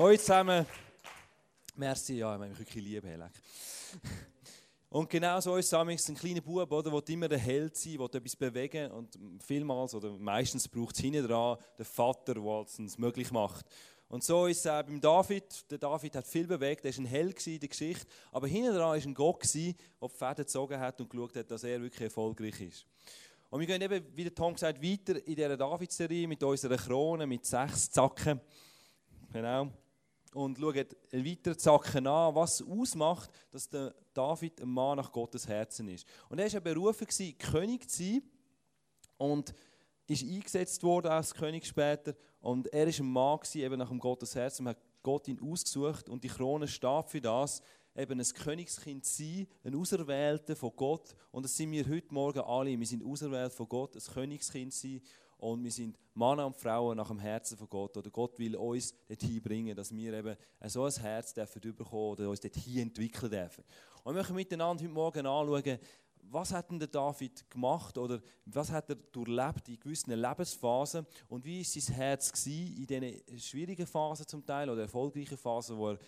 Hallo 0.00 0.16
zusammen. 0.16 0.64
Merci, 1.74 2.18
ja, 2.18 2.28
ich 2.28 2.34
habe 2.34 2.48
mich 2.48 2.56
wirklich 2.56 2.84
lieb, 2.84 3.04
Helek. 3.04 3.32
Und 4.90 5.10
genau 5.10 5.40
so 5.40 5.56
ist 5.56 5.72
es 5.72 6.08
ein 6.08 6.14
kleiner 6.14 6.40
Bub, 6.40 6.70
der 6.70 7.08
immer 7.08 7.26
der 7.26 7.38
Held 7.38 7.76
sein, 7.76 7.98
will 7.98 8.06
etwas 8.06 8.36
bewegen 8.36 8.92
und 8.92 9.18
vielmals 9.44 9.96
oder 9.96 10.12
meistens 10.12 10.68
braucht 10.68 10.94
es 10.94 11.00
hinten 11.00 11.26
dran 11.26 11.58
den 11.76 11.84
Vater, 11.84 12.34
der 12.34 12.64
es 12.68 12.96
möglich 12.96 13.32
macht. 13.32 13.66
Und 14.08 14.22
so 14.22 14.46
ist 14.46 14.60
es 14.60 14.66
auch 14.68 14.84
beim 14.84 15.00
David. 15.00 15.68
Der 15.68 15.78
David 15.78 16.14
hat 16.14 16.28
viel 16.28 16.46
bewegt, 16.46 16.84
er 16.84 16.92
war 16.92 17.02
ein 17.02 17.06
Held 17.06 17.46
in 17.48 17.58
der 17.58 17.68
Geschichte, 17.68 18.06
aber 18.30 18.46
hinten 18.46 18.74
dran 18.74 18.90
war 18.90 18.94
ein 18.94 19.14
Gott, 19.14 19.52
der 19.52 19.72
die 19.72 19.74
Fäden 20.16 20.36
gezogen 20.36 20.78
hat 20.78 21.00
und 21.00 21.10
geschaut 21.10 21.34
hat, 21.34 21.50
dass 21.50 21.64
er 21.64 21.82
wirklich 21.82 22.02
erfolgreich 22.02 22.60
ist. 22.60 22.86
Und 23.50 23.58
wir 23.58 23.66
gehen 23.66 23.82
eben, 23.82 24.06
wie 24.14 24.22
der 24.22 24.34
Tom 24.34 24.54
gesagt 24.54 24.80
weiter 24.80 25.16
in 25.26 25.34
dieser 25.34 25.56
David-Serie 25.56 26.28
mit 26.28 26.40
unserer 26.40 26.76
Krone, 26.76 27.26
mit 27.26 27.44
sechs 27.44 27.90
Zacken. 27.90 28.40
Genau. 29.32 29.72
Und 30.34 30.58
schauen 30.58 30.86
weiter 31.12 31.56
Zacken 31.56 32.06
an, 32.06 32.34
was 32.34 32.62
ausmacht, 32.62 33.30
dass 33.50 33.68
der 33.68 33.94
David 34.12 34.60
ein 34.60 34.68
Mann 34.68 34.96
nach 34.98 35.10
Gottes 35.10 35.48
Herzen 35.48 35.88
ist. 35.88 36.06
Und 36.28 36.38
er 36.38 36.52
war 36.52 36.60
berufen, 36.60 37.06
König 37.38 37.88
zu 37.88 38.02
sein 38.02 38.22
und 39.16 39.54
ist 40.06 40.22
eingesetzt 40.22 40.82
worden 40.82 41.08
als 41.08 41.34
König 41.34 41.66
später. 41.66 42.14
Und 42.40 42.66
er 42.68 42.86
war 42.86 42.94
ein 42.94 43.12
Mann 43.12 43.38
eben 43.54 43.78
nach 43.78 43.88
dem 43.88 43.98
Gottes 43.98 44.34
Herzen. 44.34 44.64
Man 44.64 44.74
hat 44.74 44.82
Gott 45.02 45.28
ihn 45.28 45.40
ausgesucht 45.40 46.08
und 46.08 46.24
die 46.24 46.28
Krone 46.28 46.68
steht 46.68 47.08
für 47.08 47.20
das, 47.20 47.62
eben 47.96 48.20
ein 48.20 48.26
Königskind 48.26 49.04
sein, 49.04 49.46
ein 49.64 49.74
Auserwählter 49.74 50.54
von 50.56 50.72
Gott. 50.76 51.14
Und 51.30 51.44
das 51.44 51.56
sind 51.56 51.70
wir 51.72 51.86
heute 51.88 52.12
Morgen 52.14 52.40
alle. 52.40 52.78
Wir 52.78 52.86
sind 52.86 53.04
auserwählt 53.04 53.52
von 53.52 53.68
Gott, 53.68 53.96
ein 53.96 54.14
Königskind 54.14 54.72
sein. 54.72 55.00
Und 55.38 55.62
wir 55.62 55.70
sind 55.70 55.96
Männer 56.14 56.46
und 56.46 56.56
Frauen 56.56 56.96
nach 56.96 57.08
dem 57.08 57.20
Herzen 57.20 57.56
von 57.56 57.68
Gott. 57.68 57.96
Oder 57.96 58.10
Gott 58.10 58.38
will 58.38 58.56
uns 58.56 58.92
dorthin 59.06 59.40
bringen, 59.40 59.76
dass 59.76 59.94
wir 59.94 60.12
eben 60.12 60.36
so 60.66 60.84
ein 60.84 60.92
Herz 60.92 61.32
dürfen 61.32 61.60
bekommen 61.60 62.10
oder 62.10 62.28
uns 62.28 62.40
dorthin 62.40 62.78
entwickeln 62.82 63.30
dürfen. 63.30 63.64
Und 64.02 64.14
wir 64.14 64.20
möchten 64.20 64.34
miteinander 64.34 64.82
heute 64.82 64.92
Morgen 64.92 65.26
anschauen, 65.26 65.78
was 66.30 66.52
hat 66.52 66.70
denn 66.70 66.78
der 66.78 66.88
David 66.88 67.48
gemacht 67.50 67.96
oder 67.96 68.20
was 68.44 68.70
hat 68.70 68.90
er 68.90 68.96
durchlebt 68.96 69.68
in 69.68 69.80
gewissen 69.80 70.12
Lebensphasen 70.12 71.06
und 71.28 71.44
wie 71.44 71.60
ist 71.60 71.72
sein 71.72 71.94
Herz 71.94 72.46
in 72.46 72.86
diesen 72.86 73.38
schwierigen 73.38 73.86
Phasen 73.86 74.26
zum 74.26 74.44
Teil 74.44 74.68
oder 74.68 74.82
erfolgreichen 74.82 75.38
Phasen, 75.38 75.78
wo 75.78 75.90
er 75.90 75.98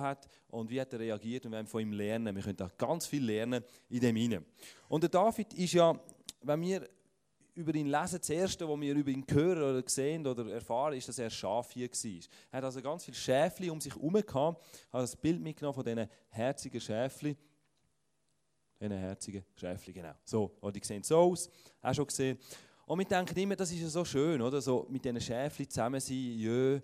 hat 0.00 0.28
und 0.48 0.68
wie 0.68 0.80
hat 0.80 0.92
er 0.92 1.00
reagiert 1.00 1.46
und 1.46 1.52
wir 1.52 1.58
haben 1.58 1.66
von 1.66 1.80
ihm 1.80 1.92
lernen. 1.92 2.34
Wir 2.34 2.42
können 2.42 2.56
da 2.56 2.70
ganz 2.76 3.06
viel 3.06 3.24
lernen 3.24 3.64
in 3.88 4.00
dem 4.00 4.16
hinein. 4.16 4.44
Und 4.88 5.02
der 5.02 5.10
David 5.10 5.54
ist 5.54 5.72
ja, 5.72 5.98
wenn 6.42 6.60
wir 6.60 6.88
über 7.54 7.74
ihn 7.74 7.86
lesen, 7.86 8.18
das 8.18 8.30
Erste, 8.30 8.68
was 8.68 8.80
wir 8.80 8.94
über 8.94 9.10
ihn 9.10 9.24
hören 9.28 9.62
oder 9.62 9.82
sehen 9.88 10.26
oder 10.26 10.50
erfahren, 10.50 10.94
ist, 10.94 11.08
dass 11.08 11.18
er 11.18 11.30
Schafhier 11.30 11.88
war. 11.88 12.20
Er 12.50 12.56
hat 12.58 12.64
also 12.64 12.80
ganz 12.82 13.04
viele 13.04 13.16
Schäfli 13.16 13.70
um 13.70 13.80
sich 13.80 13.94
herum 13.94 14.14
gehabt, 14.14 14.62
hat 14.92 15.02
das 15.02 15.16
Bild 15.16 15.40
mitgenommen 15.40 15.74
von 15.74 15.84
diesen 15.84 16.08
herzigen 16.28 16.80
Schäfli 16.80 17.36
diesen 18.82 18.98
herzigen 18.98 19.44
Schäfchen, 19.54 19.94
genau. 19.94 20.12
So, 20.24 20.56
oh, 20.60 20.70
die 20.70 20.80
sehen 20.82 21.02
so 21.02 21.18
aus, 21.18 21.48
auch 21.80 21.94
schon 21.94 22.06
gesehen. 22.06 22.38
Und 22.86 22.98
wir 22.98 23.04
denken 23.06 23.38
immer, 23.38 23.56
das 23.56 23.70
ist 23.70 23.80
ja 23.80 23.88
so 23.88 24.04
schön, 24.04 24.42
oder? 24.42 24.60
So 24.60 24.86
mit 24.90 25.04
diesen 25.04 25.20
Schäfchen 25.20 25.68
zusammen 25.68 26.00
sein, 26.00 26.16
jö, 26.16 26.80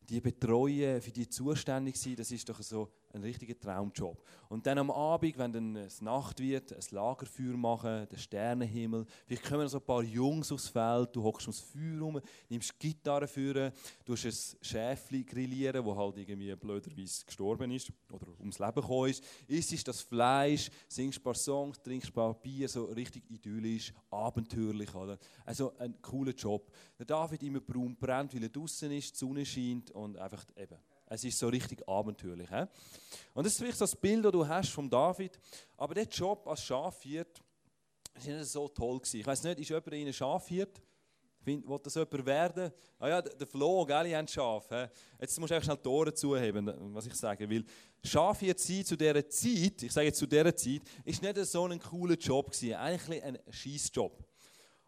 die 0.00 0.20
betreuen, 0.20 1.00
für 1.00 1.10
die 1.10 1.28
zuständig 1.28 1.96
sein, 1.96 2.16
das 2.16 2.30
ist 2.30 2.48
doch 2.48 2.60
so 2.62 2.90
ein 3.14 3.22
richtiger 3.22 3.58
Traumjob. 3.58 4.22
Und 4.48 4.66
dann 4.66 4.78
am 4.78 4.90
Abend, 4.90 5.38
wenn 5.38 5.52
dann 5.52 5.76
es 5.76 6.00
Nacht 6.00 6.40
wird, 6.40 6.72
ein 6.72 6.84
Lagerfeuer 6.90 7.56
machen, 7.56 8.06
der 8.10 8.16
Sternenhimmel. 8.16 9.06
Vielleicht 9.26 9.44
kommen 9.44 9.68
so 9.68 9.78
ein 9.78 9.84
paar 9.84 10.02
Jungs 10.02 10.52
aufs 10.52 10.68
Feld, 10.68 11.14
du 11.14 11.22
hockst 11.22 11.46
ums 11.46 11.60
Feuer 11.60 12.00
rum, 12.00 12.20
nimmst 12.48 12.78
Gitarre 12.78 13.26
führen, 13.26 13.72
du 14.04 14.12
hast 14.14 14.24
ein 14.24 14.58
Schäfli 14.62 15.24
grillieren, 15.24 15.84
wo 15.84 15.96
halt 15.96 16.18
irgendwie 16.18 16.54
blöderweise 16.54 17.24
gestorben 17.24 17.70
ist 17.70 17.90
oder 18.10 18.26
ums 18.40 18.58
Leben 18.58 18.74
gekommen 18.74 19.10
ist. 19.10 19.24
Isst 19.46 19.88
das 19.88 20.00
Fleisch, 20.00 20.70
singst 20.88 21.20
ein 21.20 21.22
paar 21.22 21.34
Songs, 21.34 21.80
trinkst 21.82 22.10
ein 22.10 22.14
paar 22.14 22.34
Bier, 22.34 22.68
so 22.68 22.84
richtig 22.84 23.30
idyllisch, 23.30 23.92
abenteuerlich. 24.10 24.94
Oder? 24.94 25.18
Also 25.44 25.76
ein 25.78 26.00
cooler 26.02 26.32
Job. 26.32 26.70
Der 26.98 27.06
David 27.06 27.42
immer 27.42 27.60
braun 27.60 27.96
brennt, 27.96 28.34
weil 28.34 28.42
er 28.42 28.48
draußen 28.48 28.90
ist, 28.92 29.14
die 29.14 29.18
Sonne 29.18 29.44
scheint 29.44 29.90
und 29.90 30.16
einfach 30.16 30.44
eben 30.56 30.78
es 31.14 31.24
ist 31.24 31.38
so 31.38 31.48
richtig 31.48 31.86
abenteuerlich. 31.86 32.48
He? 32.48 32.64
Und 33.34 33.44
das 33.44 33.52
ist 33.52 33.58
vielleicht 33.58 33.78
so 33.78 33.84
das 33.84 33.96
Bild, 33.96 34.24
das 34.24 34.32
du 34.32 34.46
hast 34.46 34.70
von 34.70 34.88
David. 34.88 35.38
Aber 35.76 35.94
der 35.94 36.04
Job 36.04 36.46
als 36.46 36.62
Schafhirt 36.62 37.42
war 38.14 38.34
nicht 38.34 38.46
so 38.46 38.68
toll. 38.68 38.98
Gewesen. 38.98 39.20
Ich 39.20 39.26
weiß 39.26 39.42
nicht, 39.44 39.60
ist 39.60 39.68
jemand 39.68 39.92
in 39.92 40.12
Schafhirt? 40.12 40.80
Will 41.44 41.62
das 41.82 41.94
jemand 41.96 42.24
werden? 42.24 42.72
Ah 42.98 43.08
ja, 43.08 43.20
der 43.20 43.46
Flo, 43.46 43.84
gell, 43.84 44.14
habt 44.14 44.30
Schaf. 44.30 44.68
He? 44.68 44.86
Jetzt 45.20 45.38
musst 45.38 45.50
du 45.50 45.54
einfach 45.54 45.66
schnell 45.66 45.82
die 45.84 45.88
Ohren 45.88 46.14
zuheben, 46.14 46.94
was 46.94 47.06
ich 47.06 47.14
sage. 47.14 47.50
Weil 47.50 47.64
Schafhirt 48.04 48.60
sein 48.60 48.84
zu 48.84 48.96
dieser 48.96 49.28
Zeit, 49.28 49.82
ich 49.82 49.92
sage 49.92 50.06
jetzt 50.06 50.18
zu 50.18 50.26
dieser 50.26 50.56
Zeit, 50.56 50.82
ist 51.04 51.20
nicht 51.20 51.36
so 51.44 51.66
ein 51.66 51.80
cooler 51.80 52.16
Job 52.16 52.52
gewesen. 52.52 52.74
Eigentlich 52.74 53.22
ein 53.22 53.38
Schießjob. 53.50 54.24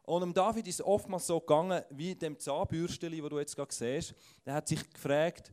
Und 0.02 0.20
dem 0.20 0.34
David 0.34 0.68
ist 0.68 0.80
oftmals 0.82 1.26
so 1.26 1.40
gegangen, 1.40 1.82
wie 1.90 2.14
dem 2.14 2.38
Zahnbürsteli, 2.38 3.20
das 3.20 3.30
du 3.30 3.38
jetzt 3.38 3.56
gerade 3.56 3.74
siehst. 3.74 4.14
Der 4.44 4.54
hat 4.54 4.68
sich 4.68 4.88
gefragt, 4.90 5.52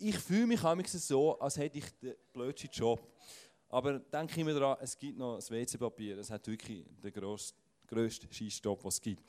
ich 0.00 0.18
fühle 0.18 0.46
mich 0.46 0.62
so, 0.88 1.38
als 1.38 1.56
hätte 1.56 1.78
ich 1.78 1.84
den 2.00 2.14
blödsten 2.32 2.70
Job. 2.72 3.06
Aber 3.68 3.98
denke 3.98 4.40
immer 4.40 4.54
daran, 4.54 4.78
es 4.80 4.98
gibt 4.98 5.16
noch 5.16 5.36
das 5.36 5.50
WC-Papier. 5.50 6.16
Das 6.16 6.30
hat 6.30 6.46
wirklich 6.46 6.84
den 7.02 7.12
grössten, 7.12 8.32
Scheißjob, 8.32 8.80
den 8.80 8.88
es 8.88 9.00
gibt. 9.00 9.22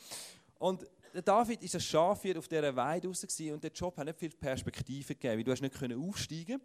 Und 0.58 0.86
der 1.14 1.22
David 1.22 1.62
ist 1.64 1.76
ein 1.76 1.82
Schaf 1.82 2.26
auf 2.38 2.48
dieser 2.48 2.76
Weide 2.76 3.08
raus 3.08 3.24
und 3.24 3.64
der 3.64 3.72
Job 3.72 3.98
hat 3.98 4.06
nicht 4.06 4.20
viel 4.20 4.30
Perspektive 4.30 5.16
gegeben, 5.16 5.44
du 5.44 5.52
hast 5.52 5.62
nicht 5.62 5.76
aufsteigen. 5.96 6.62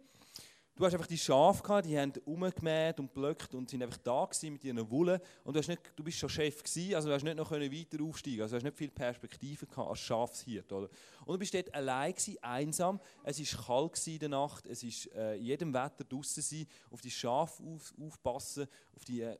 Du 0.77 0.85
hast 0.85 0.93
einfach 0.93 1.07
die 1.07 1.17
Schafe 1.17 1.63
gehabt, 1.63 1.87
die 1.87 1.97
haben 1.97 2.13
umgemäht 2.23 2.99
und 2.99 3.11
blöckt 3.11 3.55
und 3.55 3.67
sind 3.67 3.81
einfach 3.81 3.97
da 3.97 4.29
mit 4.43 4.63
ihren 4.63 4.91
Wolle. 4.91 5.19
Und 5.43 5.55
du, 5.55 5.59
hast 5.59 5.69
nicht, 5.69 5.81
du 5.95 6.03
bist 6.03 6.19
schon 6.19 6.29
Chef 6.29 6.61
gewesen, 6.61 6.93
also 6.93 7.07
du 7.07 7.15
hast 7.15 7.23
nicht 7.23 7.35
noch 7.35 7.49
weiter 7.49 8.03
aufsteigen 8.03 8.41
Also 8.43 8.51
du 8.51 8.55
hast 8.57 8.63
nicht 8.63 8.77
viel 8.77 8.91
Perspektive 8.91 9.65
gehabt 9.65 9.89
als 9.89 9.99
Schafshirt, 10.01 10.71
oder? 10.71 10.87
Und 11.25 11.33
du 11.33 11.39
bist 11.39 11.55
dort 11.55 11.73
allein 11.73 12.13
gewesen, 12.13 12.37
einsam. 12.43 12.99
Es 13.23 13.39
ist 13.39 13.57
kalt 13.57 14.05
in 14.05 14.19
der 14.19 14.29
Nacht. 14.29 14.67
Es 14.67 14.83
ist 14.83 15.11
äh, 15.15 15.33
jedem 15.37 15.73
Wetter 15.73 16.03
draußen 16.03 16.43
sein, 16.43 16.67
auf 16.91 17.01
die 17.01 17.09
Schafe 17.09 17.63
auf, 17.63 17.95
aufpassen, 17.99 18.67
auf 18.95 19.03
die 19.03 19.21
äh, 19.21 19.35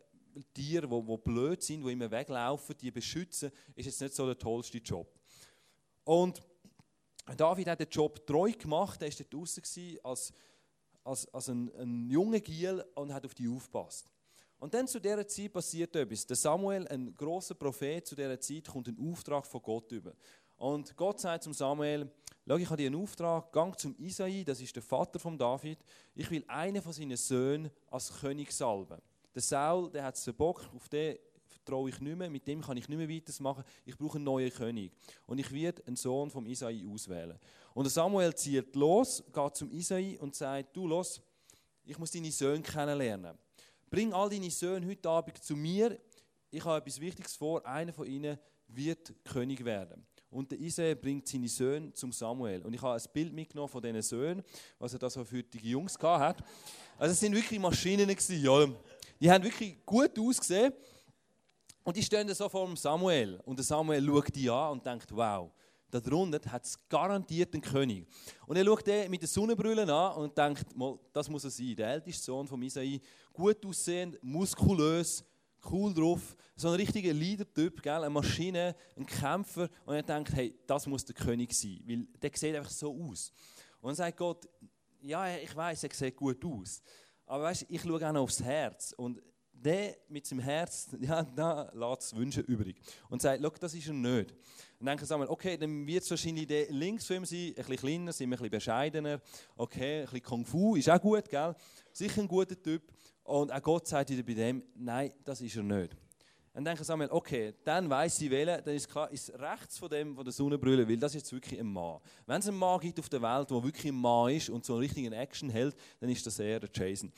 Tiere, 0.56 0.88
die, 0.88 1.06
die 1.06 1.18
blöd 1.18 1.62
sind, 1.62 1.86
die 1.86 1.92
immer 1.92 2.10
weglaufen, 2.10 2.76
die 2.82 2.90
beschützen, 2.90 3.52
ist 3.76 3.86
jetzt 3.86 4.02
nicht 4.02 4.16
so 4.16 4.26
der 4.26 4.40
tollste 4.40 4.80
Job. 4.80 5.08
Und 6.04 6.42
David 7.36 7.68
hat 7.68 7.80
den 7.80 7.90
Job 7.90 8.26
treu 8.26 8.52
gemacht. 8.52 9.02
Er 9.02 9.10
war 9.10 9.16
dort 9.20 9.34
draußen 9.34 10.00
als 10.02 10.34
als, 11.08 11.34
als 11.34 11.50
ein, 11.50 11.72
ein 11.80 12.10
junger 12.10 12.40
Giel 12.40 12.84
und 12.96 13.14
hat 13.14 13.26
auf 13.26 13.34
die 13.34 13.48
aufgepasst. 13.48 14.10
Und 14.60 14.74
dann 14.74 14.88
zu 14.88 15.00
dieser 15.00 15.28
Zeit 15.28 15.54
passiert 15.54 15.96
etwas. 15.96 16.26
Der 16.26 16.36
Samuel, 16.36 16.88
ein 16.88 17.14
großer 17.16 17.56
Prophet 17.56 18.06
zu 18.06 18.16
dieser 18.16 18.40
Zeit, 18.40 18.68
kommt 18.68 18.88
einen 18.88 19.12
Auftrag 19.12 19.46
von 19.46 19.62
Gott 19.62 19.92
über. 19.92 20.14
Und 20.58 20.96
Gott 20.98 21.20
sagt 21.20 21.44
zum 21.44 21.54
Samuel, 21.54 22.12
schau, 22.48 22.58
ich 22.58 22.66
habe 22.66 22.78
dir 22.78 22.88
einen 22.88 23.02
Auftrag, 23.02 23.52
gang 23.52 23.78
zum 23.80 23.96
Isai, 24.00 24.44
das 24.44 24.60
ist 24.60 24.76
der 24.76 24.82
Vater 24.82 25.20
von 25.20 25.38
David, 25.38 25.78
ich 26.16 26.30
will 26.32 26.44
einen 26.48 26.82
von 26.82 26.92
seinen 26.92 27.18
Söhnen 27.18 27.70
als 27.92 28.12
König 28.20 28.52
salben. 28.52 29.00
Der 29.36 29.42
Saul, 29.44 29.92
der 29.92 30.04
hat 30.04 30.16
es 30.16 30.24
verbockt, 30.24 30.68
auf 30.74 30.90
den 30.90 31.18
vertraue 31.68 31.90
ich 31.90 32.00
nicht 32.00 32.18
mehr, 32.18 32.30
mit 32.30 32.48
dem 32.48 32.62
kann 32.62 32.78
ich 32.78 32.88
nicht 32.88 32.98
mehr 32.98 33.10
weitermachen, 33.10 33.64
ich 33.86 33.98
brauche 33.98 34.16
einen 34.16 34.24
neuen 34.24 34.52
König. 34.52 34.92
Und 35.26 35.38
ich 35.38 35.52
werde 35.52 35.86
einen 35.86 35.98
Sohn 35.98 36.30
vom 36.32 36.46
Isai 36.46 36.86
auswählen. 36.90 37.38
Und 37.74 37.90
Samuel 37.90 38.34
zieht 38.34 38.74
los, 38.76 39.22
geht 39.34 39.56
zum 39.56 39.70
Isai 39.72 40.18
und 40.20 40.34
sagt, 40.34 40.76
du 40.76 40.88
los, 40.88 41.22
ich 41.84 41.98
muss 41.98 42.12
deine 42.12 42.32
Söhne 42.32 42.62
kennenlernen. 42.62 43.38
Bring 43.90 44.14
all 44.14 44.30
deine 44.30 44.50
Söhne 44.50 44.88
heute 44.88 45.10
Abend 45.10 45.44
zu 45.44 45.56
mir. 45.56 46.00
Ich 46.50 46.64
habe 46.64 46.78
etwas 46.78 47.00
Wichtiges 47.02 47.36
vor. 47.36 47.66
Einer 47.66 47.92
von 47.92 48.08
ihnen 48.08 48.38
wird 48.68 49.14
König 49.26 49.64
werden. 49.64 50.06
Und 50.30 50.52
der 50.52 50.60
Isai 50.60 50.96
bringt 50.96 51.28
seine 51.28 51.48
Söhne 51.48 51.94
zum 51.94 52.12
Samuel. 52.12 52.62
Und 52.62 52.74
ich 52.74 52.82
habe 52.82 52.96
ein 52.96 53.12
Bild 53.14 53.34
mitgenommen 53.34 53.70
von 53.70 53.82
diesen 53.82 54.02
Söhnen, 54.02 54.44
was 54.80 54.94
er 54.94 55.00
da 55.00 55.10
so 55.10 55.24
für 55.24 55.44
die 55.44 55.70
Jungs 55.70 55.98
hat. 56.00 56.44
Also 56.98 57.12
es 57.12 57.20
sind 57.20 57.36
wirklich 57.36 57.60
Maschinen 57.60 58.08
gewesen, 58.08 58.42
ja. 58.42 58.68
Die 59.20 59.32
haben 59.32 59.44
wirklich 59.44 59.86
gut 59.86 60.18
ausgesehen. 60.20 60.74
Und 61.88 61.96
die 61.96 62.04
stehen 62.04 62.28
so 62.36 62.50
vor 62.50 62.76
Samuel. 62.76 63.40
Und 63.46 63.58
der 63.58 63.64
Samuel 63.64 64.06
schaut 64.06 64.36
die 64.36 64.50
an 64.50 64.74
und 64.74 64.86
denkt, 64.86 65.10
wow, 65.16 65.50
darunter 65.90 66.52
hat 66.52 66.66
es 66.66 66.78
garantiert 66.90 67.54
einen 67.54 67.62
König. 67.62 68.06
Und 68.46 68.58
er 68.58 68.66
schaut 68.66 68.86
den 68.86 69.10
mit 69.10 69.22
den 69.22 69.28
Sonnenbrüllen 69.30 69.90
an 69.90 70.18
und 70.18 70.38
denkt, 70.38 70.66
das 71.14 71.30
muss 71.30 71.46
er 71.46 71.50
sein. 71.50 71.78
Der 71.78 71.88
älteste 71.92 72.26
Sohn 72.26 72.46
von 72.46 72.62
Isai, 72.62 73.00
gut 73.32 73.66
aussehend, 73.66 74.22
muskulös, 74.22 75.24
cool 75.72 75.94
drauf, 75.94 76.36
so 76.58 76.68
ein 76.68 76.74
richtiger 76.74 77.14
Leader-Typ, 77.14 77.88
eine 77.88 78.10
Maschine, 78.10 78.76
ein 78.98 79.06
Kämpfer. 79.06 79.70
Und 79.86 79.96
er 79.96 80.04
denkt, 80.04 80.34
hey, 80.34 80.60
das 80.68 80.88
muss 80.88 81.06
der 81.06 81.16
König 81.16 81.54
sein, 81.54 81.80
weil 81.86 82.06
der 82.22 82.32
sieht 82.34 82.54
einfach 82.54 82.70
so 82.70 82.94
aus. 83.02 83.32
Und 83.80 83.92
dann 83.92 83.96
sagt 83.96 84.18
Gott, 84.18 84.46
ja, 85.04 85.38
ich 85.38 85.56
weiß, 85.56 85.86
er 85.86 85.94
sieht 85.94 86.18
gut 86.18 86.44
aus. 86.44 86.82
Aber 87.26 87.44
weißt, 87.44 87.66
ich 87.70 87.82
schaue 87.82 88.06
auch 88.06 88.12
noch 88.12 88.24
aufs 88.24 88.44
Herz. 88.44 88.94
Und 88.98 89.22
der 89.64 89.98
mit 90.10 90.26
seinem 90.26 90.40
Herz, 90.40 90.90
ja, 91.00 91.24
da 91.24 91.72
lässt 91.74 92.02
es 92.02 92.16
Wünsche 92.16 92.42
übrig. 92.42 92.78
Und 93.10 93.22
sagt, 93.22 93.42
schau, 93.42 93.50
das 93.60 93.74
ist 93.74 93.88
er 93.88 93.94
nicht. 93.94 94.34
Und 94.80 94.86
dann 94.86 94.98
sie 94.98 95.14
einmal, 95.14 95.28
okay, 95.28 95.58
dann 95.58 95.86
wird 95.86 96.04
es 96.04 96.10
wahrscheinlich 96.10 96.48
der 96.48 96.72
links 96.72 97.06
von 97.06 97.18
ihm 97.18 97.26
sein, 97.26 97.48
ein 97.50 97.54
bisschen 97.56 97.78
kleiner, 97.78 98.14
sind 98.14 98.30
wir 98.30 98.38
ein 98.38 98.40
bisschen 98.40 98.52
bescheidener. 98.52 99.22
Okay, 99.56 100.00
ein 100.00 100.06
bisschen 100.06 100.24
Kung 100.24 100.46
Fu 100.46 100.76
ist 100.76 100.90
auch 100.90 101.02
gut, 101.02 101.30
gell? 101.30 101.56
Sicher 101.92 102.22
ein 102.22 102.28
guter 102.28 102.62
Typ. 102.62 102.84
Und 103.24 103.52
auch 103.52 103.62
Gott 103.62 103.88
sagt 103.88 104.10
wieder 104.10 104.24
bei 104.24 104.34
dem, 104.34 104.64
nein, 104.76 105.12
das 105.26 105.42
ist 105.42 105.56
er 105.56 105.64
nicht. 105.64 105.96
Dann 106.58 106.66
denken 106.66 106.84
sie 106.84 106.92
einmal, 106.92 107.10
okay, 107.12 107.54
dann 107.64 107.88
weiss 107.88 108.20
ich 108.20 108.32
wählen, 108.32 108.60
dann 108.66 108.74
ist 108.74 108.90
klar, 108.90 109.12
ist 109.12 109.32
rechts 109.38 109.78
von 109.78 109.90
dem, 109.90 110.16
von 110.16 110.24
der 110.24 110.34
Sonnenbrille 110.34 110.88
will, 110.88 110.98
das 110.98 111.14
ist 111.14 111.22
jetzt 111.22 111.32
wirklich 111.32 111.60
ein 111.60 111.68
Mann. 111.68 112.00
Wenn 112.26 112.40
es 112.40 112.48
einen 112.48 112.58
Mann 112.58 112.80
gibt 112.80 113.00
auf 113.00 113.10
der 113.10 113.22
Welt, 113.22 113.52
der 113.52 113.64
wirklich 113.64 113.92
ein 113.92 114.02
Mann 114.02 114.32
ist 114.32 114.50
und 114.50 114.66
so 114.66 114.74
einen 114.74 114.80
richtigen 114.80 115.14
Action 115.14 115.52
hält, 115.52 115.76
dann 116.00 116.10
ist 116.10 116.26
das 116.26 116.40
eher 116.40 116.60
der 116.60 116.70
Jason. 116.74 117.12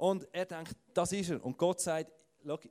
Und 0.00 0.26
er 0.32 0.46
denkt, 0.46 0.74
das 0.94 1.12
ist 1.12 1.28
er. 1.28 1.44
Und 1.44 1.58
Gott 1.58 1.78
sagt, 1.78 2.10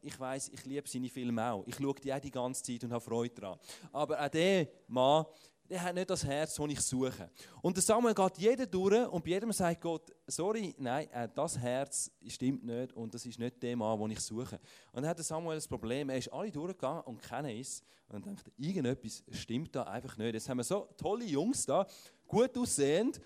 ich 0.02 0.20
weiß, 0.20 0.50
ich 0.50 0.66
liebe 0.66 0.90
seine 0.90 1.10
Filme 1.10 1.52
auch. 1.52 1.64
Ich 1.68 1.76
schaue 1.76 1.94
die 1.94 2.12
auch 2.12 2.20
die 2.20 2.32
ganze 2.32 2.64
Zeit 2.64 2.84
und 2.84 2.92
habe 2.92 3.06
Freude 3.06 3.36
daran. 3.36 3.60
Aber 3.92 4.20
auch 4.20 4.30
der 4.30 4.68
Mann, 4.88 5.26
der 5.70 5.84
hat 5.84 5.94
nicht 5.94 6.10
das 6.10 6.26
Herz, 6.26 6.56
das 6.56 6.70
ich 6.72 6.82
suche. 6.82 7.30
Und 7.62 7.78
der 7.78 7.84
Samuel 7.84 8.16
geht 8.16 8.38
jeder 8.40 8.66
durch 8.66 9.08
und 9.10 9.24
bei 9.24 9.30
jedem 9.30 9.52
sagt 9.52 9.80
Gott, 9.80 10.12
sorry, 10.26 10.74
nein, 10.80 11.08
äh, 11.12 11.30
das 11.32 11.56
Herz 11.56 12.12
stimmt 12.26 12.64
nicht 12.64 12.94
und 12.94 13.14
das 13.14 13.24
ist 13.28 13.38
nicht 13.38 13.62
der 13.62 13.78
Mann, 13.78 14.00
den 14.00 14.10
ich 14.10 14.22
suche. 14.22 14.60
Und 14.92 15.04
dann 15.04 15.08
hat 15.10 15.20
der 15.20 15.26
Samuel 15.26 15.58
das 15.58 15.68
Problem, 15.68 16.10
er 16.10 16.18
ist 16.18 16.34
alle 16.34 16.50
durchgegangen 16.50 17.04
und 17.04 17.22
keiner 17.22 17.54
ist. 17.54 17.84
Und 18.08 18.26
denkt, 18.26 18.52
irgendetwas 18.58 19.24
stimmt 19.34 19.76
da 19.76 19.84
einfach 19.84 20.18
nicht. 20.18 20.34
Jetzt 20.34 20.50
haben 20.50 20.58
wir 20.58 20.64
so 20.64 20.90
tolle 20.98 21.26
Jungs 21.26 21.64
da, 21.68 21.86
gut 22.28 22.58
aussehend, 22.58 23.22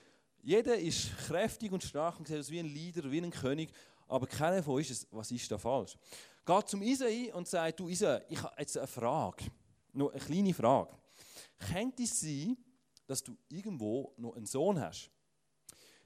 jeder 0.45 0.77
ist 0.77 1.17
kräftig 1.25 1.71
und 1.71 1.81
stark 1.81 2.19
und 2.19 2.27
sieht 2.27 2.37
aus 2.37 2.51
wie 2.51 2.59
ein 2.59 2.65
Leader, 2.65 3.09
wie 3.09 3.21
ein 3.21 3.31
König, 3.31 3.71
aber 4.13 4.27
keiner 4.27 4.61
von 4.61 4.75
uns 4.75 4.91
ist, 4.91 5.07
was 5.09 5.31
ist 5.31 5.51
da 5.51 5.57
falsch? 5.57 5.97
Geht 6.45 6.69
zum 6.69 6.83
Isai 6.83 7.33
und 7.33 7.47
sagt, 7.47 7.79
du 7.79 7.87
Isai, 7.87 8.21
ich 8.29 8.41
habe 8.43 8.53
jetzt 8.59 8.77
eine 8.77 8.85
Frage, 8.85 9.45
nur 9.91 10.11
eine 10.11 10.21
kleine 10.21 10.53
Frage. 10.53 10.95
Könnte 11.57 12.03
es 12.03 12.19
sein, 12.19 12.55
dass 13.07 13.23
du 13.23 13.35
irgendwo 13.49 14.13
noch 14.17 14.35
einen 14.35 14.45
Sohn 14.45 14.79
hast? 14.79 15.09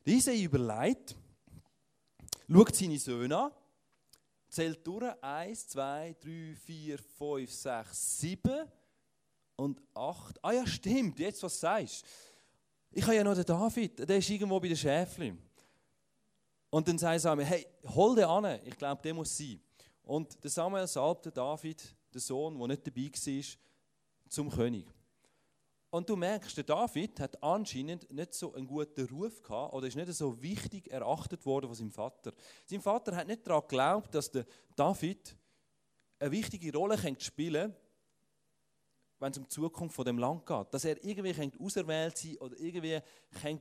Der 0.06 0.14
Isai 0.14 0.42
überlegt, 0.42 1.18
schaut 2.50 2.76
seine 2.76 2.98
Söhne 2.98 3.38
an, 3.38 3.52
zählt 4.48 4.88
durch, 4.88 5.12
eins, 5.22 5.68
zwei, 5.68 6.16
drei, 6.22 6.56
vier, 6.56 7.00
fünf, 7.00 7.52
sechs, 7.52 8.20
sieben 8.20 8.72
und 9.58 9.82
acht. 9.94 10.42
Ah 10.42 10.54
ja, 10.54 10.66
stimmt, 10.66 11.20
jetzt 11.20 11.44
was 11.44 11.60
sagst 11.60 12.06
Ich 12.92 13.04
habe 13.04 13.16
ja 13.16 13.24
noch 13.26 13.36
den 13.36 13.44
David, 13.44 14.08
der 14.08 14.18
ist 14.20 14.30
irgendwo 14.30 14.62
bei 14.62 14.70
den 14.70 14.78
Schäfchen. 14.78 15.47
Und 16.70 16.88
dann 16.88 16.98
sagt 16.98 17.22
Samuel, 17.22 17.48
hey, 17.48 17.68
hol 17.96 18.16
den 18.16 18.26
an, 18.26 18.60
ich 18.66 18.78
glaube, 18.78 19.02
der 19.02 19.14
muss 19.14 19.38
sein. 19.38 19.62
Und 20.04 20.44
der 20.44 20.50
Samuel 20.50 20.88
salbte 20.88 21.32
David, 21.32 21.96
der 22.14 22.22
Sohn, 22.22 22.58
der 22.58 22.68
nicht 22.68 22.88
dabei 22.88 23.12
war, 23.12 23.44
zum 24.30 24.50
König. 24.50 24.86
Und 25.90 26.10
du 26.10 26.18
merkst, 26.18 26.58
der 26.58 26.66
David 26.66 27.20
hat 27.20 27.42
anscheinend 27.42 28.12
nicht 28.12 28.34
so 28.34 28.54
einen 28.54 28.68
guten 28.68 29.08
Ruf 29.08 29.42
gehabt 29.42 29.74
oder 29.74 29.88
ist 29.88 29.96
nicht 29.96 30.12
so 30.14 30.42
wichtig 30.42 30.92
erachtet 30.92 31.46
worden 31.46 31.68
von 31.68 31.76
seinem 31.76 31.92
Vater. 31.92 32.34
Sein 32.66 32.82
Vater 32.82 33.16
hat 33.16 33.28
nicht 33.28 33.48
daran 33.48 33.62
geglaubt, 33.62 34.14
dass 34.14 34.30
der 34.30 34.46
David 34.76 35.36
eine 36.20 36.32
wichtige 36.32 36.78
Rolle 36.78 36.98
spielen 37.20 37.72
kann, 37.72 37.82
wenn 39.20 39.32
es 39.32 39.38
um 39.38 39.44
die 39.46 39.50
Zukunft 39.50 39.96
von 39.96 40.06
dem 40.06 40.20
Land 40.20 40.46
geht. 40.46 40.74
Dass 40.74 40.84
er 40.84 41.04
irgendwie 41.04 41.52
auserwählt 41.60 42.18
sein 42.18 42.38
oder 42.38 42.60
irgendwie 42.60 43.02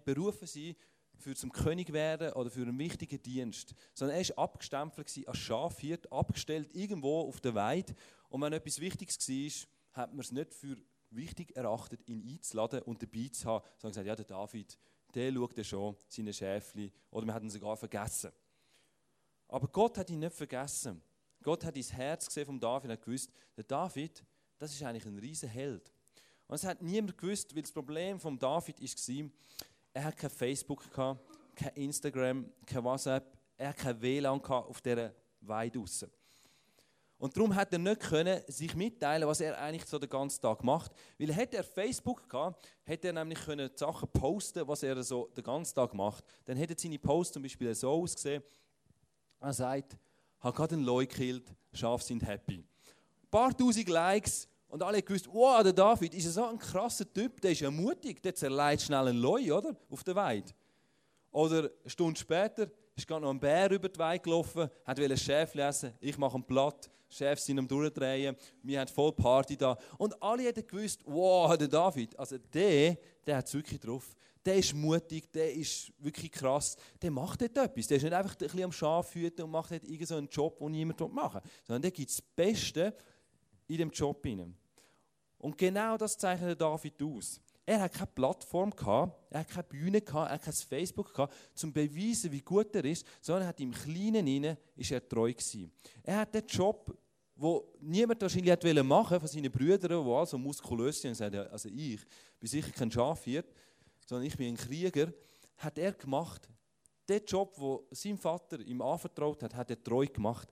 berufen 0.05 0.47
sein 0.47 0.75
für 1.19 1.35
zum 1.35 1.53
König 1.53 1.93
werden 1.93 2.33
oder 2.33 2.51
für 2.51 2.63
einen 2.63 2.79
wichtigen 2.79 3.23
Dienst, 3.23 3.75
sondern 3.95 4.17
er 4.17 4.29
war 4.29 4.45
abgestempelt 4.45 5.13
als 5.27 5.39
Schafhirt, 5.39 6.11
abgestellt 6.13 6.75
irgendwo 6.75 7.21
auf 7.21 7.41
der 7.41 7.55
Weide. 7.55 7.95
Und 8.29 8.43
wenn 8.43 8.53
etwas 8.53 8.81
Wichtiges 8.81 9.19
war, 9.29 10.03
hat 10.03 10.11
man 10.13 10.21
es 10.21 10.33
nicht 10.33 10.55
für 10.55 10.77
wichtig 11.11 11.57
erachtet, 11.57 12.07
ihn 12.09 12.23
einzuladen 12.27 12.83
und 12.83 13.03
dabei 13.03 13.29
zu 13.29 13.47
haben, 13.47 13.65
sondern 13.79 13.93
gesagt, 13.93 14.07
ja, 14.07 14.17
der 14.17 14.25
David, 14.25 14.79
der 15.15 15.33
schaut 15.33 15.57
ja 15.57 15.65
schon 15.65 15.97
seine 16.09 16.33
Schäfli 16.33 16.93
oder 17.11 17.27
wir 17.27 17.35
hatten 17.35 17.47
ihn 17.47 17.51
sogar 17.51 17.77
vergessen. 17.77 18.33
Aber 19.49 19.69
Gott 19.69 19.97
hat 19.99 20.11
ihn 20.11 20.19
nicht 20.19 20.35
vergessen. 20.35 21.01
Gott 21.43 21.65
hat 21.65 21.77
ins 21.77 21.93
Herz 21.93 22.27
gesehen 22.27 22.47
vom 22.47 22.59
David 22.59 22.87
und 22.87 22.93
hat 22.93 23.03
gewusst, 23.03 23.31
der 23.57 23.65
David, 23.65 24.25
das 24.59 24.73
ist 24.73 24.83
eigentlich 24.83 25.07
ein 25.07 25.19
riesen 25.19 25.49
Held. 25.49 25.93
Und 26.49 26.57
es 26.57 26.65
hat 26.65 26.83
niemand 26.83 27.17
gewusst, 27.19 27.55
weil 27.55 27.63
das 27.63 27.73
Problem 27.73 28.21
vom 28.21 28.39
David 28.39 28.81
war, 28.81 29.31
er 29.97 30.05
hat 30.05 30.17
kein 30.19 30.29
Facebook 30.29 30.91
gehabt, 30.93 31.25
kein 31.55 31.73
Instagram, 31.75 32.53
kein 32.67 32.85
WhatsApp, 32.85 33.35
er 33.57 33.71
hat 33.71 33.79
kein 33.79 34.03
WLAN 34.03 34.43
gehabt 34.43 34.69
auf 34.69 34.83
dieser 34.83 35.15
Weide 35.41 35.79
draussen. 35.79 36.11
Und 37.17 37.35
darum 37.35 37.55
hat 37.55 37.73
er 37.73 37.79
nicht 37.79 38.01
können, 38.01 38.43
sich 38.47 38.75
mitteilen, 38.75 39.27
was 39.27 39.41
er 39.41 39.59
eigentlich 39.59 39.87
so 39.87 39.99
den 39.99 40.11
ganzen 40.11 40.43
Tag 40.43 40.63
macht. 40.63 40.93
Weil 41.19 41.33
hätte 41.33 41.57
er 41.57 41.65
Facebook 41.65 42.29
gehabt, 42.29 42.63
hätte 42.85 43.07
er 43.07 43.15
nämlich 43.15 43.43
können 43.43 43.71
Sachen 43.75 44.07
posten, 44.13 44.69
was 44.69 44.83
er 44.83 45.03
so 45.03 45.29
den 45.35 45.43
ganzen 45.43 45.75
Tag 45.75 45.95
macht. 45.95 46.23
Dann 46.45 46.59
hätte 46.59 46.75
seine 46.77 46.99
Posts 46.99 47.33
zum 47.33 47.43
Beispiel 47.43 47.75
so 47.75 47.91
ausgesehen. 47.91 48.43
Er 49.41 49.53
sagt, 49.55 49.97
habe 50.41 50.55
gerade 50.55 50.75
einen 50.75 50.85
Leu 50.85 51.07
gekillt, 51.07 51.51
Schafe 51.73 52.05
sind 52.05 52.23
happy. 52.23 52.59
Ein 52.59 53.31
paar 53.31 53.57
tausend 53.57 53.89
Likes 53.89 54.47
und 54.69 54.83
alle 54.83 55.03
gewusst, 55.03 55.29
wow, 55.33 55.63
der 55.63 55.73
David 55.73 56.15
ist 56.15 56.33
so 56.33 56.45
ein 56.45 56.59
krasser 56.59 57.11
Typ, 57.13 57.41
der 57.41 57.53
ist 57.53 57.61
ja 57.61 57.71
mutig, 57.71 58.23
der 58.23 58.35
zerleiht 58.35 58.83
schnell 58.83 59.09
einen 59.09 59.19
Leu, 59.19 59.57
oder? 59.57 59.77
Auf 59.91 60.03
der 60.05 60.15
Weide. 60.15 60.53
Oder 61.31 61.59
eine 61.59 61.91
Stunde 61.91 62.19
später 62.19 62.71
ist 62.95 63.07
gerade 63.07 63.23
noch 63.23 63.31
ein 63.31 63.39
Bär 63.41 63.71
über 63.71 63.89
die 63.89 63.99
Weide 63.99 64.23
gelaufen, 64.23 64.69
hat 64.85 64.99
ein 64.99 65.17
Schäfchen 65.17 65.61
essen, 65.61 65.93
ich 66.01 66.17
mache 66.17 66.39
ein 66.39 66.45
Blatt, 66.45 66.91
Chefs 67.09 67.45
sind 67.45 67.59
am 67.59 67.69
Durchdrehen, 67.69 68.37
wir 68.63 68.81
haben 68.81 68.89
voll 68.89 69.13
Party 69.13 69.57
da. 69.57 69.77
Und 69.99 70.21
alle 70.23 70.43
hätten 70.43 70.67
gewusst, 70.67 71.03
wow, 71.05 71.57
der 71.57 71.69
David, 71.69 72.19
also 72.19 72.37
der, 72.39 72.97
der 73.25 73.37
hat 73.37 73.47
es 73.47 73.55
wirklich 73.55 73.81
drauf. 73.81 74.15
Der 74.45 74.57
ist 74.57 74.75
mutig, 74.75 75.31
der 75.33 75.53
ist 75.53 75.93
wirklich 75.99 76.31
krass, 76.31 76.77
der 77.03 77.11
macht 77.11 77.43
dort 77.43 77.57
etwas. 77.57 77.87
Der 77.89 77.97
ist 77.97 78.05
nicht 78.05 78.13
einfach 78.13 78.33
ein 78.33 78.39
bisschen 78.39 78.63
am 78.63 78.73
Schaf 78.73 79.15
hüten 79.15 79.43
und 79.43 79.51
macht 79.51 79.73
nicht 79.73 79.85
irgendeinen 79.85 80.29
Job, 80.29 80.59
den 80.59 80.71
niemand 80.71 81.01
machen 81.13 81.41
will, 81.43 81.51
sondern 81.65 81.83
der 81.83 81.91
gibt 81.91 82.11
das 82.11 82.23
Beste 82.23 82.95
in 83.69 83.79
dem 83.79 83.91
Job 83.91 84.25
hinein. 84.25 84.57
Und 85.39 85.57
genau 85.57 85.97
das 85.97 86.17
zeichnet 86.17 86.61
David 86.61 87.03
aus. 87.03 87.41
Er 87.69 87.81
hat 87.81 87.95
keine 87.95 88.07
Plattform 88.07 88.71
gehabt, 88.71 89.13
er 89.31 89.41
hat 89.41 89.49
keine 89.49 89.65
Bühne 89.65 90.01
gehabt, 90.01 90.31
er 90.31 90.35
hat 90.35 90.43
kein 90.43 90.53
Facebook 90.55 91.13
gehabt, 91.13 91.35
zum 91.53 91.73
beweisen, 91.73 92.31
wie 92.31 92.41
gut 92.41 92.75
er 92.77 92.85
ist, 92.85 93.05
sondern 93.21 93.43
er 93.43 93.49
hat 93.49 93.61
im 93.61 93.73
Kleinen 93.73 94.27
inne 94.27 94.57
ist 94.77 94.93
er 94.93 95.07
treu 95.07 95.33
gewesen. 95.33 95.73
Er 96.05 96.19
hat 96.19 96.33
den 96.33 96.47
Job, 96.47 96.97
wo 97.35 97.73
niemand 97.81 98.23
wahrscheinlich 98.23 98.51
hätte 98.51 98.83
machen 98.85 99.19
von 99.19 99.29
seinen 99.29 99.51
Brüdern, 99.51 100.05
die 100.05 100.11
also 100.13 100.39
muskulös 100.39 101.01
sind 101.01 101.17
sagen, 101.17 101.47
also 101.49 101.69
ich 101.69 102.01
bin 102.39 102.49
sicher 102.49 102.71
kein 102.71 102.91
Schafhirt, 102.91 103.53
sondern 104.07 104.27
ich 104.27 104.37
bin 104.37 104.55
ein 104.55 104.57
Krieger, 104.57 105.13
hat 105.59 105.77
er 105.77 105.93
gemacht. 105.93 106.49
Den 107.09 107.25
Job, 107.25 107.53
wo 107.57 107.87
sein 107.91 108.17
Vater 108.17 108.61
ihm 108.61 108.81
anvertraut 108.81 109.43
hat, 109.43 109.55
hat 109.55 109.71
er 109.71 109.83
treu 109.83 110.07
gemacht. 110.07 110.49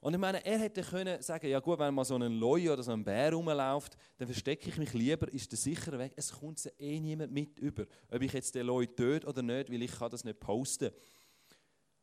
Und 0.00 0.14
ich 0.14 0.20
meine, 0.20 0.44
er 0.44 0.58
hätte 0.58 0.82
können 0.82 1.20
sagen, 1.20 1.48
ja 1.48 1.58
gut, 1.58 1.78
wenn 1.78 1.92
mal 1.92 2.04
so 2.04 2.14
ein 2.14 2.32
Leu 2.32 2.72
oder 2.72 2.82
so 2.82 2.92
ein 2.92 3.02
Bär 3.02 3.32
rumläuft, 3.32 3.96
dann 4.16 4.28
verstecke 4.28 4.68
ich 4.68 4.76
mich 4.76 4.92
lieber, 4.92 5.28
ist 5.32 5.50
der 5.50 5.58
sichere 5.58 5.98
Weg. 5.98 6.12
Es 6.14 6.32
kommt 6.32 6.72
eh 6.78 7.00
niemand 7.00 7.32
mit 7.32 7.58
über, 7.58 7.84
ob 8.10 8.22
ich 8.22 8.32
jetzt 8.32 8.54
den 8.54 8.66
Leu 8.66 8.86
töte 8.86 9.26
oder 9.26 9.42
nicht, 9.42 9.70
weil 9.70 9.82
ich 9.82 9.92
kann 9.92 10.10
das 10.10 10.22
nicht 10.22 10.38
posten. 10.38 10.90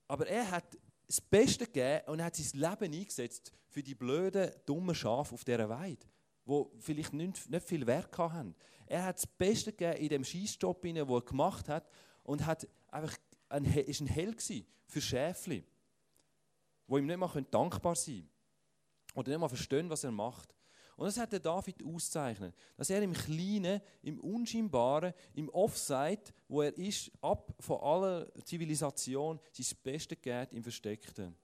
Aber 0.07 0.27
er 0.27 0.51
hat 0.51 0.77
das 1.07 1.21
Beste 1.21 1.65
gegeben 1.65 2.01
und 2.07 2.21
hat 2.21 2.35
sein 2.35 2.59
Leben 2.59 2.93
eingesetzt 2.93 3.53
für 3.69 3.81
die 3.81 3.95
blöden, 3.95 4.51
dummen 4.65 4.95
Schafe 4.95 5.33
auf 5.33 5.45
dieser 5.45 5.69
Weide, 5.69 6.05
die 6.45 6.63
vielleicht 6.79 7.13
nicht, 7.13 7.49
nicht 7.49 7.65
viel 7.65 7.87
Wert 7.87 8.17
hatten. 8.17 8.55
Er 8.87 9.05
hat 9.05 9.17
das 9.17 9.27
Beste 9.27 9.71
gegeben 9.71 10.03
in 10.03 10.09
dem 10.09 10.23
Schießjob, 10.25 10.81
den 10.81 10.97
er 10.97 11.05
gemacht 11.21 11.69
hat 11.69 11.87
und 12.23 12.45
hat 12.45 12.67
einfach 12.89 13.15
ein, 13.47 13.63
ist 13.63 14.01
ein 14.01 14.07
Held 14.07 14.41
für 14.87 15.01
Schäfli 15.01 15.63
die 16.87 16.95
ihm 16.95 17.05
nicht 17.05 17.17
mal 17.17 17.45
dankbar 17.49 17.95
sein 17.95 18.15
können 18.15 18.29
oder 19.15 19.29
nicht 19.29 19.39
mal 19.39 19.47
verstehen, 19.47 19.89
was 19.89 20.03
er 20.03 20.11
macht. 20.11 20.55
Und 20.97 21.07
das 21.07 21.17
hat 21.17 21.33
der 21.33 21.39
David 21.39 21.83
auszeichnet, 21.83 22.55
dass 22.77 22.89
er 22.89 23.01
im 23.01 23.11
Kleinen, 23.11 23.81
im 24.01 24.19
Unscheinbaren, 24.19 25.13
im 25.33 25.49
Offside, 25.49 26.23
wo 26.47 26.61
er 26.61 26.77
ist, 26.77 27.11
ab 27.21 27.53
von 27.59 27.81
aller 27.81 28.27
Zivilisation, 28.45 29.39
sein 29.51 29.77
Bestes 29.83 30.21
geht 30.21 30.53
im 30.53 30.63
Versteckten. 30.63 31.35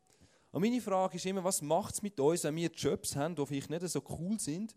Und 0.51 0.61
meine 0.61 0.81
Frage 0.81 1.17
ist 1.17 1.25
immer, 1.25 1.43
was 1.43 1.61
macht 1.61 1.95
es 1.95 2.01
mit 2.01 2.19
uns, 2.19 2.43
wenn 2.43 2.55
wir 2.55 2.69
Jobs 2.71 3.15
haben, 3.15 3.35
die 3.35 3.45
vielleicht 3.45 3.69
nicht 3.69 3.87
so 3.89 4.01
cool 4.09 4.39
sind, 4.39 4.75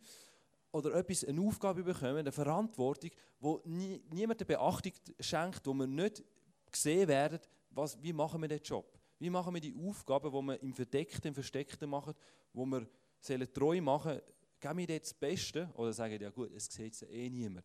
oder 0.73 0.93
etwas, 0.95 1.25
eine 1.25 1.41
Aufgabe 1.41 1.85
bekommen, 1.85 2.19
eine 2.19 2.33
Verantwortung, 2.33 3.11
wo 3.39 3.61
nie, 3.65 4.03
niemand 4.11 4.45
Beachtung 4.45 4.93
schenkt, 5.21 5.65
wo 5.67 5.73
wir 5.73 5.87
nicht 5.87 6.25
gesehen 6.71 7.07
werden, 7.07 7.39
was, 7.71 8.01
wie 8.03 8.13
machen 8.13 8.41
wir 8.41 8.49
den 8.49 8.61
Job? 8.61 8.99
Wie 9.25 9.31
machen 9.31 9.55
wir 9.55 9.61
die 9.63 9.75
Aufgaben, 9.75 10.31
die 10.31 10.43
wir 10.43 10.63
im 10.63 10.75
Verdeckten, 10.75 11.29
im 11.29 11.35
Versteckten 11.35 11.89
machen, 11.89 12.13
wo 12.53 12.67
wir 12.67 12.87
sollen 13.19 13.51
treu 13.55 13.81
machen, 13.81 14.21
geben 14.61 14.77
wir 14.77 14.85
jetzt 14.85 15.13
das 15.13 15.19
Beste 15.19 15.71
oder 15.77 15.95
sagen, 15.95 16.21
ja 16.21 16.29
gut, 16.29 16.53
es 16.55 16.67
sieht 16.67 17.01
eh 17.05 17.31
niemand. 17.31 17.65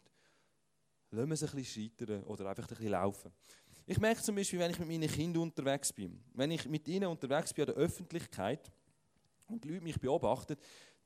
Lassen 1.11 1.27
wir 1.27 1.33
es 1.33 1.43
ein 1.43 1.49
bisschen 1.53 1.91
scheitern 1.91 2.23
oder 2.23 2.47
einfach 2.47 2.63
ein 2.63 2.69
bisschen 2.69 2.91
laufen. 2.91 3.33
Ich 3.85 3.99
merke 3.99 4.21
zum 4.21 4.35
Beispiel, 4.35 4.57
wenn 4.57 4.71
ich 4.71 4.79
mit 4.79 4.87
meinen 4.87 5.09
Kindern 5.09 5.43
unterwegs 5.43 5.91
bin, 5.91 6.23
wenn 6.33 6.49
ich 6.51 6.65
mit 6.65 6.87
ihnen 6.87 7.09
unterwegs 7.09 7.53
bin 7.53 7.67
an 7.67 7.75
der 7.75 7.83
Öffentlichkeit, 7.83 8.71
und 9.49 9.61
die 9.61 9.67
Leute 9.67 9.83
mich 9.83 9.99
beobachten, 9.99 10.55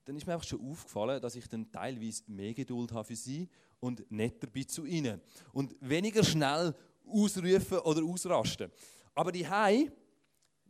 dann 0.05 0.15
ist 0.15 0.27
mir 0.27 0.33
einfach 0.33 0.47
schon 0.47 0.61
aufgefallen, 0.69 1.19
dass 1.19 1.35
ich 1.35 1.47
dann 1.47 1.71
teilweise 1.71 2.21
mehr 2.27 2.53
Geduld 2.53 2.91
habe 2.91 3.05
für 3.05 3.15
sie 3.15 3.49
und 3.79 4.05
netter 4.11 4.45
bin 4.45 4.67
zu 4.67 4.85
ihnen. 4.85 5.19
Und 5.51 5.75
weniger 5.79 6.23
schnell 6.23 6.75
ausrufen 7.07 7.79
oder 7.79 8.03
ausrasten. 8.03 8.71
Aber 9.15 9.31
die 9.31 9.47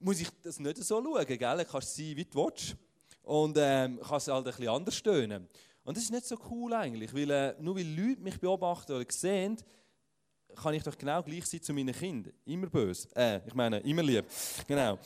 muss 0.03 0.19
ich 0.19 0.29
das 0.41 0.59
nicht 0.59 0.77
so 0.77 1.01
schauen, 1.01 1.25
gell? 1.25 1.37
Du 1.37 1.65
kannst 1.65 1.95
sein, 1.95 2.15
wie 2.15 2.25
du 2.25 2.45
willst. 2.45 2.75
Und 3.23 3.57
ähm, 3.57 3.99
kannst 4.05 4.27
halt 4.27 4.45
ein 4.45 4.51
bisschen 4.51 4.69
anders 4.69 4.95
stöhnen. 4.95 5.47
Und 5.85 5.97
das 5.97 6.03
ist 6.03 6.11
nicht 6.11 6.25
so 6.25 6.37
cool 6.49 6.73
eigentlich, 6.73 7.13
weil 7.13 7.29
äh, 7.31 7.55
nur 7.59 7.75
weil 7.75 7.87
Leute 7.87 8.21
mich 8.21 8.39
beobachten 8.39 8.93
oder 8.93 9.05
sehen, 9.09 9.57
kann 10.55 10.73
ich 10.73 10.83
doch 10.83 10.97
genau 10.97 11.23
gleich 11.23 11.45
sein 11.45 11.61
zu 11.61 11.73
meinen 11.73 11.93
Kindern. 11.93 12.33
Immer 12.45 12.67
böse. 12.67 13.07
Äh, 13.15 13.41
ich 13.45 13.53
meine, 13.53 13.79
immer 13.79 14.03
lieb. 14.03 14.25
Genau. 14.67 14.99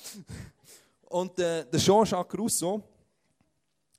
Und 1.10 1.40
äh, 1.40 1.66
der 1.66 1.80
Jean-Jacques 1.80 2.38
Rousseau 2.38 2.84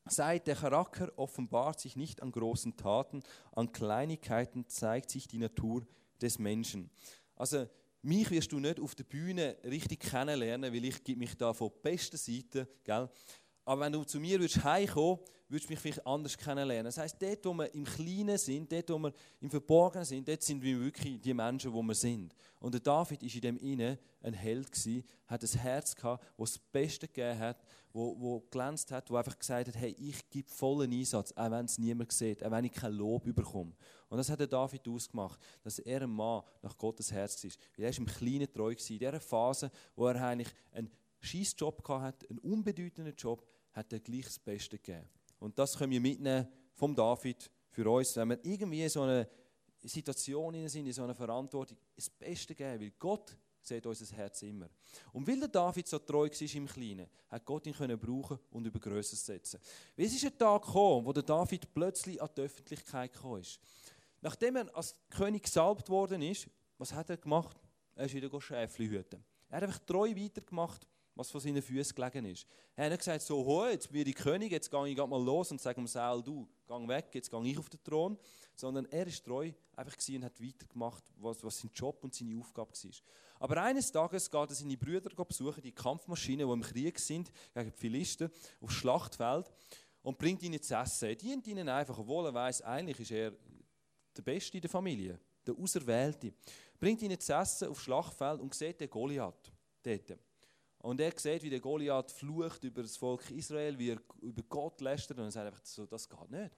sagt, 0.06 0.46
der 0.46 0.56
Charakter 0.56 1.12
offenbart 1.16 1.80
sich 1.80 1.96
nicht 1.96 2.22
an 2.22 2.32
großen 2.32 2.76
Taten, 2.76 3.22
an 3.52 3.72
Kleinigkeiten 3.72 4.68
zeigt 4.68 5.10
sich 5.10 5.26
die 5.26 5.38
Natur 5.38 5.86
des 6.20 6.38
Menschen. 6.38 6.90
Also, 7.36 7.66
mich 8.02 8.30
wirst 8.30 8.52
du 8.52 8.60
nicht 8.60 8.80
auf 8.80 8.94
der 8.94 9.04
Bühne 9.04 9.56
richtig 9.64 10.00
kennenlernen, 10.00 10.72
weil 10.72 10.84
ich 10.84 11.02
gebe 11.02 11.18
mich 11.18 11.36
da 11.36 11.52
von 11.52 11.70
der 11.70 11.90
besten 11.90 12.16
Seite, 12.16 12.68
gell? 12.84 13.08
Aber 13.68 13.82
wenn 13.82 13.92
du 13.92 14.02
zu 14.02 14.18
mir 14.18 14.40
würdest 14.40 14.64
heimkommen, 14.64 15.18
würdest 15.46 15.68
du 15.68 15.72
mich 15.75 15.78
vielleicht 15.78 16.06
anders 16.06 16.38
kennenlernen. 16.38 16.87
Das 16.87 16.96
heißt, 16.96 17.20
dort, 17.20 17.44
wo 17.44 17.52
wir 17.52 17.75
im 17.75 17.84
Kleinen 17.84 18.38
sind, 18.38 18.72
dort, 18.72 18.88
wo 18.88 18.98
wir 18.98 19.12
im 19.42 19.50
Verborgenen 19.50 20.06
sind, 20.06 20.26
dort 20.26 20.42
sind 20.42 20.62
wir 20.62 20.80
wirklich 20.80 21.20
die 21.20 21.34
Menschen, 21.34 21.70
wo 21.70 21.82
wir 21.82 21.94
sind. 21.94 22.34
Und 22.60 22.72
der 22.72 22.80
David 22.80 23.22
ist 23.22 23.34
in 23.34 23.42
dem 23.42 23.58
Inne 23.58 23.98
ein 24.22 24.32
Held 24.32 24.72
gewesen, 24.72 25.04
hat 25.26 25.42
ein 25.42 25.60
Herz 25.60 25.94
gehabt, 25.94 26.25
wo 26.38 26.44
das 26.44 26.58
Beste 26.58 27.08
gegeben 27.08 27.38
hat, 27.38 27.62
wo, 27.92 28.18
wo 28.18 28.40
glänzt 28.50 28.90
hat, 28.90 29.10
wo 29.10 29.16
einfach 29.16 29.38
gesagt 29.38 29.68
hat, 29.68 29.76
hey, 29.76 29.94
ich 29.98 30.30
gebe 30.30 30.48
vollen 30.48 30.90
Einsatz, 30.90 31.32
auch 31.32 31.50
wenn 31.50 31.66
es 31.66 31.76
niemand 31.76 32.10
sieht, 32.10 32.42
auch 32.42 32.50
wenn 32.50 32.64
ich 32.64 32.72
kein 32.72 32.94
Lob 32.94 33.25
bekomme. 33.34 33.75
Und 34.08 34.16
das 34.16 34.30
hat 34.30 34.40
der 34.40 34.46
David 34.46 34.88
ausgemacht, 34.88 35.38
dass 35.62 35.78
er 35.78 36.00
ein 36.00 36.10
Mann 36.10 36.42
nach 36.62 36.78
Gottes 36.78 37.12
Herz 37.12 37.44
ist. 37.44 37.60
Weil 37.76 37.84
er 37.84 37.90
ist 37.90 37.98
im 37.98 38.06
Kleinen 38.06 38.50
treu 38.50 38.70
gewesen, 38.70 38.94
in 38.94 38.98
dieser 38.98 39.20
Phase, 39.20 39.70
wo 39.94 40.06
er 40.06 40.25
eigentlich 40.25 40.54
einen 40.72 40.90
Scheißjob 41.20 41.87
hatte, 41.88 42.30
einen 42.30 42.38
unbedeutenden 42.38 43.14
Job, 43.14 43.44
hat 43.72 43.92
er 43.92 44.00
gleich 44.00 44.25
das 44.25 44.38
Beste 44.38 44.78
gegeben. 44.78 45.08
Und 45.38 45.58
das 45.58 45.76
können 45.76 45.92
wir 45.92 46.00
mitnehmen 46.00 46.48
vom 46.75 46.94
David 46.94 47.50
für 47.70 47.90
uns, 47.90 48.16
wenn 48.16 48.30
wir 48.30 48.44
irgendwie 48.44 48.82
in 48.82 48.88
so 48.88 49.02
eine 49.02 49.28
Situation 49.80 50.68
sind, 50.68 50.87
in 50.87 50.92
so 50.92 51.04
einer 51.04 51.14
Verantwortung, 51.14 51.76
das 51.94 52.10
Beste 52.10 52.54
geben, 52.54 52.80
weil 52.80 52.92
Gott 52.98 53.37
sieht 53.60 53.87
unser 53.87 54.16
Herz 54.16 54.42
immer. 54.42 54.68
Und 55.12 55.26
weil 55.26 55.38
der 55.38 55.48
David 55.48 55.87
so 55.87 55.98
treu 55.98 56.28
war 56.28 56.54
im 56.54 56.66
Kleinen, 56.66 57.06
hat 57.28 57.44
Gott 57.44 57.66
ihn 57.66 57.75
können 57.75 57.98
brauchen 57.98 58.38
und 58.50 58.66
über 58.66 58.78
Größeres 58.78 59.25
setzen. 59.25 59.60
Weil 59.96 60.06
es 60.06 60.14
ist 60.14 60.25
ein 60.25 60.38
Tag 60.38 60.62
gekommen, 60.62 61.06
wo 61.06 61.12
der 61.12 61.22
David 61.22 61.72
plötzlich 61.72 62.20
an 62.20 62.30
die 62.37 62.42
Öffentlichkeit 62.42 63.12
gekommen 63.12 63.42
ist. 63.42 63.60
Nachdem 64.20 64.56
er 64.56 64.76
als 64.76 64.96
König 65.10 65.44
gesalbt 65.44 65.88
worden 65.88 66.22
ist, 66.22 66.48
was 66.78 66.92
hat 66.92 67.10
er 67.10 67.16
gemacht? 67.16 67.56
Er 67.94 68.06
ist 68.06 68.14
wieder 68.14 68.40
Schäfli 68.40 68.88
hüten. 68.88 69.22
Er 69.48 69.56
hat 69.56 69.62
einfach 69.64 69.80
treu 69.80 70.14
weitergemacht 70.14 70.87
was 71.18 71.32
vor 71.32 71.40
seinen 71.40 71.60
Füßen 71.60 71.96
gelegen 71.96 72.26
ist. 72.26 72.46
Er 72.76 72.84
hat 72.84 72.92
nicht 72.92 73.00
gesagt, 73.00 73.22
so, 73.22 73.66
jetzt 73.66 73.90
bin 73.90 74.06
ich 74.06 74.14
König, 74.14 74.52
jetzt 74.52 74.70
gehe 74.70 74.87
ich 74.87 74.96
mal 74.96 75.20
los 75.20 75.50
und 75.50 75.60
sage 75.60 75.75
dem 75.75 75.88
Saul, 75.88 76.22
du, 76.22 76.48
geh 76.68 76.88
weg, 76.88 77.08
jetzt 77.12 77.28
gehe 77.28 77.42
ich 77.44 77.58
auf 77.58 77.68
den 77.68 77.82
Thron. 77.82 78.16
Sondern 78.54 78.87
er 78.87 79.04
ist 79.04 79.25
treu 79.25 79.50
einfach 79.75 79.96
und 80.08 80.25
hat 80.25 80.40
weitergemacht, 80.40 81.02
was, 81.16 81.42
was 81.42 81.58
sein 81.58 81.72
Job 81.75 82.02
und 82.04 82.14
seine 82.14 82.38
Aufgabe 82.38 82.70
war. 82.70 82.90
Aber 83.40 83.62
eines 83.62 83.90
Tages 83.90 84.30
geht 84.30 84.48
er 84.48 84.54
seine 84.54 84.76
Brüder 84.76 85.10
besuchen, 85.25 85.60
die 85.60 85.72
Kampfmaschinen, 85.72 86.46
die 86.46 86.52
im 86.52 86.62
Krieg 86.62 86.98
sind, 87.00 87.32
gegen 87.52 87.72
die 87.72 87.76
Philisten, 87.76 88.30
aufs 88.60 88.75
Schlachtfeld 88.75 89.50
und 90.02 90.18
bringt 90.18 90.42
ihnen 90.44 90.62
zu 90.62 90.75
essen. 90.75 91.08
Er 91.08 91.16
dient 91.16 91.48
ihnen 91.48 91.68
einfach, 91.68 91.98
obwohl 91.98 92.26
er 92.26 92.34
weiß, 92.34 92.62
eigentlich 92.62 93.00
ist 93.00 93.10
er 93.10 93.32
der 94.16 94.22
Beste 94.22 94.56
in 94.56 94.60
der 94.60 94.70
Familie, 94.70 95.18
der 95.44 95.56
Auserwählte. 95.56 96.32
Bringt 96.78 97.02
ihnen 97.02 97.18
zu 97.18 97.32
essen 97.32 97.68
aufs 97.68 97.82
Schlachtfeld 97.82 98.40
und 98.40 98.54
sieht 98.54 98.80
den 98.80 98.88
Goliath 98.88 99.52
dort. 99.82 100.18
Und 100.80 101.00
er 101.00 101.12
sieht, 101.16 101.42
wie 101.42 101.50
der 101.50 101.61
Goliath 101.61 102.11
flucht 102.11 102.62
über 102.64 102.82
das 102.82 102.97
Volk 102.97 103.30
Israel, 103.30 103.78
wie 103.78 103.90
er 103.90 104.00
über 104.20 104.42
Gott 104.49 104.80
lästert 104.80 105.18
und 105.18 105.25
er 105.25 105.30
sagt 105.30 105.47
einfach 105.47 105.64
so, 105.64 105.87
das 105.87 106.08
geht 106.08 106.30
nicht. 106.30 106.56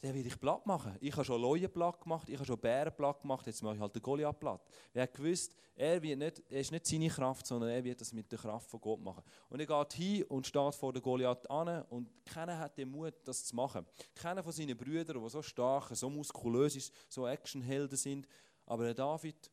Der 0.00 0.14
will 0.14 0.26
ich 0.26 0.38
platt 0.38 0.64
machen. 0.64 0.96
Ich 1.00 1.12
habe 1.12 1.24
schon 1.24 1.40
Leute 1.40 1.68
platt 1.68 2.00
gemacht, 2.00 2.28
ich 2.28 2.36
habe 2.36 2.44
schon 2.44 2.58
Bären 2.58 2.94
platt 2.94 3.20
gemacht, 3.20 3.46
jetzt 3.46 3.62
mache 3.62 3.74
ich 3.74 3.80
halt 3.80 3.94
den 3.94 4.02
Goliath 4.02 4.38
platt. 4.38 4.60
Er 4.92 5.02
hat 5.02 5.14
gewusst, 5.14 5.56
er, 5.74 6.00
wird 6.00 6.18
nicht, 6.18 6.42
er 6.48 6.60
ist 6.60 6.70
nicht 6.70 6.86
seine 6.86 7.08
Kraft, 7.08 7.46
sondern 7.46 7.70
er 7.70 7.82
wird 7.82 8.00
das 8.00 8.12
mit 8.12 8.30
der 8.30 8.38
Kraft 8.38 8.70
von 8.70 8.80
Gott 8.80 9.00
machen. 9.00 9.24
Und 9.48 9.58
er 9.58 9.66
geht 9.66 9.92
hin 9.94 10.22
und 10.24 10.46
steht 10.46 10.74
vor 10.74 10.92
der 10.92 11.02
Goliath 11.02 11.48
an 11.50 11.82
und 11.90 12.08
keiner 12.24 12.58
hat 12.58 12.78
den 12.78 12.90
Mut, 12.90 13.14
das 13.24 13.44
zu 13.44 13.56
machen. 13.56 13.86
Keiner 14.14 14.42
von 14.42 14.52
seinen 14.52 14.76
Brüdern, 14.76 15.20
die 15.20 15.28
so 15.28 15.42
stark, 15.42 15.94
so 15.96 16.08
muskulös 16.08 16.76
ist, 16.76 16.92
so 17.08 17.26
Actionhelden 17.26 17.96
sind, 17.96 18.28
aber 18.66 18.84
der 18.84 18.94
David 18.94 19.50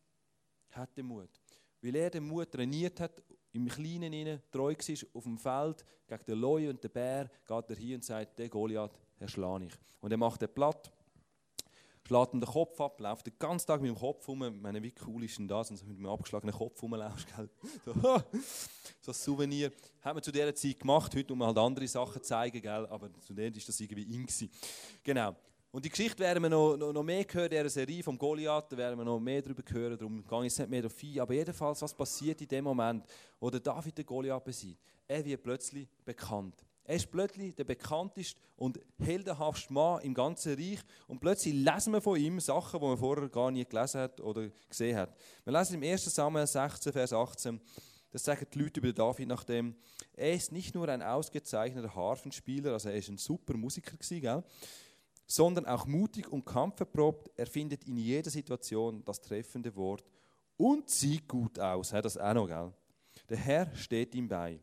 hat 0.71 0.95
den 0.95 1.07
Mut. 1.07 1.29
Weil 1.81 1.95
er 1.95 2.09
den 2.09 2.27
Mut 2.27 2.51
trainiert 2.51 2.99
hat 2.99 3.23
im 3.55 3.67
Kleinen 3.67 4.13
innen 4.13 4.41
treu 4.51 4.73
war, 4.73 5.07
auf 5.13 5.23
dem 5.23 5.37
Feld 5.37 5.85
gegen 6.07 6.25
den 6.25 6.39
Leu 6.39 6.69
und 6.69 6.83
den 6.83 6.91
Bär, 6.91 7.29
geht 7.47 7.69
er 7.69 7.75
hier 7.75 7.95
und 7.95 8.03
sagt, 8.03 8.37
der 8.39 8.49
Goliath, 8.49 8.99
Herr 9.17 9.27
schlage 9.27 9.65
ich. 9.65 9.73
Und 10.01 10.11
er 10.11 10.17
macht 10.17 10.41
den 10.41 10.53
platt, 10.53 10.91
schlägt 12.05 12.33
ihm 12.33 12.39
den 12.39 12.49
Kopf 12.49 12.79
ab, 12.79 12.99
läuft 12.99 13.25
den 13.25 13.33
ganzen 13.39 13.67
Tag 13.67 13.81
mit 13.81 13.89
dem 13.89 13.97
Kopf 13.97 14.27
rum. 14.27 14.43
Ich 14.43 14.61
meine, 14.61 14.81
wie 14.81 14.93
cool 15.07 15.23
ist 15.23 15.37
denn 15.39 15.47
das, 15.47 15.71
wenn 15.71 15.77
du 15.77 15.85
mit 15.85 15.97
einem 15.97 16.07
abgeschlagenen 16.07 16.55
Kopf 16.55 16.81
rumläufst, 16.81 17.27
gell? 17.35 17.49
So, 17.85 17.93
so 19.01 19.11
ein 19.11 19.13
Souvenir. 19.13 19.71
Haben 20.01 20.17
wir 20.17 20.21
zu 20.21 20.31
dieser 20.31 20.53
Zeit 20.53 20.79
gemacht, 20.79 21.15
heute 21.15 21.33
um 21.33 21.43
halt 21.43 21.57
andere 21.57 21.87
Sachen 21.87 22.21
zu 22.21 22.27
zeigen, 22.27 22.61
gell? 22.61 22.85
aber 22.87 23.11
zu 23.21 23.33
denen 23.33 23.55
war 23.55 23.61
das 23.65 23.79
irgendwie 23.79 24.03
in. 24.03 24.27
Genau. 25.03 25.35
Und 25.75 25.83
die 25.83 25.89
Geschichte 25.89 26.19
werden 26.19 26.41
wir 26.41 26.49
noch, 26.49 26.77
noch, 26.77 26.93
noch 26.93 27.03
mehr 27.03 27.25
hören, 27.29 27.49
dieser 27.49 27.67
Serie 27.67 28.01
vom 28.01 28.17
Goliath, 28.17 28.71
da 28.71 28.77
werden 28.77 28.97
wir 28.97 29.03
noch 29.03 29.19
mehr 29.19 29.41
darüber 29.41 29.61
hören, 29.67 29.97
darum 29.97 30.25
gehe 30.25 30.39
ich 30.39 30.43
jetzt 30.45 30.59
nicht 30.59 30.69
mehr 30.69 30.81
darauf 30.83 31.03
ein. 31.03 31.19
Aber 31.19 31.33
jedenfalls, 31.33 31.81
was 31.81 31.93
passiert 31.93 32.39
in 32.39 32.47
dem 32.47 32.63
Moment, 32.63 33.05
wo 33.41 33.49
der 33.49 33.59
David 33.59 33.97
den 33.97 34.05
Goliath 34.05 34.45
besiegt? 34.45 34.79
Er 35.05 35.25
wird 35.25 35.43
plötzlich 35.43 35.89
bekannt. 36.05 36.65
Er 36.85 36.95
ist 36.95 37.11
plötzlich 37.11 37.53
der 37.55 37.65
bekannteste 37.65 38.39
und 38.55 38.79
heldenhafteste 38.99 39.73
Mann 39.73 40.01
im 40.03 40.13
ganzen 40.13 40.53
Reich. 40.53 40.79
Und 41.07 41.19
plötzlich 41.19 41.53
lesen 41.53 41.91
wir 41.91 41.99
von 41.99 42.17
ihm 42.17 42.39
Sachen, 42.39 42.79
die 42.79 42.85
man 42.85 42.97
vorher 42.97 43.27
gar 43.27 43.51
nie 43.51 43.65
gelesen 43.65 43.99
hat 43.99 44.21
oder 44.21 44.49
gesehen 44.69 44.95
hat. 44.95 45.13
Wir 45.43 45.51
lesen 45.51 45.83
im 45.83 45.83
1. 45.83 46.05
Samuel 46.05 46.47
16, 46.47 46.93
Vers 46.93 47.11
18, 47.11 47.59
das 48.11 48.23
sagen 48.23 48.47
die 48.53 48.59
Leute 48.59 48.79
über 48.79 48.93
David 48.93 49.27
nachdem. 49.27 49.75
Er 50.13 50.35
ist 50.35 50.53
nicht 50.53 50.73
nur 50.73 50.87
ein 50.87 51.01
ausgezeichneter 51.01 51.93
Harfenspieler, 51.93 52.71
also 52.71 52.87
er 52.87 52.95
ist 52.95 53.09
ein 53.09 53.17
super 53.17 53.57
Musiker 53.57 53.97
gewesen, 53.97 54.21
gell? 54.21 54.43
Sondern 55.27 55.65
auch 55.65 55.85
mutig 55.85 56.31
und 56.31 56.45
kampferprobt. 56.45 57.31
Er 57.35 57.47
findet 57.47 57.85
in 57.85 57.97
jeder 57.97 58.29
Situation 58.29 59.03
das 59.03 59.21
treffende 59.21 59.75
Wort 59.75 60.03
und 60.57 60.89
sieht 60.89 61.27
gut 61.27 61.59
aus. 61.59 61.89
Das 61.89 62.17
auch 62.17 62.33
noch, 62.33 62.47
gell? 62.47 62.73
Der 63.29 63.37
Herr 63.37 63.75
steht 63.75 64.13
ihm 64.15 64.27
bei. 64.27 64.59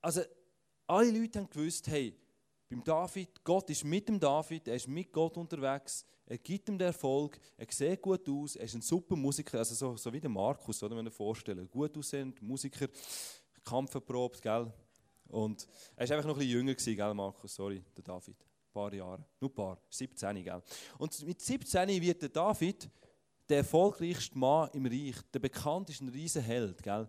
Also, 0.00 0.22
alle 0.86 1.10
Leute 1.10 1.38
haben 1.38 1.48
gewusst, 1.48 1.86
hey, 1.86 2.14
beim 2.68 2.82
David, 2.82 3.42
Gott 3.44 3.70
ist 3.70 3.84
mit 3.84 4.08
dem 4.08 4.18
David, 4.18 4.68
er 4.68 4.76
ist 4.76 4.88
mit 4.88 5.12
Gott 5.12 5.36
unterwegs, 5.36 6.04
er 6.26 6.38
gibt 6.38 6.68
ihm 6.68 6.78
den 6.78 6.88
Erfolg, 6.88 7.38
er 7.56 7.66
sieht 7.70 8.02
gut 8.02 8.28
aus, 8.28 8.56
er 8.56 8.64
ist 8.64 8.74
ein 8.74 8.82
super 8.82 9.16
Musiker, 9.16 9.58
also 9.58 9.74
so, 9.74 9.96
so 9.96 10.12
wie 10.12 10.20
der 10.20 10.30
Markus, 10.30 10.82
oder, 10.82 10.96
wenn 10.96 11.06
ihr 11.06 11.12
vorstellen, 11.12 11.70
gut 11.70 11.96
aussehend, 11.96 12.42
Musiker, 12.42 12.88
kampferprobt, 13.62 14.42
gell? 14.42 14.72
Und 15.28 15.66
er 15.96 16.04
ist 16.04 16.10
einfach 16.10 16.26
noch 16.26 16.34
ein 16.34 16.40
bisschen 16.40 16.52
jünger 16.52 16.74
gewesen, 16.74 16.96
gell, 16.96 17.14
Markus, 17.14 17.54
sorry, 17.54 17.82
der 17.96 18.04
David 18.04 18.36
paar 18.74 18.92
Jahre. 18.92 19.24
Nur 19.40 19.50
ein 19.50 19.54
paar. 19.54 19.78
17, 19.88 20.44
gell? 20.44 20.62
Und 20.98 21.26
mit 21.26 21.40
17 21.40 21.88
wird 22.02 22.20
der 22.20 22.28
David 22.28 22.90
der 23.48 23.58
erfolgreichste 23.58 24.38
Mann 24.38 24.70
im 24.72 24.86
Reich, 24.86 25.16
der 25.32 25.38
bekannteste 25.38 26.12
Riesenheld, 26.12 26.82
gell? 26.82 27.08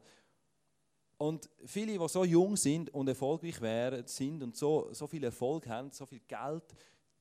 Und 1.17 1.49
viele, 1.65 1.97
die 1.97 2.07
so 2.09 2.25
jung 2.25 2.57
sind 2.57 2.93
und 2.93 3.07
erfolgreich 3.07 3.59
wären, 3.61 4.05
sind 4.05 4.43
und 4.43 4.55
so, 4.55 4.89
so 4.91 5.07
viel 5.07 5.23
Erfolg 5.23 5.65
haben, 5.67 5.89
so 5.91 6.05
viel 6.05 6.19
Geld, 6.27 6.63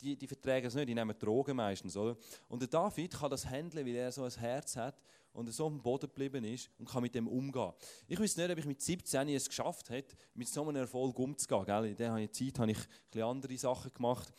die, 0.00 0.16
die 0.16 0.26
verträgen 0.26 0.66
es 0.66 0.74
nicht, 0.74 0.88
die 0.88 0.94
nehmen 0.94 1.16
Drogen 1.16 1.56
meistens. 1.56 1.96
Oder? 1.96 2.16
Und 2.48 2.60
der 2.60 2.68
David 2.68 3.14
kann 3.14 3.30
das 3.30 3.46
handeln, 3.48 3.86
weil 3.86 3.94
er 3.94 4.10
so 4.10 4.24
ein 4.24 4.30
Herz 4.32 4.76
hat 4.76 5.00
und 5.34 5.52
so 5.52 5.66
am 5.66 5.82
Boden 5.82 6.06
geblieben 6.06 6.44
ist 6.44 6.70
und 6.78 6.88
kann 6.88 7.02
mit 7.02 7.14
dem 7.14 7.28
umgehen. 7.28 7.72
Ich 8.08 8.18
weiß 8.18 8.36
nicht, 8.36 8.50
ob 8.50 8.58
ich 8.58 8.64
mit 8.64 8.80
17 8.80 9.28
es 9.28 9.48
geschafft 9.48 9.90
hätte, 9.90 10.16
mit 10.34 10.48
so 10.48 10.62
einem 10.62 10.76
Erfolg 10.76 11.18
umzugehen. 11.18 11.64
Gell? 11.66 11.84
In 11.86 11.96
dieser 11.96 12.32
Zeit 12.32 12.58
habe 12.58 12.70
ich 12.70 12.78
ein 13.14 13.22
andere 13.22 13.58
Sachen 13.58 13.92
gemacht. 13.92 14.32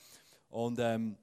Und 0.49 0.79
ähm, 0.79 1.17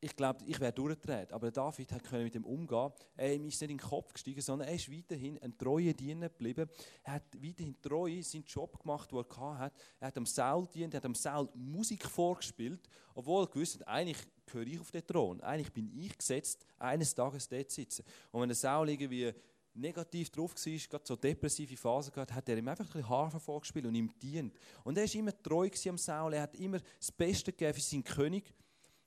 ich 0.00 0.14
glaube, 0.14 0.44
ich 0.46 0.60
wäre 0.60 0.72
durchgedreht. 0.72 1.32
Aber 1.32 1.50
David 1.50 1.88
konnte 1.88 2.22
mit 2.22 2.34
dem 2.34 2.44
umgehen. 2.44 2.92
Er 3.16 3.34
ist 3.34 3.42
nicht 3.42 3.62
in 3.62 3.68
den 3.68 3.78
Kopf 3.78 4.12
gestiegen, 4.12 4.40
sondern 4.40 4.68
er 4.68 4.74
ist 4.74 4.90
weiterhin 4.90 5.40
ein 5.42 5.56
treuer 5.58 5.92
Diener 5.92 6.28
geblieben. 6.28 6.68
Er 7.02 7.14
hat 7.14 7.24
weiterhin 7.34 7.80
treu 7.80 8.22
seinen 8.22 8.44
Job 8.44 8.80
gemacht, 8.80 9.10
den 9.10 9.18
er 9.18 9.58
hatte. 9.58 9.76
Er 9.98 10.08
hat 10.08 10.16
am 10.16 10.26
Saul 10.26 10.66
dient, 10.68 10.94
er 10.94 10.98
hat 10.98 11.06
am 11.06 11.14
Saul 11.14 11.48
Musik 11.54 12.04
vorgespielt, 12.04 12.88
obwohl 13.14 13.44
er 13.44 13.48
gewusst 13.48 13.80
hat, 13.80 13.88
eigentlich 13.88 14.18
gehöre 14.46 14.66
ich 14.66 14.80
auf 14.80 14.90
den 14.90 15.06
Thron. 15.06 15.40
Eigentlich 15.40 15.72
bin 15.72 15.90
ich 15.96 16.16
gesetzt, 16.16 16.64
eines 16.78 17.14
Tages 17.14 17.48
dort 17.48 17.70
zu 17.70 17.76
sitzen. 17.76 18.04
Und 18.30 18.42
wenn 18.42 18.48
der 18.48 18.56
Saul 18.56 18.88
irgendwie 18.88 19.32
negativ 19.74 20.30
drauf 20.30 20.54
war, 20.54 20.72
gerade 20.88 21.04
so 21.06 21.16
depressive 21.16 21.76
Phasen 21.76 22.12
gehabt, 22.12 22.32
hat 22.32 22.48
er 22.48 22.56
ihm 22.56 22.68
einfach 22.68 22.84
ein 22.84 22.92
bisschen 22.92 23.08
Harfe 23.08 23.40
vorgespielt 23.40 23.86
und 23.86 23.94
ihm 23.94 24.12
dient. 24.20 24.54
Und 24.84 24.96
er 24.96 25.04
war 25.04 25.14
immer 25.14 25.42
treu 25.42 25.68
am 25.88 25.98
Saul, 25.98 26.34
er 26.34 26.42
hat 26.42 26.56
immer 26.56 26.78
das 26.98 27.10
Beste 27.10 27.52
gegeben 27.52 27.74
für 27.74 27.80
seinen 27.80 28.04
König. 28.04 28.54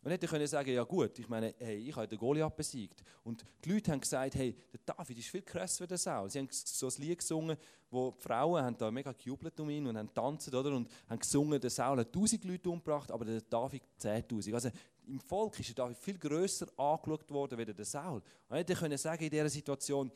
Und 0.04 0.10
hätte 0.12 0.28
können 0.28 0.48
sagen, 0.48 0.72
ja 0.74 0.84
gut, 0.84 1.20
ich 1.20 1.30
meine, 1.30 1.54
hey, 1.60 1.78
ich 1.78 1.96
habe 1.96 2.08
den 2.08 2.18
Goliath 2.18 2.56
besiegt. 2.56 3.04
Und 3.24 3.46
die 3.64 3.74
Leute 3.74 3.92
haben 3.92 4.02
gesagt, 4.02 4.34
hey, 4.34 4.56
der 4.74 4.80
David 4.84 5.20
ist 5.20 5.28
viel 5.28 5.44
krasser 5.44 5.84
als 5.84 5.90
der 5.90 5.98
Saul. 6.00 6.30
Sie 6.30 6.40
haben 6.40 6.48
so 6.52 6.88
ein 6.88 6.94
Lied 6.98 7.20
gesungen, 7.20 7.56
wo 7.92 8.12
die 8.12 8.22
Frauen 8.22 8.64
haben 8.64 8.78
da 8.78 8.90
mega 8.90 9.12
gejubelt 9.12 9.60
um 9.60 9.70
ihn 9.70 9.86
und 9.86 9.98
haben 9.98 10.12
tanzt, 10.12 10.52
oder? 10.54 10.76
Und 10.76 10.90
haben 11.08 11.20
gesungen, 11.20 11.62
der 11.62 11.70
Saul 11.70 12.00
hat 12.00 12.08
1000 12.08 12.44
Leute 12.46 12.70
umgebracht, 12.70 13.12
aber 13.12 13.26
der 13.26 13.42
David 13.42 13.84
10.000. 14.00 14.54
Also 14.56 14.72
im 15.06 15.20
Volk 15.20 15.60
ist 15.60 15.70
der 15.70 15.76
David 15.76 15.98
viel 15.98 16.18
grösser 16.18 16.68
angeschaut 16.78 17.30
worden 17.30 17.60
als 17.60 17.76
der 17.76 17.86
Saul. 17.86 18.24
Und 18.50 18.56
hätte 18.56 18.74
können 18.74 18.98
sagen 18.98 19.24
in 19.24 19.30
dieser 19.30 19.50
Situation, 19.50 20.12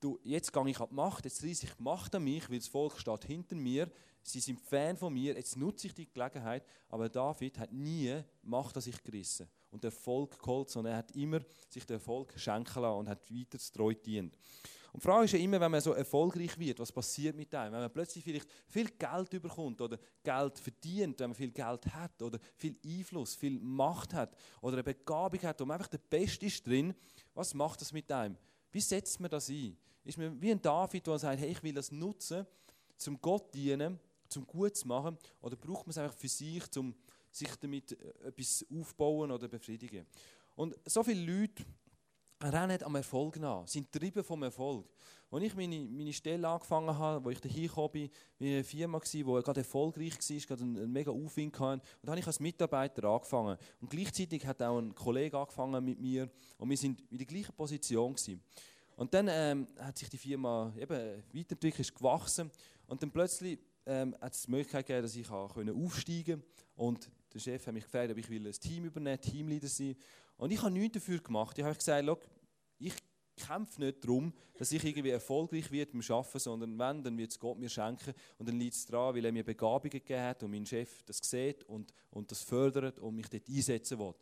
du, 0.00 0.18
jetzt 0.22 0.52
gehe 0.52 0.68
ich 0.68 0.78
an 0.78 0.88
die 0.90 0.94
Macht, 0.94 1.24
jetzt 1.24 1.42
reiße 1.42 1.64
ich 1.64 1.72
die 1.72 1.82
Macht 1.82 2.14
an 2.14 2.24
mich, 2.24 2.50
weil 2.50 2.58
das 2.58 2.68
Volk 2.68 2.98
steht 2.98 3.24
hinter 3.24 3.56
mir, 3.56 3.90
sie 4.26 4.40
sind 4.40 4.60
Fan 4.60 4.96
von 4.96 5.12
mir, 5.12 5.34
jetzt 5.34 5.56
nutze 5.56 5.86
ich 5.86 5.94
die 5.94 6.10
Gelegenheit. 6.10 6.64
Aber 6.88 7.08
David 7.08 7.58
hat 7.58 7.72
nie 7.72 8.22
Macht 8.42 8.76
an 8.76 8.82
sich 8.82 9.02
gerissen 9.02 9.48
und 9.70 9.82
der 9.82 9.90
Erfolg 9.90 10.38
geholt, 10.38 10.70
sondern 10.70 10.94
er 10.94 10.98
hat 10.98 11.12
immer 11.12 11.40
sich 11.68 11.84
den 11.84 11.94
Erfolg 11.94 12.32
schenken 12.36 12.82
lassen 12.82 12.98
und 12.98 13.08
hat 13.08 13.30
weiter 13.30 13.58
treu 13.72 13.94
dient. 13.94 14.36
Und 14.92 15.02
die 15.02 15.06
Frage 15.08 15.24
ist 15.24 15.32
ja 15.32 15.40
immer, 15.40 15.60
wenn 15.60 15.72
man 15.72 15.80
so 15.80 15.92
erfolgreich 15.92 16.56
wird, 16.56 16.78
was 16.78 16.92
passiert 16.92 17.34
mit 17.34 17.52
einem? 17.52 17.72
Wenn 17.72 17.80
man 17.80 17.92
plötzlich 17.92 18.22
vielleicht 18.22 18.48
viel 18.68 18.88
Geld 18.90 19.32
überkommt 19.32 19.80
oder 19.80 19.98
Geld 20.22 20.56
verdient, 20.56 21.18
wenn 21.18 21.30
man 21.30 21.34
viel 21.34 21.50
Geld 21.50 21.92
hat 21.92 22.22
oder 22.22 22.38
viel 22.54 22.78
Einfluss, 22.86 23.34
viel 23.34 23.58
Macht 23.58 24.14
hat 24.14 24.36
oder 24.60 24.74
eine 24.74 24.84
Begabung 24.84 25.42
hat, 25.42 25.60
wo 25.60 25.64
man 25.64 25.78
einfach 25.78 25.90
der 25.90 25.98
Beste 25.98 26.46
ist 26.46 26.64
drin, 26.64 26.94
was 27.34 27.54
macht 27.54 27.80
das 27.80 27.92
mit 27.92 28.10
einem? 28.12 28.36
Wie 28.70 28.80
setzt 28.80 29.18
man 29.18 29.32
das 29.32 29.48
ein? 29.48 29.76
Ist 30.04 30.16
man 30.16 30.40
wie 30.40 30.52
ein 30.52 30.62
David, 30.62 31.04
der 31.04 31.18
sagt, 31.18 31.40
hey, 31.40 31.50
ich 31.50 31.62
will 31.64 31.74
das 31.74 31.90
nutzen, 31.90 32.46
zum 32.96 33.20
Gott 33.20 33.52
dienen, 33.52 33.98
zum 34.34 34.46
Gut 34.46 34.76
zu 34.76 34.86
machen, 34.86 35.16
oder 35.40 35.56
braucht 35.56 35.86
man 35.86 35.90
es 35.90 35.98
einfach 35.98 36.16
für 36.16 36.28
sich, 36.28 36.64
um 36.76 36.94
sich 37.30 37.54
damit 37.56 37.92
äh, 37.92 38.28
etwas 38.28 38.64
aufbauen 38.70 39.30
oder 39.30 39.48
befriedigen? 39.48 40.06
Und 40.54 40.76
so 40.84 41.02
viele 41.02 41.24
Leute 41.24 41.64
rennen 42.42 42.82
am 42.82 42.94
Erfolg 42.94 43.38
nach, 43.38 43.66
sind 43.66 43.90
getrieben 43.90 44.22
vom 44.22 44.42
Erfolg. 44.42 44.86
Als 45.30 45.42
ich 45.42 45.56
meine, 45.56 45.80
meine 45.80 46.12
Stelle 46.12 46.46
angefangen 46.46 46.96
habe, 46.96 47.24
wo 47.24 47.30
ich 47.30 47.40
dahin 47.40 47.66
gekommen 47.66 47.90
bin, 47.90 48.10
war 48.38 48.46
eine 48.46 48.64
Firma, 48.64 49.00
die 49.00 49.22
gerade 49.24 49.60
erfolgreich 49.60 50.12
war, 50.12 50.36
gerade 50.38 50.62
einen, 50.62 50.76
einen 50.76 50.92
mega 50.92 51.10
Aufwind 51.10 51.58
hatte. 51.58 51.82
Und 51.82 52.06
da 52.06 52.10
habe 52.12 52.20
ich 52.20 52.26
als 52.26 52.38
Mitarbeiter 52.38 53.04
angefangen. 53.08 53.56
Und 53.80 53.90
gleichzeitig 53.90 54.46
hat 54.46 54.62
auch 54.62 54.78
ein 54.78 54.94
Kollege 54.94 55.36
angefangen 55.36 55.84
mit 55.84 55.98
mir 55.98 56.30
und 56.58 56.70
wir 56.70 56.80
waren 56.80 56.96
in 57.10 57.18
der 57.18 57.26
gleichen 57.26 57.54
Position. 57.54 58.14
Gewesen. 58.14 58.42
Und 58.96 59.12
dann 59.12 59.28
ähm, 59.28 59.66
hat 59.78 59.98
sich 59.98 60.08
die 60.08 60.18
Firma 60.18 60.72
eben 60.78 61.22
weiterentwickelt, 61.32 61.80
ist 61.80 61.94
gewachsen 61.94 62.50
und 62.86 63.02
dann 63.02 63.10
plötzlich 63.10 63.58
ähm, 63.86 64.16
hat 64.20 64.32
es 64.32 64.42
die 64.42 64.50
Möglichkeit 64.50 64.86
gegeben, 64.86 65.02
dass 65.02 65.16
ich 65.16 65.30
aufsteigen 65.30 66.42
konnte. 66.42 66.50
Und 66.76 67.10
der 67.32 67.38
Chef 67.38 67.66
hat 67.66 67.74
mich 67.74 67.84
gefragt, 67.84 68.10
ob 68.10 68.18
ich 68.18 68.28
will 68.28 68.46
ein 68.46 68.52
Team 68.52 68.84
übernehmen 68.84 69.20
Teamleader 69.20 69.68
sein 69.68 69.96
Und 70.36 70.50
ich 70.50 70.60
habe 70.60 70.70
nichts 70.70 70.94
dafür 70.94 71.18
gemacht. 71.18 71.58
Ich 71.58 71.64
habe 71.64 71.74
gesagt, 71.74 72.28
ich 72.78 72.94
kämpfe 73.36 73.80
nicht 73.80 74.04
darum, 74.04 74.32
dass 74.56 74.72
ich 74.72 74.84
irgendwie 74.84 75.10
erfolgreich 75.10 75.70
werde 75.70 75.92
beim 75.92 76.02
Arbeiten, 76.08 76.38
sondern 76.38 76.78
wenn, 76.78 77.02
dann 77.02 77.18
wird 77.18 77.32
es 77.32 77.38
Gott 77.38 77.58
mir 77.58 77.68
schenken 77.68 78.14
und 78.38 78.48
dann 78.48 78.58
liegt 78.58 78.74
es 78.74 78.86
daran, 78.86 79.14
weil 79.14 79.24
er 79.24 79.32
mir 79.32 79.44
Begabungen 79.44 79.90
gegeben 79.90 80.22
hat 80.22 80.42
und 80.42 80.50
mein 80.50 80.66
Chef 80.66 81.02
das 81.04 81.18
sieht 81.18 81.64
und, 81.64 81.92
und 82.10 82.30
das 82.30 82.42
fördert 82.42 82.98
und 82.98 83.14
mich 83.14 83.28
dort 83.28 83.48
einsetzen 83.48 83.98
will. 83.98 84.14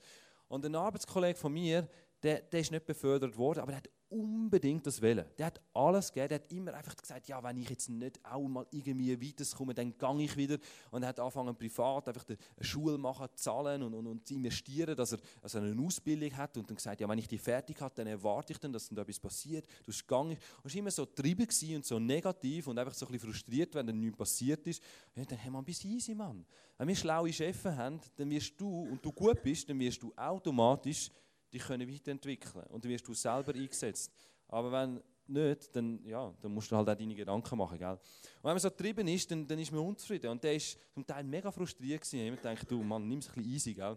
Und 0.48 0.64
ein 0.64 0.74
Arbeitskollege 0.74 1.38
von 1.38 1.52
mir, 1.52 1.88
der, 2.22 2.40
der 2.40 2.60
ist 2.60 2.70
nicht 2.70 2.86
befördert 2.86 3.36
worden, 3.36 3.60
aber 3.60 3.72
der 3.72 3.78
hat 3.78 3.90
unbedingt 4.12 4.86
das 4.86 5.00
Wollen. 5.00 5.24
Der 5.38 5.46
hat 5.46 5.60
alles 5.72 6.12
gegeben. 6.12 6.28
Der 6.28 6.38
hat 6.38 6.52
immer 6.52 6.74
einfach 6.74 6.96
gesagt, 6.96 7.28
ja, 7.28 7.42
wenn 7.42 7.56
ich 7.56 7.68
jetzt 7.68 7.88
nicht 7.88 8.20
auch 8.24 8.46
mal 8.46 8.66
irgendwie 8.70 9.28
weiterkomme, 9.28 9.74
dann 9.74 9.96
gehe 9.96 10.24
ich 10.24 10.36
wieder. 10.36 10.58
Und 10.90 11.02
er 11.02 11.08
hat 11.08 11.20
angefangen, 11.20 11.56
privat 11.56 12.08
einfach 12.08 12.24
eine 12.28 12.36
Schule 12.60 12.98
machen, 12.98 13.28
zahlen 13.34 13.82
und, 13.82 13.94
und, 13.94 14.06
und 14.06 14.26
zu 14.26 14.34
investieren, 14.34 14.94
dass 14.94 15.12
er 15.12 15.18
also 15.40 15.58
eine 15.58 15.80
Ausbildung 15.80 16.36
hat. 16.36 16.56
Und 16.56 16.68
dann 16.68 16.76
gesagt, 16.76 17.00
ja, 17.00 17.08
wenn 17.08 17.18
ich 17.18 17.28
die 17.28 17.38
fertig 17.38 17.80
habe, 17.80 17.94
dann 17.94 18.06
erwarte 18.06 18.52
ich 18.52 18.58
dann, 18.58 18.72
dass 18.72 18.88
dann 18.88 18.96
da 18.96 19.02
etwas 19.02 19.18
passiert. 19.18 19.66
Du 19.66 19.86
bist 19.86 20.06
gegangen. 20.06 20.36
Und 20.62 20.66
es 20.66 20.74
war 20.74 20.78
immer 20.78 20.90
so 20.90 21.06
getrieben 21.06 21.48
und 21.76 21.84
so 21.84 21.98
negativ 21.98 22.66
und 22.66 22.78
einfach 22.78 22.94
so 22.94 23.06
ein 23.06 23.12
bisschen 23.12 23.30
frustriert, 23.30 23.74
wenn 23.74 23.86
dann 23.86 23.98
nichts 23.98 24.18
passiert 24.18 24.66
ist. 24.66 24.82
Und 25.16 25.30
dann, 25.30 25.38
hey 25.38 25.50
man, 25.50 25.64
bis 25.64 25.84
easy, 25.84 26.14
Mann. 26.14 26.44
Wenn 26.78 26.88
wir 26.88 26.96
schlaue 26.96 27.32
Chefs 27.32 27.64
haben, 27.64 28.00
dann 28.16 28.30
wirst 28.30 28.60
du, 28.60 28.82
und 28.82 29.04
du 29.04 29.12
gut 29.12 29.42
bist, 29.42 29.68
dann 29.68 29.78
wirst 29.78 30.02
du 30.02 30.12
automatisch 30.16 31.10
dich 31.52 31.62
können 31.62 31.88
weiterentwickeln 31.88 32.64
und 32.68 32.84
dann 32.84 32.90
wirst 32.90 33.06
du 33.06 33.14
selber 33.14 33.54
eingesetzt. 33.54 34.12
Aber 34.48 34.72
wenn 34.72 35.02
nicht, 35.26 35.74
dann, 35.74 36.04
ja, 36.04 36.32
dann 36.40 36.52
musst 36.52 36.70
du 36.70 36.76
halt 36.76 36.88
auch 36.88 36.94
deine 36.94 37.14
Gedanken 37.14 37.56
machen. 37.56 37.78
Gell? 37.78 37.92
Und 37.92 38.00
wenn 38.42 38.52
man 38.52 38.58
so 38.58 38.70
getrieben 38.70 39.06
ist, 39.08 39.30
dann, 39.30 39.46
dann 39.46 39.58
ist 39.58 39.72
man 39.72 39.80
unzufrieden. 39.80 40.30
Und 40.30 40.42
der 40.42 40.54
ist 40.54 40.78
zum 40.92 41.06
Teil 41.06 41.24
mega 41.24 41.50
frustriert 41.50 42.02
gewesen. 42.02 42.34
Ich 42.34 42.40
denke, 42.40 42.66
du 42.66 42.82
Mann, 42.82 43.08
nimm 43.08 43.18
es 43.18 43.28
ein 43.28 43.34
bisschen 43.34 43.52
easy. 43.52 43.74
Gell? 43.74 43.96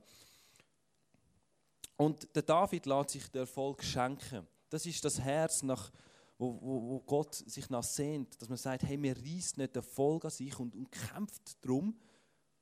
Und 1.98 2.36
der 2.36 2.44
David 2.44 2.86
lässt 2.86 3.10
sich 3.12 3.28
den 3.30 3.42
Erfolg 3.42 3.84
schenken. 3.84 4.48
Das 4.70 4.86
ist 4.86 5.04
das 5.04 5.20
Herz, 5.20 5.64
nach, 5.64 5.92
wo, 6.38 6.60
wo, 6.62 6.90
wo 6.90 7.00
Gott 7.02 7.36
sich 7.36 7.70
nach 7.70 7.84
sehnt. 7.84 8.42
Dass 8.42 8.50
man 8.50 8.58
sagt, 8.58 8.84
hey, 8.84 8.98
mir 8.98 9.16
reißt 9.16 9.58
nicht 9.58 9.76
Erfolg 9.76 10.26
an 10.26 10.32
sich 10.32 10.58
und, 10.60 10.76
und 10.76 10.92
kämpft 10.92 11.64
darum, 11.64 11.98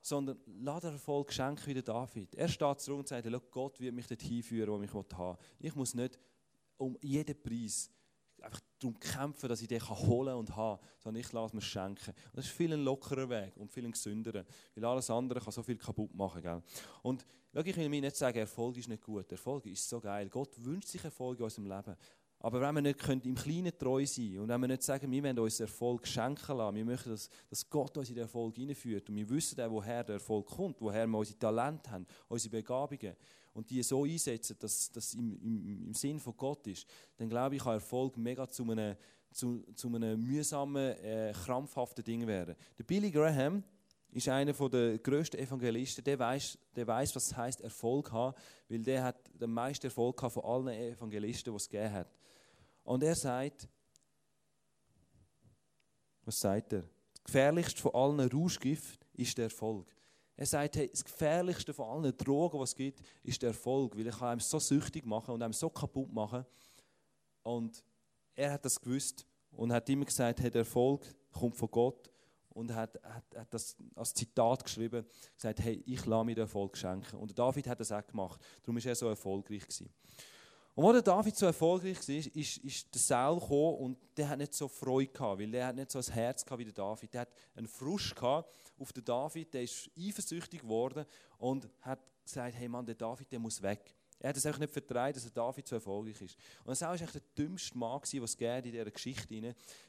sondern 0.03 0.37
lass 0.45 0.81
den 0.81 0.91
Erfolg 0.91 1.31
schenken 1.31 1.65
wie 1.65 1.73
der 1.73 1.83
David. 1.83 2.35
Er 2.35 2.49
steht 2.49 2.79
zurück 2.81 2.99
und 2.99 3.07
sagt, 3.07 3.25
Gott 3.49 3.79
wird 3.79 3.95
mich 3.95 4.05
dorthin 4.05 4.43
führen, 4.43 4.69
wo 4.69 4.83
ich 4.83 4.93
haben 4.93 5.37
will. 5.37 5.37
Ich 5.59 5.75
muss 5.75 5.95
nicht 5.95 6.19
um 6.77 6.97
jeden 7.01 7.41
Preis 7.41 7.89
einfach 8.41 8.59
darum 8.77 8.99
kämpfen, 8.99 9.47
dass 9.47 9.61
ich 9.61 9.67
den 9.69 9.81
holen 9.81 10.35
und 10.35 10.53
haben 10.53 10.79
sondern 10.99 11.21
ich 11.21 11.31
lasse 11.31 11.55
mir 11.55 11.61
schenken. 11.61 12.09
Und 12.09 12.37
das 12.37 12.45
ist 12.45 12.51
viel 12.51 12.73
ein 12.73 12.83
lockerer 12.83 13.29
Weg 13.29 13.55
und 13.55 13.71
viel 13.71 13.85
ein 13.85 13.93
gesünderer, 13.93 14.43
weil 14.75 14.85
alles 14.85 15.09
andere 15.09 15.39
kann 15.39 15.53
so 15.53 15.63
viel 15.63 15.77
kaputt 15.77 16.13
machen. 16.13 16.41
Gell? 16.41 16.61
Und 17.01 17.25
ich 17.53 17.77
will 17.77 17.87
mir 17.87 18.01
nicht 18.01 18.17
sagen, 18.17 18.37
Erfolg 18.37 18.75
ist 18.77 18.89
nicht 18.89 19.03
gut. 19.03 19.31
Erfolg 19.31 19.65
ist 19.67 19.87
so 19.87 20.01
geil. 20.01 20.27
Gott 20.27 20.53
wünscht 20.63 20.89
sich 20.89 21.03
Erfolg 21.03 21.39
in 21.39 21.45
unserem 21.45 21.67
Leben. 21.67 21.95
Aber 22.43 22.59
wenn 22.59 22.75
wir 22.75 22.81
nicht 22.81 23.25
im 23.25 23.35
Kleinen 23.35 23.71
treu 23.77 24.05
sein 24.05 24.25
können 24.25 24.39
und 24.39 24.49
wenn 24.49 24.59
wir 24.59 24.67
nicht 24.67 24.83
sagen, 24.83 25.09
wir 25.09 25.23
wollen 25.23 25.39
uns 25.39 25.61
Erfolg 25.61 26.05
schenken 26.05 26.57
lassen, 26.57 26.75
wir 26.75 26.83
möchten, 26.83 27.11
dass, 27.11 27.29
dass 27.49 27.69
Gott 27.69 27.97
uns 27.97 28.09
in 28.09 28.15
den 28.15 28.23
Erfolg 28.23 28.55
hineinführt 28.55 29.07
und 29.07 29.15
wir 29.15 29.29
wissen 29.29 29.61
auch, 29.61 29.71
woher 29.71 30.03
der 30.03 30.15
Erfolg 30.15 30.47
kommt, 30.47 30.81
woher 30.81 31.07
wir 31.07 31.17
unsere 31.17 31.39
Talente 31.39 31.89
haben, 31.89 32.05
unsere 32.27 32.51
Begabungen 32.51 33.15
und 33.53 33.69
die 33.69 33.81
so 33.81 34.03
einsetzen, 34.03 34.57
dass 34.59 34.91
das 34.91 35.13
im, 35.13 35.39
im, 35.41 35.85
im 35.87 35.93
Sinn 35.93 36.19
von 36.19 36.35
Gott 36.35 36.67
ist, 36.67 36.85
dann 37.15 37.29
glaube 37.29 37.55
ich, 37.55 37.63
kann 37.63 37.75
Erfolg 37.75 38.17
mega 38.17 38.45
zu 38.49 38.69
einem, 38.69 38.97
zu, 39.31 39.63
zu 39.73 39.87
einem 39.87 40.21
mühsamen, 40.21 40.97
äh, 40.97 41.31
krampfhaften 41.45 42.03
Ding 42.03 42.27
werden. 42.27 42.57
Der 42.77 42.83
Billy 42.83 43.09
Graham 43.09 43.63
ist 44.11 44.27
einer 44.27 44.51
der 44.51 44.97
grössten 44.99 45.37
Evangelisten, 45.37 46.03
der 46.03 46.19
weiß, 46.19 46.57
der 46.75 46.87
weiß, 46.87 47.15
was 47.15 47.27
es 47.27 47.37
heißt 47.37 47.61
Erfolg 47.61 48.11
haben, 48.11 48.35
weil 48.67 48.83
der 48.83 49.01
hat 49.01 49.15
den 49.33 49.51
meisten 49.51 49.85
Erfolg 49.85 50.19
von 50.19 50.43
allen 50.43 50.67
Evangelisten, 50.67 51.53
die 51.53 51.55
es 51.55 51.69
gegeben 51.69 51.93
hat. 51.93 52.07
Und 52.83 53.03
er 53.03 53.15
sagt, 53.15 53.67
was 56.25 56.39
sagt 56.39 56.73
er? 56.73 56.83
Das 57.13 57.23
gefährlichste 57.23 57.81
von 57.81 57.93
allen 57.95 58.29
Rauschgift 58.29 59.05
ist 59.13 59.37
der 59.37 59.45
Erfolg. 59.45 59.93
Er 60.35 60.45
sagt, 60.45 60.75
hey, 60.75 60.89
das 60.89 61.03
gefährlichste 61.03 61.73
von 61.73 61.87
allen 61.87 62.17
Drogen, 62.17 62.59
was 62.59 62.69
es 62.69 62.75
gibt, 62.75 63.01
ist 63.23 63.41
der 63.41 63.49
Erfolg, 63.49 63.95
weil 63.97 64.07
ich 64.07 64.17
kann 64.17 64.29
einem 64.29 64.39
so 64.39 64.59
süchtig 64.59 65.05
machen 65.05 65.33
und 65.33 65.43
einem 65.43 65.53
so 65.53 65.69
kaputt 65.69 66.11
machen. 66.11 66.45
Und 67.43 67.83
er 68.35 68.53
hat 68.53 68.65
das 68.65 68.79
gewusst 68.79 69.25
und 69.51 69.71
hat 69.71 69.87
immer 69.89 70.05
gesagt, 70.05 70.41
hey, 70.41 70.49
der 70.49 70.61
Erfolg 70.61 71.05
kommt 71.31 71.55
von 71.55 71.69
Gott 71.69 72.09
und 72.49 72.73
hat, 72.73 72.99
hat, 73.03 73.23
hat 73.35 73.53
das 73.53 73.75
als 73.95 74.13
Zitat 74.13 74.63
geschrieben, 74.63 75.05
gesagt, 75.35 75.59
hey, 75.59 75.83
ich 75.85 76.05
lasse 76.05 76.25
mir 76.25 76.35
den 76.35 76.43
Erfolg 76.43 76.75
schenken. 76.77 77.17
Und 77.17 77.37
David 77.37 77.67
hat 77.67 77.79
das 77.79 77.91
auch 77.91 78.05
gemacht. 78.05 78.41
Darum 78.63 78.77
ist 78.77 78.85
er 78.85 78.95
so 78.95 79.07
erfolgreich 79.07 79.61
gewesen. 79.61 79.93
Und 80.75 80.95
als 80.95 81.03
David 81.03 81.35
so 81.35 81.45
erfolgreich 81.45 81.97
war, 82.07 82.15
ist, 82.15 82.57
ist 82.57 82.93
der 82.93 83.01
Saul 83.01 83.39
gekommen 83.39 83.77
und 83.77 83.97
der 84.17 84.29
hat 84.29 84.39
nicht 84.39 84.55
so 84.55 84.67
Freude 84.67 85.11
gehabt, 85.11 85.39
weil 85.39 85.63
hat 85.63 85.75
nicht 85.75 85.91
so 85.91 85.99
ein 85.99 86.05
Herz 86.05 86.43
gehabt 86.43 86.59
wie 86.59 86.65
der 86.65 86.73
David. 86.73 87.13
Der 87.13 87.21
hat 87.21 87.29
einen 87.55 87.67
Frust 87.67 88.15
gehabt 88.15 88.51
auf 88.79 88.91
den 88.91 89.05
David, 89.05 89.53
der 89.53 89.63
ist 89.63 89.91
eifersüchtig 89.95 90.61
geworden 90.61 91.05
und 91.37 91.69
hat 91.81 91.99
gesagt, 92.23 92.55
hey 92.55 92.67
Mann, 92.67 92.85
der 92.85 92.95
David, 92.95 93.31
der 93.31 93.39
muss 93.39 93.61
weg. 93.61 93.95
Er 94.19 94.29
hat 94.29 94.37
es 94.37 94.45
einfach 94.45 94.61
nicht 94.61 94.73
vertraut, 94.73 95.15
dass 95.15 95.23
der 95.23 95.31
David 95.31 95.67
so 95.67 95.75
erfolgreich 95.75 96.21
ist. 96.21 96.37
Und 96.59 96.67
der 96.67 96.75
Saul 96.75 96.99
war 96.99 97.07
der 97.07 97.21
dümmste 97.37 97.77
Mann, 97.77 98.01
den 98.11 98.23
es 98.23 98.35
in 98.35 98.63
dieser 98.63 98.91
Geschichte 98.91 99.27
gibt. 99.27 99.43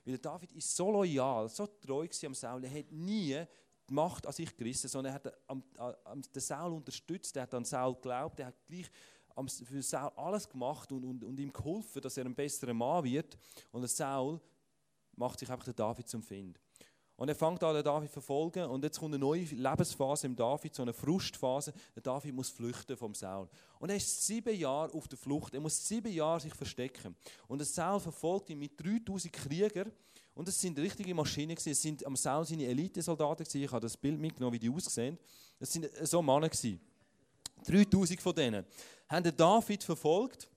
Weil 0.04 0.18
der 0.18 0.18
David 0.18 0.52
ist 0.52 0.74
so 0.74 0.90
loyal, 0.90 1.48
so 1.48 1.66
treu 1.66 2.06
am 2.26 2.34
Saul, 2.34 2.64
er 2.64 2.78
hat 2.78 2.90
nie 2.90 3.42
die 3.88 3.94
Macht 3.94 4.26
an 4.26 4.32
sich 4.32 4.54
gerissen, 4.56 4.88
sondern 4.88 5.14
er 5.14 5.14
hat 5.14 6.34
den 6.34 6.42
Saul 6.42 6.72
unterstützt, 6.72 7.36
er 7.36 7.42
hat 7.42 7.54
an 7.54 7.64
Saul 7.64 7.94
geglaubt, 7.94 8.40
er 8.40 8.46
hat 8.46 8.66
gleich 8.66 8.90
für 9.64 9.82
Saul 9.82 10.12
alles 10.16 10.48
gemacht 10.48 10.90
und, 10.92 11.04
und, 11.04 11.24
und 11.24 11.38
ihm 11.38 11.52
geholfen, 11.52 12.00
dass 12.00 12.16
er 12.16 12.24
ein 12.24 12.34
besserer 12.34 12.74
Mann 12.74 13.04
wird. 13.04 13.36
Und 13.72 13.88
Saul 13.88 14.40
macht 15.16 15.38
sich 15.38 15.50
einfach 15.50 15.64
den 15.64 15.76
David 15.76 16.08
zum 16.08 16.22
Find. 16.22 16.58
Und 17.16 17.28
er 17.28 17.34
fängt 17.36 17.62
an, 17.62 17.74
den 17.74 17.84
David 17.84 18.08
zu 18.08 18.14
verfolgen. 18.14 18.64
Und 18.64 18.82
jetzt 18.82 18.98
kommt 18.98 19.14
eine 19.14 19.20
neue 19.20 19.44
Lebensphase 19.44 20.26
im 20.26 20.34
David, 20.34 20.74
so 20.74 20.82
eine 20.82 20.92
Frustphase. 20.92 21.72
Der 21.94 22.02
David 22.02 22.34
muss 22.34 22.50
flüchten 22.50 22.96
vom 22.96 23.14
Saul. 23.14 23.48
Und 23.78 23.90
er 23.90 23.96
ist 23.96 24.26
sieben 24.26 24.54
Jahre 24.56 24.92
auf 24.92 25.06
der 25.06 25.16
Flucht. 25.16 25.54
Er 25.54 25.60
muss 25.60 25.86
sieben 25.86 26.12
Jahre 26.12 26.40
sich 26.40 26.54
verstecken. 26.54 27.14
Und 27.46 27.58
der 27.58 27.66
Saul 27.66 28.00
verfolgt 28.00 28.50
ihn 28.50 28.58
mit 28.58 28.72
3000 28.82 29.32
Kriegern. 29.32 29.92
Und 30.34 30.48
das 30.48 30.60
sind 30.60 30.76
richtige 30.78 31.14
Maschinen. 31.14 31.56
Es 31.56 31.82
sind 31.82 32.04
am 32.04 32.16
Saul 32.16 32.44
seine 32.44 32.66
Elitesoldaten. 32.66 33.46
Ich 33.52 33.70
habe 33.70 33.80
das 33.80 33.96
Bild 33.96 34.18
mitgenommen, 34.18 34.54
wie 34.54 34.58
die 34.58 34.70
aussehen. 34.70 35.16
Das 35.60 35.72
sind 35.72 35.88
so 36.02 36.20
Männer. 36.20 36.50
3000 37.64 38.20
von 38.20 38.34
denen 38.34 38.66
haben 39.08 39.24
den 39.24 39.36
David 39.36 39.84
verfolgt 39.84 40.48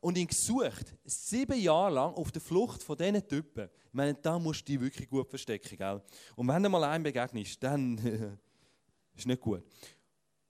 und 0.00 0.16
ihn 0.16 0.26
gesucht. 0.26 0.94
Sieben 1.04 1.58
Jahre 1.60 1.94
lang 1.94 2.14
auf 2.14 2.30
der 2.30 2.40
Flucht 2.40 2.82
von 2.82 2.96
diesen 2.96 3.26
Typen. 3.26 3.68
Ich 3.86 3.94
meine, 3.94 4.14
da 4.14 4.38
musst 4.38 4.60
du 4.60 4.72
dich 4.72 4.80
wirklich 4.80 5.08
gut 5.08 5.28
verstecken. 5.28 5.76
Gell? 5.76 6.02
Und 6.36 6.48
wenn 6.48 6.62
du 6.62 6.68
mal 6.68 6.84
einem 6.84 7.04
begegnest, 7.04 7.62
dann 7.62 7.98
ist 9.14 9.26
nicht 9.26 9.40
gut. 9.40 9.62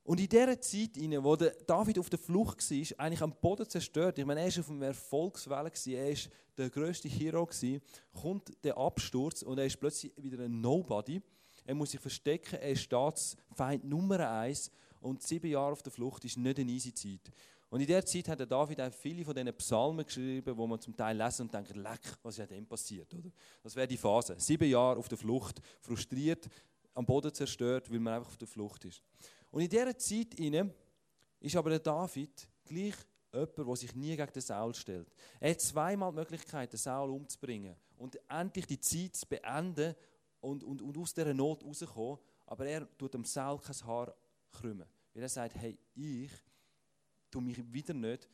Und 0.08 0.20
in 0.20 0.28
dieser 0.28 0.58
Zeit, 0.58 0.96
in 0.96 1.22
wo 1.22 1.36
David 1.36 1.98
auf 1.98 2.08
der 2.08 2.18
Flucht 2.18 2.58
war, 2.70 3.00
eigentlich 3.00 3.20
am 3.20 3.34
Boden 3.40 3.68
zerstört, 3.68 4.18
ich 4.18 4.24
meine, 4.24 4.40
er 4.40 4.50
war 4.50 4.60
auf 4.60 4.70
einer 4.70 4.86
Erfolgswelle, 4.86 5.70
er 5.70 6.08
war 6.08 6.16
der 6.56 6.70
grösste 6.70 7.08
Hero, 7.08 7.46
kommt 8.14 8.64
der 8.64 8.78
Absturz 8.78 9.42
und 9.42 9.58
er 9.58 9.66
ist 9.66 9.78
plötzlich 9.78 10.12
wieder 10.16 10.42
ein 10.44 10.62
Nobody. 10.62 11.20
Er 11.66 11.74
muss 11.74 11.90
sich 11.90 12.00
verstecken, 12.00 12.56
er 12.56 12.70
ist 12.70 12.84
Staatsfeind 12.84 13.84
Nummer 13.84 14.30
eins 14.30 14.70
und 15.00 15.22
sieben 15.22 15.50
Jahre 15.50 15.72
auf 15.72 15.82
der 15.82 15.92
Flucht 15.92 16.24
ist 16.24 16.36
nicht 16.36 16.58
eine 16.58 16.70
easy 16.70 16.92
Zeit. 16.92 17.32
Und 17.70 17.80
in 17.80 17.86
der 17.86 18.04
Zeit 18.04 18.28
hat 18.28 18.38
der 18.38 18.46
David 18.46 18.80
auch 18.80 18.92
viele 18.92 19.24
von 19.24 19.34
diesen 19.34 19.52
Psalmen 19.54 20.04
geschrieben, 20.04 20.56
wo 20.56 20.66
man 20.66 20.80
zum 20.80 20.96
Teil 20.96 21.16
lesen 21.16 21.42
und 21.42 21.54
denkt, 21.54 21.76
leck, 21.76 22.00
was 22.22 22.38
ist 22.38 22.50
denn 22.50 22.66
passiert? 22.66 23.12
Oder? 23.12 23.30
Das 23.62 23.76
wäre 23.76 23.86
die 23.86 23.98
Phase. 23.98 24.36
Sieben 24.38 24.68
Jahre 24.68 24.98
auf 24.98 25.08
der 25.08 25.18
Flucht, 25.18 25.60
frustriert, 25.80 26.48
am 26.94 27.04
Boden 27.04 27.32
zerstört, 27.32 27.90
weil 27.90 28.00
man 28.00 28.14
einfach 28.14 28.30
auf 28.30 28.36
der 28.38 28.48
Flucht 28.48 28.84
ist. 28.86 29.02
Und 29.50 29.62
in 29.62 29.68
dieser 29.68 29.96
Zeit 29.96 30.34
ist 31.40 31.56
aber 31.56 31.70
der 31.70 31.78
David 31.78 32.48
gleich 32.64 32.94
jemand, 33.32 33.58
der 33.58 33.76
sich 33.76 33.94
nie 33.94 34.16
gegen 34.16 34.32
den 34.32 34.42
Saul 34.42 34.74
stellt. 34.74 35.12
Er 35.38 35.50
hat 35.50 35.60
zweimal 35.60 36.10
die 36.10 36.16
Möglichkeit, 36.16 36.72
den 36.72 36.78
Saul 36.78 37.10
umzubringen 37.10 37.76
und 37.98 38.18
endlich 38.30 38.66
die 38.66 38.80
Zeit 38.80 39.14
zu 39.14 39.26
beenden 39.26 39.94
und, 40.40 40.64
und, 40.64 40.80
und 40.80 40.96
aus 40.96 41.12
dieser 41.12 41.34
Not 41.34 41.64
rauszukommen. 41.64 42.18
Aber 42.46 42.66
er 42.66 42.96
tut 42.96 43.14
dem 43.14 43.24
Saul 43.24 43.58
kein 43.58 43.86
Haar 43.86 44.14
krümmen. 44.50 44.86
Weil 45.14 45.22
er 45.22 45.28
sagt, 45.28 45.56
hey, 45.56 45.78
ich 45.94 46.32
tue 47.30 47.42
mich 47.42 47.72
wieder 47.72 47.94
nicht 47.94 48.28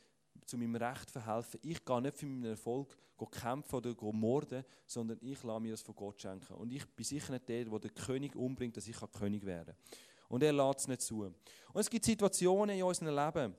zu 0.45 0.57
meinem 0.57 0.75
Recht 0.75 1.09
verhelfen. 1.09 1.59
Ich 1.63 1.83
gehe 1.83 2.01
nicht 2.01 2.17
für 2.17 2.25
meinen 2.25 2.45
Erfolg 2.45 2.97
kämpfen 3.31 3.75
oder 3.75 3.95
morden, 4.11 4.63
sondern 4.85 5.17
ich 5.21 5.41
lasse 5.43 5.59
mir 5.61 5.71
das 5.71 5.81
von 5.81 5.95
Gott 5.95 6.21
schenken. 6.21 6.53
Und 6.53 6.71
ich 6.71 6.85
bin 6.85 7.05
sicher 7.05 7.31
nicht 7.31 7.47
der, 7.47 7.65
der 7.65 7.79
den 7.79 7.93
König 7.93 8.35
umbringt, 8.35 8.75
dass 8.75 8.87
ich 8.87 8.97
König 9.13 9.45
werden 9.45 9.73
kann. 9.73 9.99
Und 10.29 10.43
er 10.43 10.53
lässt 10.53 10.79
es 10.79 10.87
nicht 10.87 11.01
zu. 11.01 11.21
Und 11.21 11.35
es 11.73 11.89
gibt 11.89 12.05
Situationen 12.05 12.75
in 12.75 12.83
unserem 12.83 13.15
Leben, 13.15 13.55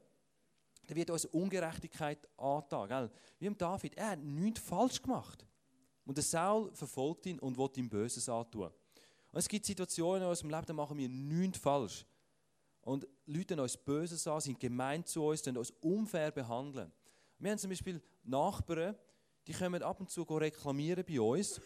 da 0.86 0.94
wird 0.94 1.10
uns 1.10 1.24
Ungerechtigkeit 1.24 2.28
angetan. 2.36 3.10
Wie 3.38 3.46
im 3.46 3.56
David, 3.56 3.96
er 3.96 4.10
hat 4.10 4.20
nichts 4.20 4.60
falsch 4.60 5.02
gemacht. 5.02 5.44
Und 6.04 6.16
der 6.16 6.22
Saul 6.22 6.72
verfolgt 6.72 7.26
ihn 7.26 7.40
und 7.40 7.58
will 7.58 7.70
ihm 7.76 7.88
Böses 7.88 8.28
antun. 8.28 8.70
Und 9.32 9.38
es 9.38 9.48
gibt 9.48 9.66
Situationen 9.66 10.22
in 10.22 10.28
unserem 10.28 10.50
Leben, 10.50 10.66
da 10.66 10.72
machen 10.72 10.96
wir 10.96 11.08
nichts 11.08 11.58
falsch 11.58 12.06
und 12.86 13.04
Leute 13.26 13.60
uns 13.60 13.76
Böses 13.76 14.28
an, 14.28 14.40
sind 14.40 14.60
gemein 14.60 15.04
zu 15.04 15.24
uns, 15.24 15.42
die 15.42 15.50
uns 15.50 15.72
unfair 15.80 16.30
behandeln. 16.30 16.92
Wir 17.36 17.50
haben 17.50 17.58
zum 17.58 17.70
Beispiel 17.70 18.00
Nachbarn, 18.22 18.94
die 19.44 19.52
kommen 19.52 19.82
ab 19.82 19.98
und 19.98 20.08
zu 20.08 20.22
reklamieren 20.22 21.04
bei 21.04 21.20
uns 21.20 21.60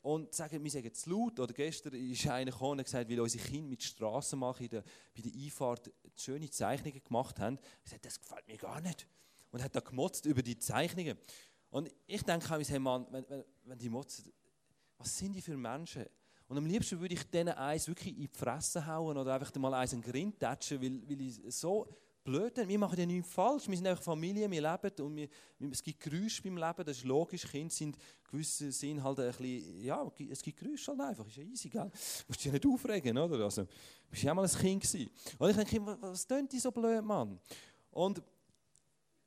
und 0.00 0.34
sagen, 0.34 0.64
wir 0.64 0.70
sagen 0.70 0.94
zu 0.94 1.10
laut. 1.10 1.38
Oder 1.40 1.52
gestern 1.52 1.92
ist 1.92 2.26
einer 2.26 2.50
gekommen 2.50 2.78
und 2.78 2.84
gesagt, 2.84 3.10
weil 3.10 3.20
unsere 3.20 3.44
Kinder 3.44 3.68
mit 3.68 3.82
Strassenmachen 3.82 4.70
bei 4.70 5.20
der 5.20 5.32
Einfahrt 5.34 5.92
schöne 6.16 6.48
Zeichnungen 6.48 7.04
gemacht 7.04 7.38
haben. 7.38 7.58
Er 7.84 7.90
sagt, 7.90 8.06
das 8.06 8.18
gefällt 8.18 8.48
mir 8.48 8.56
gar 8.56 8.80
nicht. 8.80 9.06
Und 9.50 9.62
hat 9.62 9.76
da 9.76 9.80
gemotzt 9.80 10.24
über 10.24 10.42
die 10.42 10.58
Zeichnungen. 10.58 11.18
Und 11.68 11.90
ich 12.06 12.22
denke, 12.22 12.58
hey 12.66 12.78
Mann, 12.78 13.06
wenn, 13.10 13.28
wenn, 13.28 13.44
wenn 13.64 13.78
die 13.78 13.90
motzen, 13.90 14.32
was 14.96 15.18
sind 15.18 15.34
die 15.34 15.42
für 15.42 15.56
Menschen? 15.58 16.06
Und 16.48 16.58
am 16.58 16.66
liebsten 16.66 17.00
würde 17.00 17.14
ich 17.14 17.24
denen 17.24 17.54
eins 17.54 17.88
wirklich 17.88 18.14
in 18.14 18.20
die 18.20 18.28
Fresse 18.28 18.86
hauen 18.86 19.16
oder 19.16 19.34
einfach 19.34 19.54
mal 19.56 19.74
eins 19.74 19.92
in 19.92 20.00
den 20.00 20.10
Grind 20.10 20.38
tätschen, 20.38 20.80
weil, 20.80 21.02
weil 21.08 21.20
ich 21.20 21.40
so 21.48 21.86
blöd 22.26 22.54
bin. 22.54 22.68
Wir 22.68 22.78
machen 22.78 22.98
ja 22.98 23.06
nichts 23.06 23.32
falsch. 23.32 23.68
Wir 23.68 23.76
sind 23.76 23.86
einfach 23.86 24.02
Familie, 24.02 24.50
wir 24.50 24.60
leben 24.60 25.04
und 25.04 25.16
wir, 25.16 25.28
es 25.70 25.82
gibt 25.82 26.00
Geräusche 26.00 26.42
beim 26.42 26.56
Leben, 26.56 26.84
das 26.84 26.98
ist 26.98 27.04
logisch. 27.04 27.46
Kinder 27.46 27.72
sind 27.72 27.96
gewisse 28.30 28.70
Sinn 28.70 29.02
halt 29.02 29.20
ein 29.20 29.28
bisschen, 29.28 29.82
ja, 29.82 30.12
es 30.30 30.42
gibt 30.42 30.58
Geräusche 30.58 30.90
halt 30.90 31.00
einfach, 31.00 31.26
ist 31.26 31.36
ja 31.36 31.44
easy, 31.44 31.68
gell? 31.68 31.90
Du 31.90 32.24
musst 32.28 32.40
dich 32.40 32.46
ja 32.46 32.52
nicht 32.52 32.66
aufregen, 32.66 33.16
oder? 33.16 33.44
Also, 33.44 33.66
bist 34.10 34.22
ja 34.22 34.34
mal 34.34 34.44
ein 34.44 34.50
Kind 34.50 34.82
gewesen. 34.82 35.10
Und 35.38 35.50
ich 35.50 35.56
denke, 35.56 35.86
was, 35.86 36.02
was 36.02 36.26
tönt 36.26 36.52
die 36.52 36.58
so 36.58 36.70
blöd, 36.70 37.04
Mann? 37.04 37.38
Und 37.90 38.22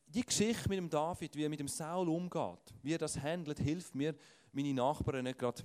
die 0.05 0.25
Geschichte 0.25 0.67
mit 0.67 0.77
dem 0.77 0.89
David, 0.89 1.36
wie 1.36 1.43
er 1.43 1.49
mit 1.49 1.60
dem 1.60 1.67
Saul 1.67 2.08
umgeht, 2.10 2.73
wie 2.84 2.93
er 2.93 2.97
das 2.97 3.17
handelt, 3.19 3.60
hilft 3.60 3.95
mir, 3.95 4.15
meine 4.51 4.73
Nachbarn 4.73 5.23
nicht 5.23 5.39
gerade 5.39 5.63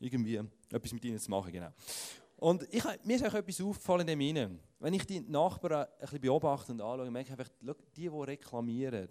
irgendwie 0.00 0.40
etwas 0.70 0.92
mit 0.92 1.04
ihnen 1.04 1.18
zu 1.18 1.30
machen. 1.30 1.52
Genau. 1.52 1.70
Und 2.36 2.66
ich, 2.72 2.82
mir 3.04 3.16
ist 3.16 3.26
auch 3.26 3.34
etwas 3.34 3.60
aufgefallen 3.60 4.08
in 4.08 4.18
dem 4.18 4.58
Wenn 4.78 4.94
ich 4.94 5.06
die 5.06 5.20
Nachbarn 5.20 5.84
ein 5.84 5.88
bisschen 6.00 6.20
beobachte 6.20 6.72
und 6.72 6.80
anschaue, 6.80 7.10
merke 7.10 7.32
ich 7.32 7.38
einfach, 7.38 7.52
die, 7.60 7.74
die 7.94 8.08
reklamieren 8.08 9.08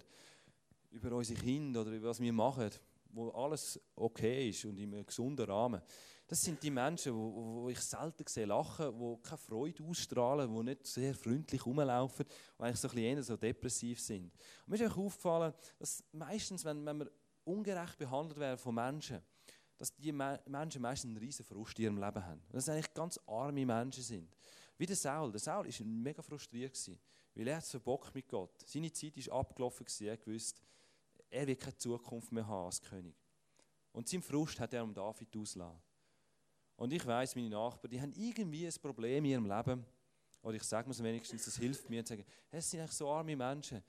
über 0.90 1.16
unsere 1.16 1.40
Kinder 1.40 1.82
oder 1.82 1.92
über 1.92 2.10
was 2.10 2.20
wir 2.20 2.34
machen, 2.34 2.72
wo 3.12 3.30
alles 3.30 3.80
okay 3.96 4.50
ist 4.50 4.66
und 4.66 4.80
in 4.80 4.94
einem 4.94 5.06
gesunden 5.06 5.46
Rahmen, 5.46 5.82
das 6.28 6.42
sind 6.42 6.62
die 6.62 6.70
Menschen, 6.70 7.16
wo 7.16 7.70
ich 7.70 7.80
selten 7.80 8.24
sehe 8.28 8.46
lachen, 8.46 8.94
die 9.00 9.22
keine 9.22 9.38
Freude 9.38 9.84
ausstrahlen, 9.84 10.54
die 10.54 10.64
nicht 10.64 10.86
sehr 10.86 11.16
freundlich 11.16 11.66
rumlaufen, 11.66 12.26
die 12.28 12.64
eigentlich 12.64 12.80
so 12.80 12.88
ein 12.88 12.96
bisschen 12.96 13.24
so 13.24 13.38
depressiv 13.38 14.00
sind. 14.00 14.32
Und 14.66 14.70
mir 14.70 14.76
ist 14.76 14.92
auch 14.92 14.98
aufgefallen, 14.98 15.54
dass 15.80 16.04
meistens, 16.12 16.64
wenn, 16.66 16.86
wenn 16.86 17.00
wir 17.00 17.12
ungerecht 17.46 17.98
behandelt 17.98 18.40
werden 18.40 18.60
von 18.60 18.76
Menschen, 18.76 19.22
dass 19.80 19.96
die 19.96 20.12
Menschen 20.12 20.82
meistens 20.82 21.10
einen 21.10 21.18
riesen 21.18 21.46
Frust 21.46 21.80
in 21.80 21.86
ihrem 21.86 21.98
Leben 21.98 22.24
haben. 22.24 22.42
Und 22.48 22.56
dass 22.56 22.66
es 22.66 22.70
eigentlich 22.70 22.94
ganz 22.94 23.18
arme 23.26 23.66
Menschen 23.66 24.04
sind. 24.04 24.30
Wie 24.78 24.86
der 24.86 24.96
Saul. 24.96 25.32
Der 25.32 25.40
Saul 25.40 25.66
war 25.66 25.86
mega 25.86 26.22
frustriert, 26.22 26.78
weil 27.34 27.48
er 27.48 27.56
hat 27.56 27.64
es 27.64 27.72
verbockt 27.72 28.14
mit 28.14 28.28
Gott. 28.28 28.52
Seine 28.66 28.92
Zeit 28.92 29.16
ist 29.16 29.32
abgelaufen, 29.32 29.86
er 30.02 30.18
wusste, 30.28 30.62
er 31.30 31.48
wird 31.48 31.62
keine 31.62 31.78
Zukunft 31.78 32.32
mehr 32.32 32.46
haben 32.46 32.66
als 32.66 32.82
König. 32.82 33.16
Und 33.94 34.08
seinen 34.10 34.22
Frust 34.22 34.60
hat 34.60 34.74
er 34.74 34.84
um 34.84 34.94
David 34.94 35.36
ausgelassen. 35.36 35.82
Und 36.76 36.92
ich 36.92 37.06
weiß, 37.06 37.36
meine 37.36 37.50
Nachbarn, 37.50 37.90
die 37.90 38.02
haben 38.02 38.14
irgendwie 38.14 38.68
ein 38.68 38.74
Problem 38.82 39.24
in 39.24 39.32
ihrem 39.32 39.46
Leben. 39.46 39.86
Oder 40.42 40.56
ich 40.56 40.64
sage 40.64 40.90
mir 40.90 40.98
wenigstens, 41.04 41.46
das 41.46 41.58
hilft 41.58 41.90
mir, 41.90 42.04
zu 42.04 42.14
sagen, 42.14 42.26
hey, 42.50 42.60
es 42.60 42.70
sind 42.70 42.82
eigentlich 42.82 42.96
so 42.96 43.10
arme 43.10 43.36
Menschen. 43.36 43.82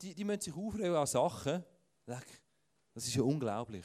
Die, 0.00 0.14
die 0.14 0.24
müssen 0.24 0.40
sich 0.40 0.54
aufregen 0.54 0.94
an 0.94 1.06
Sachen. 1.06 1.64
Das 2.06 3.06
ist 3.06 3.14
ja 3.14 3.22
unglaublich. 3.22 3.84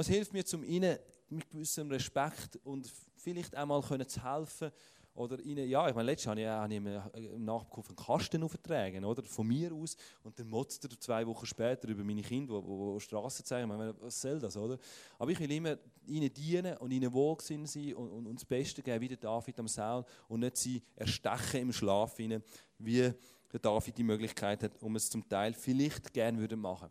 Es 0.00 0.06
hilft 0.06 0.32
mir, 0.32 0.44
zum 0.44 0.62
ihnen 0.62 0.96
mit 1.28 1.50
gewissem 1.50 1.90
Respekt 1.90 2.56
und 2.62 2.88
vielleicht 3.16 3.54
einmal 3.56 3.82
können 3.82 4.08
zu 4.08 4.22
helfen 4.22 4.70
oder 5.12 5.40
ihnen, 5.40 5.68
ja, 5.68 5.88
ich 5.88 5.94
meine, 5.94 6.06
letztes 6.06 6.32
ich, 6.36 6.46
habe 6.46 6.72
ich 6.72 7.24
im 7.32 7.44
Nachkauf 7.44 7.88
einen 7.88 7.96
Kasten 7.96 8.40
aufgetragen, 8.44 9.04
oder, 9.04 9.24
von 9.24 9.48
mir 9.48 9.72
aus, 9.74 9.96
und 10.22 10.38
dann 10.38 10.48
motzt 10.48 10.84
er 10.84 11.00
zwei 11.00 11.26
Wochen 11.26 11.44
später 11.44 11.88
über 11.88 12.04
meine 12.04 12.22
Kinder, 12.22 12.62
die, 12.62 12.94
die 12.94 13.00
Straßen 13.00 13.44
zeigen, 13.44 13.68
meine, 13.68 13.92
was 14.00 14.20
soll 14.20 14.38
das, 14.38 14.56
oder? 14.56 14.78
Aber 15.18 15.32
ich 15.32 15.40
will 15.40 15.50
immer 15.50 15.76
ihnen 16.06 16.32
dienen 16.32 16.76
und 16.76 16.92
ihnen 16.92 17.12
wohlgesinn 17.12 17.66
sein 17.66 17.94
und, 17.94 18.10
und, 18.10 18.26
und 18.28 18.36
das 18.36 18.44
Beste 18.44 18.80
geben, 18.80 19.00
wie 19.00 19.08
der 19.08 19.16
David 19.16 19.58
am 19.58 19.66
Saul, 19.66 20.04
und 20.28 20.38
nicht 20.40 20.56
sie 20.58 20.80
erstechen 20.94 21.62
im 21.62 21.72
Schlaf, 21.72 22.16
ihnen, 22.20 22.40
wie 22.78 23.12
der 23.52 23.60
David 23.60 23.98
die 23.98 24.04
Möglichkeit 24.04 24.62
hat, 24.62 24.80
um 24.80 24.94
es 24.94 25.10
zum 25.10 25.28
Teil 25.28 25.54
vielleicht 25.54 26.14
gerne 26.14 26.38
würde 26.38 26.54
machen 26.54 26.88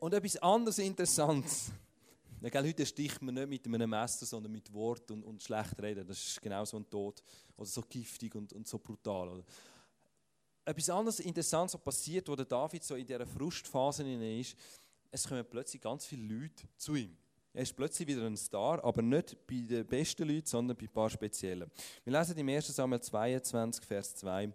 und 0.00 0.14
etwas 0.14 0.36
anderes 0.38 0.78
Interessantes. 0.78 1.70
Ja, 2.40 2.48
gell, 2.48 2.68
heute 2.68 2.86
sticht 2.86 3.20
man 3.20 3.34
nicht 3.34 3.48
mit 3.48 3.66
einem 3.66 3.90
Messer, 3.90 4.24
sondern 4.24 4.50
mit 4.50 4.72
Wort 4.72 5.10
und, 5.10 5.22
und 5.22 5.42
schlecht 5.42 5.80
reden. 5.80 6.06
Das 6.06 6.18
ist 6.18 6.40
genau 6.40 6.64
so 6.64 6.78
ein 6.78 6.88
Tod. 6.88 7.22
Oder 7.56 7.66
so 7.66 7.82
giftig 7.82 8.34
und, 8.34 8.52
und 8.54 8.66
so 8.66 8.78
brutal. 8.78 9.28
Oder? 9.28 9.44
Etwas 10.64 10.88
anderes 10.88 11.20
Interessantes, 11.20 11.74
was 11.74 11.82
passiert, 11.82 12.28
wo 12.28 12.34
der 12.34 12.46
David 12.46 12.82
so 12.82 12.94
in 12.94 13.06
dieser 13.06 13.26
Frustphase 13.26 14.04
ist, 14.10 14.56
es 15.10 15.28
kommen 15.28 15.44
plötzlich 15.44 15.82
ganz 15.82 16.06
viele 16.06 16.34
Leute 16.34 16.64
zu 16.76 16.94
ihm. 16.94 17.14
Er 17.52 17.62
ist 17.62 17.76
plötzlich 17.76 18.08
wieder 18.08 18.24
ein 18.24 18.36
Star, 18.36 18.82
aber 18.82 19.02
nicht 19.02 19.36
bei 19.46 19.60
den 19.68 19.86
besten 19.86 20.26
Leuten, 20.26 20.46
sondern 20.46 20.76
bei 20.76 20.84
ein 20.84 20.92
paar 20.92 21.10
speziellen. 21.10 21.70
Wir 22.04 22.18
lesen 22.18 22.38
im 22.38 22.48
1. 22.48 22.68
Samuel 22.68 23.02
22, 23.02 23.84
Vers 23.84 24.14
2. 24.16 24.52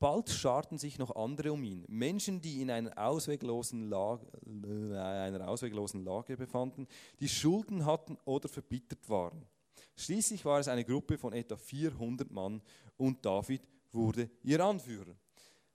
Bald 0.00 0.30
scharten 0.30 0.78
sich 0.78 0.98
noch 0.98 1.16
andere 1.16 1.52
um 1.52 1.62
ihn, 1.64 1.84
Menschen, 1.88 2.40
die 2.40 2.62
in 2.62 2.70
einer 2.70 2.96
ausweglosen, 2.96 3.88
Lage, 3.90 4.26
äh, 4.46 4.96
einer 4.96 5.48
ausweglosen 5.48 6.04
Lage 6.04 6.36
befanden, 6.36 6.86
die 7.18 7.28
Schulden 7.28 7.84
hatten 7.84 8.16
oder 8.24 8.48
verbittert 8.48 9.08
waren. 9.08 9.44
Schließlich 9.96 10.44
war 10.44 10.60
es 10.60 10.68
eine 10.68 10.84
Gruppe 10.84 11.18
von 11.18 11.32
etwa 11.32 11.56
400 11.56 12.30
Mann 12.30 12.62
und 12.96 13.24
David 13.24 13.62
wurde 13.92 14.30
ihr 14.44 14.64
Anführer. 14.64 15.16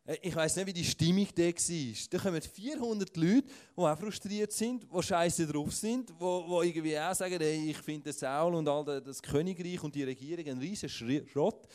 Äh, 0.05 0.17
ich 0.21 0.36
weiß 0.36 0.55
nicht, 0.55 0.67
wie 0.67 0.73
die 0.73 0.86
Stimmung 0.86 1.27
da 1.36 1.43
war. 1.43 2.09
Da 2.09 2.17
kommen 2.19 2.41
400 2.41 3.17
Leute, 3.17 3.43
die 3.43 3.81
auch 3.81 3.97
frustriert 3.97 4.51
sind, 4.51 4.88
die 4.91 5.03
scheiße 5.03 5.47
drauf 5.47 5.73
sind, 5.73 6.09
die, 6.09 6.13
die 6.13 6.67
irgendwie 6.67 6.99
auch 6.99 7.13
sagen, 7.13 7.38
hey, 7.39 7.71
ich 7.71 7.77
finde 7.77 8.13
Saul 8.13 8.55
und 8.55 8.67
all 8.67 9.01
das 9.01 9.21
Königreich 9.21 9.83
und 9.83 9.93
die 9.95 10.03
Regierung 10.03 10.45
ein 10.47 10.59
riesen 10.59 10.89
Schrott. 10.89 11.67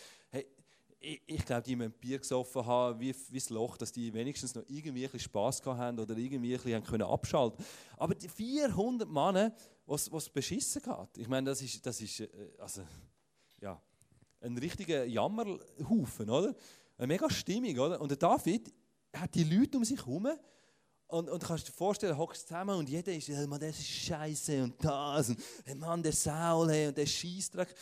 Ich, 1.00 1.22
ich 1.26 1.44
glaube, 1.44 1.62
die 1.62 1.76
müssen 1.76 1.92
Bier 1.92 2.18
gesoffen 2.18 2.66
haben, 2.66 2.98
wie, 2.98 3.14
wie 3.30 3.38
das 3.38 3.50
Loch, 3.50 3.76
dass 3.76 3.92
die 3.92 4.12
wenigstens 4.12 4.54
noch 4.54 4.64
irgendwie 4.66 5.04
ein 5.04 5.10
bisschen 5.10 5.30
Spass 5.30 5.64
haben 5.64 5.98
oder 5.98 6.16
irgendwie 6.16 6.54
ein 6.54 6.60
bisschen 6.60 6.82
können 6.84 7.04
abschalten 7.04 7.64
Aber 7.96 8.14
die 8.14 8.28
400 8.28 9.08
Männer, 9.08 9.54
was 9.86 10.08
es 10.10 10.28
beschissen 10.28 10.82
geht, 10.82 11.18
ich 11.18 11.28
meine, 11.28 11.50
das 11.50 11.62
ist, 11.62 11.84
das 11.86 12.00
ist 12.00 12.20
äh, 12.20 12.28
also, 12.58 12.82
ja, 13.60 13.80
ein 14.40 14.58
richtiger 14.58 15.04
Jammerhaufen, 15.04 16.30
oder? 16.30 16.54
Eine 16.96 17.06
mega 17.06 17.30
Stimmung, 17.30 17.78
oder? 17.78 18.00
Und 18.00 18.10
der 18.10 18.18
David 18.18 18.72
hat 19.14 19.34
die 19.34 19.44
Leute 19.44 19.78
um 19.78 19.84
sich 19.84 19.98
herum 19.98 20.28
und, 21.08 21.30
und 21.30 21.42
kannst 21.42 21.68
dir 21.68 21.72
vorstellen, 21.72 22.18
hockst 22.18 22.48
zusammen 22.48 22.76
und 22.76 22.88
jeder 22.88 23.12
ist, 23.12 23.28
hey, 23.28 23.46
Mann, 23.46 23.60
das 23.60 23.78
ist 23.78 23.88
scheiße 23.88 24.62
und 24.62 24.84
das 24.84 25.30
und 25.30 25.38
hey, 25.64 25.74
Mann, 25.74 26.02
der 26.02 26.12
Saul 26.12 26.70
hey, 26.70 26.88
und 26.88 26.98
der 26.98 27.06
Scheißdreck. 27.06 27.74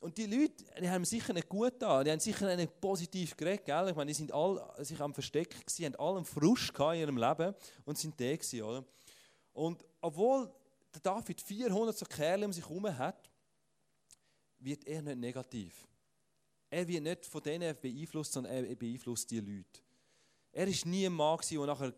Und 0.00 0.16
die 0.16 0.26
Leute, 0.26 0.64
die 0.80 0.88
haben 0.88 1.04
sicher 1.04 1.32
nicht 1.32 1.48
gut 1.48 1.74
da, 1.80 2.04
die 2.04 2.10
haben 2.10 2.20
sicher 2.20 2.54
nicht 2.54 2.80
positiv 2.80 3.36
geredet, 3.36 3.64
gell? 3.64 3.88
Ich 3.88 3.96
meine, 3.96 4.08
die 4.08 4.14
sind 4.14 4.32
alle 4.32 4.72
sich 4.84 5.00
am 5.00 5.12
Verstecken 5.12 5.58
gewesen, 5.58 5.86
haben 5.86 5.96
alle 5.96 6.16
einen 6.18 6.24
Frust 6.24 6.72
in 6.78 6.94
ihrem 6.94 7.16
Leben 7.16 7.54
und 7.84 7.98
sind 7.98 8.18
da 8.20 8.36
gewesen, 8.36 8.62
oder? 8.62 8.84
Und 9.52 9.84
obwohl 10.00 10.52
der 10.94 11.00
David 11.00 11.40
400 11.40 11.98
so 11.98 12.06
Kerle 12.06 12.46
um 12.46 12.52
sich 12.52 12.62
herum 12.68 12.96
hat, 12.96 13.28
wird 14.60 14.86
er 14.86 15.02
nicht 15.02 15.18
negativ. 15.18 15.86
Er 16.70 16.86
wird 16.86 17.02
nicht 17.02 17.26
von 17.26 17.42
denen 17.42 17.76
beeinflusst, 17.80 18.32
sondern 18.32 18.52
er 18.52 18.76
beeinflusst 18.76 19.30
die 19.30 19.40
Leute. 19.40 19.80
Er 20.52 20.66
war 20.66 20.88
nie 20.88 21.06
ein 21.06 21.12
Mann, 21.12 21.38
der 21.50 21.66
nachher 21.66 21.94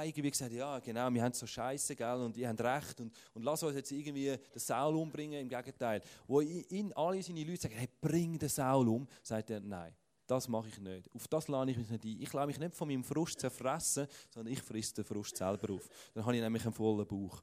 irgendwie 0.00 0.30
gesagt 0.30 0.52
ja 0.52 0.78
genau, 0.78 1.12
wir 1.12 1.22
haben 1.22 1.32
so 1.32 1.46
Scheiße, 1.46 1.94
gell, 1.94 2.16
und 2.16 2.36
ihr 2.36 2.48
habt 2.48 2.60
recht 2.60 3.00
und, 3.00 3.12
und 3.34 3.42
lass 3.42 3.62
uns 3.62 3.74
jetzt 3.74 3.90
irgendwie 3.92 4.36
den 4.36 4.58
Saul 4.58 4.96
umbringen, 4.96 5.40
im 5.40 5.48
Gegenteil. 5.48 6.00
Wo 6.26 6.40
ihn 6.40 6.92
alle 6.94 7.22
seine 7.22 7.44
Leute 7.44 7.62
sagen, 7.62 7.74
hey, 7.74 7.88
bring 8.00 8.38
den 8.38 8.48
Saul 8.48 8.88
um, 8.88 9.06
sagt 9.22 9.50
er, 9.50 9.60
nein, 9.60 9.94
das 10.26 10.48
mache 10.48 10.68
ich 10.68 10.78
nicht. 10.78 11.14
Auf 11.14 11.28
das 11.28 11.48
lade 11.48 11.70
ich 11.70 11.76
mich 11.76 11.90
nicht 11.90 12.04
ein. 12.04 12.22
Ich 12.22 12.32
lasse 12.32 12.46
mich 12.46 12.58
nicht 12.58 12.74
von 12.74 12.88
meinem 12.88 13.04
Frust 13.04 13.40
zerfressen, 13.40 14.06
sondern 14.30 14.52
ich 14.52 14.62
frisst 14.62 14.96
den 14.96 15.04
Frust 15.04 15.36
selber 15.36 15.74
auf. 15.74 15.88
Dann 16.14 16.24
habe 16.24 16.34
ich 16.34 16.42
nämlich 16.42 16.64
einen 16.64 16.72
vollen 16.72 17.06
Bauch. 17.06 17.42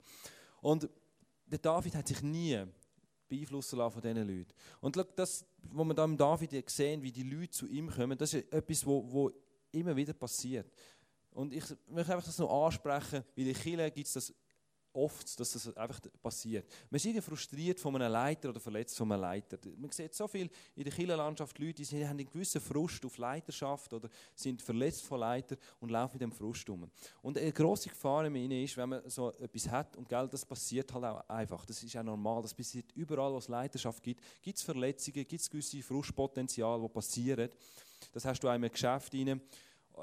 Und 0.62 0.90
der 1.46 1.60
David 1.60 1.96
hat 1.96 2.08
sich 2.08 2.22
nie 2.22 2.64
beeinflussen 3.28 3.78
lassen 3.78 3.94
von 3.94 4.02
diesen 4.02 4.28
Leuten. 4.28 4.54
Und 4.82 5.06
das, 5.16 5.46
was 5.62 5.86
wir 5.86 5.94
da 5.94 6.04
im 6.04 6.18
David 6.18 6.70
sehen, 6.70 7.02
wie 7.04 7.12
die 7.12 7.24
Leute 7.24 7.52
zu 7.52 7.68
ihm 7.68 7.90
kommen, 7.90 8.18
das 8.18 8.34
ist 8.34 8.52
etwas, 8.52 8.86
wo, 8.86 9.32
immer 9.72 9.96
wieder 9.96 10.14
passiert. 10.14 10.72
Und 11.40 11.54
ich 11.54 11.64
möchte 11.88 12.14
einfach 12.14 12.26
das 12.26 12.38
noch 12.38 12.66
ansprechen, 12.66 13.24
weil 13.38 13.48
in 13.48 13.56
Chile 13.56 13.90
gibt 13.92 14.08
es 14.08 14.14
das 14.14 14.34
oft, 14.92 15.40
dass 15.40 15.54
das 15.54 15.78
einfach 15.78 16.02
passiert. 16.22 16.70
Man 16.90 17.00
ist 17.00 17.24
frustriert 17.24 17.80
von 17.80 17.96
einem 17.96 18.12
Leiter 18.12 18.50
oder 18.50 18.60
verletzt 18.60 18.98
von 18.98 19.10
einem 19.10 19.22
Leiter. 19.22 19.58
Man 19.78 19.90
sieht 19.90 20.14
so 20.14 20.28
viel 20.28 20.50
in 20.76 20.84
der 20.84 20.92
Kirchenlandschaft 20.92 21.58
Leute, 21.60 21.82
die 21.82 22.04
haben 22.04 22.20
einen 22.20 22.30
gewissen 22.30 22.60
Frust 22.60 23.06
auf 23.06 23.18
Leiterschaft 23.18 23.94
oder 23.94 24.10
sind 24.36 24.62
verletzt 24.62 25.06
von 25.06 25.22
Leiter 25.22 25.56
und 25.80 25.92
laufen 25.92 26.16
in 26.16 26.20
dem 26.20 26.32
Frust 26.34 26.70
um. 26.70 26.92
Und 27.22 27.38
eine 27.38 27.54
grosse 27.54 27.88
Gefahr 27.88 28.26
in 28.26 28.36
ihnen 28.36 28.62
ist, 28.66 28.76
wenn 28.76 28.90
man 28.90 29.10
so 29.10 29.32
etwas 29.40 29.70
hat 29.70 29.96
und 29.96 30.10
Geld, 30.10 30.34
das 30.34 30.44
passiert 30.44 30.94
halt 30.94 31.06
auch 31.06 31.30
einfach. 31.30 31.66
Das 31.66 31.82
ist 31.82 31.96
auch 31.96 32.04
normal. 32.04 32.42
Das 32.42 32.54
passiert 32.54 32.92
überall, 32.96 33.32
wo 33.32 33.38
es 33.38 33.48
Leiterschaft 33.48 34.04
gibt. 34.04 34.22
Gibt 34.42 34.58
es 34.58 34.64
Verletzungen, 34.64 35.26
gibt 35.26 35.42
es 35.42 35.50
gewisse 35.50 35.82
Frustpotenzial, 35.82 36.82
die 36.82 36.90
passieren. 36.90 37.50
Das 38.12 38.26
hast 38.26 38.42
du 38.42 38.50
auch 38.50 38.56
in 38.56 38.64
einem 38.64 38.72
Geschäft 38.72 39.14
rein 39.14 39.42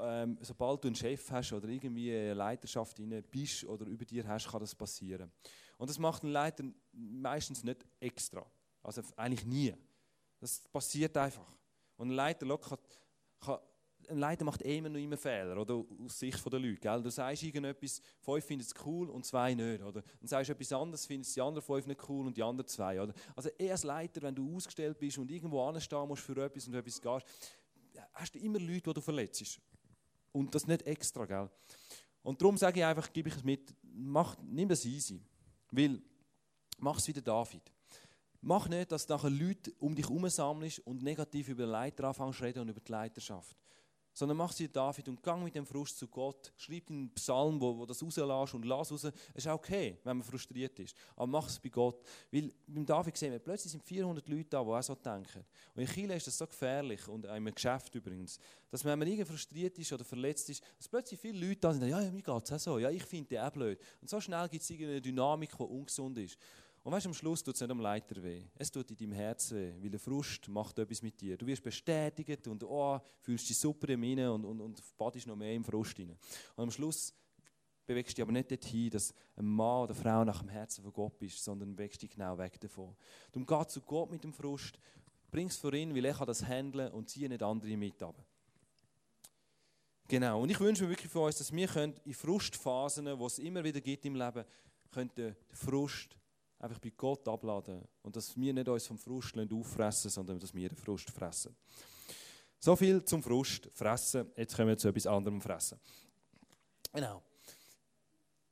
ähm, 0.01 0.37
sobald 0.41 0.83
du 0.83 0.87
einen 0.87 0.95
Chef 0.95 1.31
hast 1.31 1.53
oder 1.53 1.67
irgendwie 1.67 2.13
eine 2.13 2.33
Leiterschaft 2.33 2.99
rein 2.99 3.23
bist 3.29 3.63
oder 3.65 3.85
über 3.85 4.05
dir 4.05 4.27
hast, 4.27 4.49
kann 4.49 4.59
das 4.59 4.75
passieren. 4.75 5.31
Und 5.77 5.89
das 5.89 5.99
macht 5.99 6.23
ein 6.23 6.31
Leiter 6.31 6.63
meistens 6.91 7.63
nicht 7.63 7.85
extra. 7.99 8.45
Also 8.83 9.01
eigentlich 9.15 9.45
nie. 9.45 9.73
Das 10.39 10.61
passiert 10.71 11.15
einfach. 11.17 11.51
Und 11.97 12.09
ein 12.09 12.15
Leiter, 12.15 12.45
kann, 12.57 12.77
kann, 13.39 13.59
ein 14.09 14.17
Leiter 14.17 14.45
macht 14.45 14.61
immer 14.61 14.89
noch 14.89 14.99
immer 14.99 15.17
Fehler, 15.17 15.57
oder? 15.57 15.83
Aus 16.03 16.19
Sicht 16.19 16.45
der 16.45 16.59
Leute. 16.59 16.79
Gell? 16.79 17.01
Du 17.01 17.09
sagst 17.09 17.43
irgendetwas, 17.43 18.01
fünf 18.19 18.45
finden 18.45 18.65
es 18.65 18.73
cool 18.85 19.09
und 19.09 19.25
zwei 19.25 19.53
nicht. 19.53 19.81
Oder? 19.81 20.01
Dann 20.01 20.27
sagst 20.27 20.49
du 20.49 20.53
etwas 20.53 20.71
anderes, 20.71 21.05
findest 21.05 21.35
die 21.35 21.41
anderen 21.41 21.65
fünf 21.65 21.85
nicht 21.87 22.07
cool 22.07 22.27
und 22.27 22.37
die 22.37 22.43
anderen 22.43 22.67
zwei. 22.67 23.01
Oder? 23.01 23.13
Also 23.35 23.49
eher 23.57 23.71
als 23.71 23.83
Leiter, 23.83 24.21
wenn 24.21 24.35
du 24.35 24.55
ausgestellt 24.55 24.97
bist 24.99 25.17
und 25.17 25.29
irgendwo 25.29 25.61
anstehen 25.63 26.07
musst 26.07 26.23
für 26.23 26.37
etwas 26.43 26.67
und 26.67 26.75
etwas 26.75 27.01
gehst, 27.01 27.25
hast 28.13 28.35
du 28.35 28.39
immer 28.39 28.59
Leute, 28.59 28.81
die 28.81 28.93
du 28.93 29.01
verletzt. 29.01 29.59
Und 30.37 30.53
das 30.53 30.67
nicht 30.67 30.85
extra, 30.85 31.25
gell? 31.25 31.49
Und 32.21 32.41
darum 32.41 32.57
sage 32.57 32.79
ich 32.79 32.85
einfach, 32.85 33.11
gebe 33.11 33.29
ich 33.29 33.35
es 33.35 33.43
mit, 33.43 33.73
mach, 33.81 34.37
nimm 34.43 34.69
das 34.69 34.85
easy. 34.85 35.19
Weil, 35.71 35.99
mach 36.77 36.97
es 36.97 37.07
wie 37.07 37.13
der 37.13 37.23
David. 37.23 37.63
Mach 38.41 38.67
nicht, 38.69 38.91
dass 38.91 39.07
nachher 39.07 39.31
Leute 39.31 39.73
um 39.79 39.95
dich 39.95 40.07
herum 40.07 40.29
sammelst 40.29 40.79
und 40.79 41.01
negativ 41.01 41.49
über 41.49 41.63
den 41.63 41.71
Leiter 41.71 42.03
anfängst 42.03 42.37
zu 42.37 42.43
reden 42.43 42.59
und 42.59 42.69
über 42.69 42.79
die 42.79 42.91
Leiterschaft 42.91 43.57
sondern 44.17 44.37
mach 44.37 44.51
sie 44.51 44.67
David 44.67 45.09
und 45.09 45.21
gang 45.21 45.43
mit 45.43 45.53
dem 45.53 45.63
Frust 45.63 45.99
zu 45.99 46.07
Gott. 46.07 46.51
Schreib 46.57 46.89
einen 46.89 47.11
Psalm, 47.11 47.61
wo, 47.61 47.77
wo 47.77 47.85
das 47.85 48.01
rauslässt 48.01 48.55
und 48.55 48.65
lass 48.65 48.91
raus. 48.91 49.03
Es 49.03 49.13
ist 49.35 49.45
okay, 49.45 49.99
wenn 50.03 50.17
man 50.17 50.25
frustriert 50.25 50.79
ist. 50.79 50.95
Aber 51.15 51.27
mach 51.27 51.47
es 51.47 51.59
bei 51.59 51.69
Gott. 51.69 52.03
Weil 52.31 52.51
beim 52.65 52.83
David 52.83 53.15
sehen 53.15 53.31
wir, 53.31 53.37
plötzlich 53.37 53.71
sind 53.71 53.83
400 53.83 54.27
Leute 54.27 54.49
da, 54.49 54.63
die 54.63 54.69
auch 54.71 54.81
so 54.81 54.95
denken. 54.95 55.45
Und 55.75 55.83
in 55.83 55.87
Chile 55.87 56.15
ist 56.15 56.25
das 56.25 56.35
so 56.35 56.47
gefährlich 56.47 57.07
und 57.07 57.27
auch 57.27 57.35
im 57.35 57.53
Geschäft 57.53 57.93
übrigens, 57.93 58.39
dass 58.71 58.83
wenn 58.83 58.97
man 58.97 59.07
irgendwie 59.07 59.25
frustriert 59.25 59.77
ist 59.77 59.93
oder 59.93 60.03
verletzt 60.03 60.49
ist, 60.49 60.63
dass 60.79 60.87
plötzlich 60.87 61.19
viele 61.19 61.45
Leute 61.45 61.59
da 61.61 61.73
sind, 61.73 61.87
ja, 61.87 62.01
ja 62.01 62.11
mir 62.11 62.23
geht 62.23 62.43
es 62.43 62.51
auch 62.51 62.59
so, 62.59 62.79
ja, 62.79 62.89
ich 62.89 63.03
finde 63.03 63.29
die 63.29 63.39
auch 63.39 63.51
blöd. 63.51 63.79
Und 64.01 64.09
so 64.09 64.19
schnell 64.19 64.49
gibt 64.49 64.63
es 64.63 64.69
irgendeine 64.71 64.99
Dynamik, 64.99 65.55
die 65.55 65.63
ungesund 65.63 66.17
ist. 66.17 66.39
Und 66.87 66.93
weißt, 66.93 67.07
am 67.07 67.13
Schluss 67.13 67.43
tut 67.43 67.53
es 67.53 67.59
nicht 67.59 67.69
am 67.69 67.81
Leiter 67.81 68.23
weh. 68.23 68.45
Es 68.55 68.71
tut 68.71 68.89
in 68.91 68.95
deinem 68.95 69.11
Herzen 69.11 69.57
weh, 69.57 69.73
weil 69.83 69.89
der 69.89 69.99
Frust 69.99 70.47
macht 70.47 70.79
etwas 70.79 71.01
mit 71.01 71.19
dir. 71.19 71.35
Du 71.35 71.45
wirst 71.45 71.61
bestätigt 71.61 72.47
und 72.47 72.63
oh, 72.63 72.97
fühlst 73.19 73.49
dich 73.49 73.57
super 73.57 73.89
im 73.89 74.01
Innen 74.03 74.29
und, 74.29 74.45
und, 74.45 74.61
und 74.61 74.97
badest 74.97 75.27
noch 75.27 75.35
mehr 75.35 75.53
im 75.53 75.65
Frust 75.65 75.99
rein. 75.99 76.17
Und 76.55 76.63
am 76.63 76.71
Schluss 76.71 77.13
bewegst 77.85 78.13
du 78.13 78.15
dich 78.15 78.21
aber 78.21 78.31
nicht 78.31 78.49
dorthin, 78.49 78.89
dass 78.89 79.13
ein 79.35 79.47
Mann 79.47 79.83
oder 79.83 79.95
Frau 79.95 80.23
nach 80.23 80.39
dem 80.39 80.47
Herzen 80.47 80.81
von 80.81 80.93
Gott 80.93 81.19
bist, 81.19 81.43
sondern 81.43 81.75
bewegst 81.75 82.01
dich 82.01 82.09
genau 82.09 82.37
weg 82.37 82.57
davon. 82.61 82.95
Darum 83.33 83.45
geh 83.45 83.67
zu 83.67 83.81
Gott 83.81 84.09
mit 84.09 84.23
dem 84.23 84.31
Frust, 84.31 84.79
bring 85.29 85.47
es 85.47 85.57
vor 85.57 85.73
ihn, 85.73 85.93
weil 85.93 86.05
er 86.05 86.13
kann 86.13 86.27
das 86.27 86.41
handeln 86.41 86.93
und 86.93 87.09
ziehe 87.09 87.27
nicht 87.27 87.43
andere 87.43 87.75
mit 87.75 88.01
ab. 88.01 88.23
Genau, 90.07 90.41
und 90.41 90.49
ich 90.49 90.59
wünsche 90.61 90.83
mir 90.83 90.91
wirklich 90.91 91.11
von 91.11 91.23
uns, 91.23 91.37
dass 91.39 91.51
wir 91.51 91.93
in 92.05 92.13
Frustphasen, 92.13 93.03
die 93.07 93.25
es 93.25 93.39
immer 93.39 93.61
wieder 93.61 93.81
gibt 93.81 94.05
im 94.05 94.15
Leben, 94.15 94.45
können 94.89 95.11
den 95.17 95.35
Frust 95.51 96.16
einfach 96.59 96.79
bei 96.79 96.91
Gott 96.95 97.27
abladen 97.27 97.87
und 98.01 98.15
dass 98.15 98.35
wir 98.35 98.53
nicht 98.53 98.67
uns 98.67 98.87
vom 98.87 98.97
Frust 98.97 99.35
auffressen, 99.37 100.09
sondern 100.09 100.39
dass 100.39 100.53
wir 100.53 100.69
den 100.69 100.77
Frust 100.77 101.09
fressen. 101.09 101.55
So 102.59 102.75
viel 102.75 103.03
zum 103.05 103.21
Frust 103.21 103.69
fressen. 103.73 104.31
Jetzt 104.35 104.55
kommen 104.55 104.69
wir 104.69 104.77
zu 104.77 104.87
etwas 104.87 105.05
anderem 105.05 105.39
fressen. 105.39 105.79
Genau. 106.91 107.21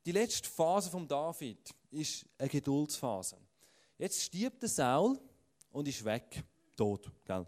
Die 0.05 0.11
letzte 0.11 0.47
Phase 0.47 0.89
von 0.89 1.07
David 1.07 1.73
ist 1.89 2.25
eine 2.37 2.49
Geduldsphase. 2.49 3.37
Jetzt 3.97 4.21
stirbt 4.21 4.61
der 4.61 4.69
Saul 4.69 5.19
und 5.71 5.87
ist 5.87 6.05
weg, 6.05 6.43
tot. 6.75 7.11
Gell? 7.25 7.47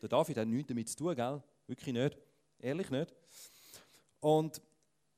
Der 0.00 0.08
David 0.08 0.38
hat 0.38 0.48
nichts 0.48 0.68
damit 0.68 0.88
zu 0.88 0.96
tun, 0.96 1.14
gell? 1.14 1.42
wirklich 1.66 1.94
nicht, 1.94 2.18
ehrlich 2.58 2.90
nicht. 2.90 3.14
Und 4.20 4.60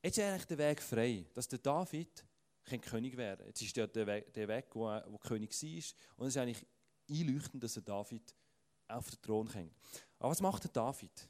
jetzt 0.03 0.18
ist 0.18 0.25
eigentlich 0.25 0.47
der 0.47 0.59
Weg 0.59 0.83
frei, 0.83 1.27
dass 1.35 1.49
der 1.49 1.59
David 1.59 2.25
König 2.64 3.16
werden. 3.16 3.46
Jetzt 3.46 3.62
ist 3.62 3.77
der 3.77 4.07
Weg, 4.07 4.33
der 4.35 4.48
Weg 4.48 4.66
wo, 4.72 4.87
wo 5.09 5.18
König 5.18 5.50
war. 5.53 6.16
Und 6.16 6.27
es 6.27 6.37
ist 6.37 6.40
eigentlich 6.40 6.66
einleuchtend, 7.11 7.62
dass 7.62 7.74
der 7.74 7.83
David 7.83 8.35
auf 8.88 9.11
den 9.11 9.22
Thron 9.22 9.48
kommt. 9.48 9.72
Aber 10.18 10.31
was 10.31 10.40
macht 10.40 10.64
der 10.64 10.70
David? 10.70 11.29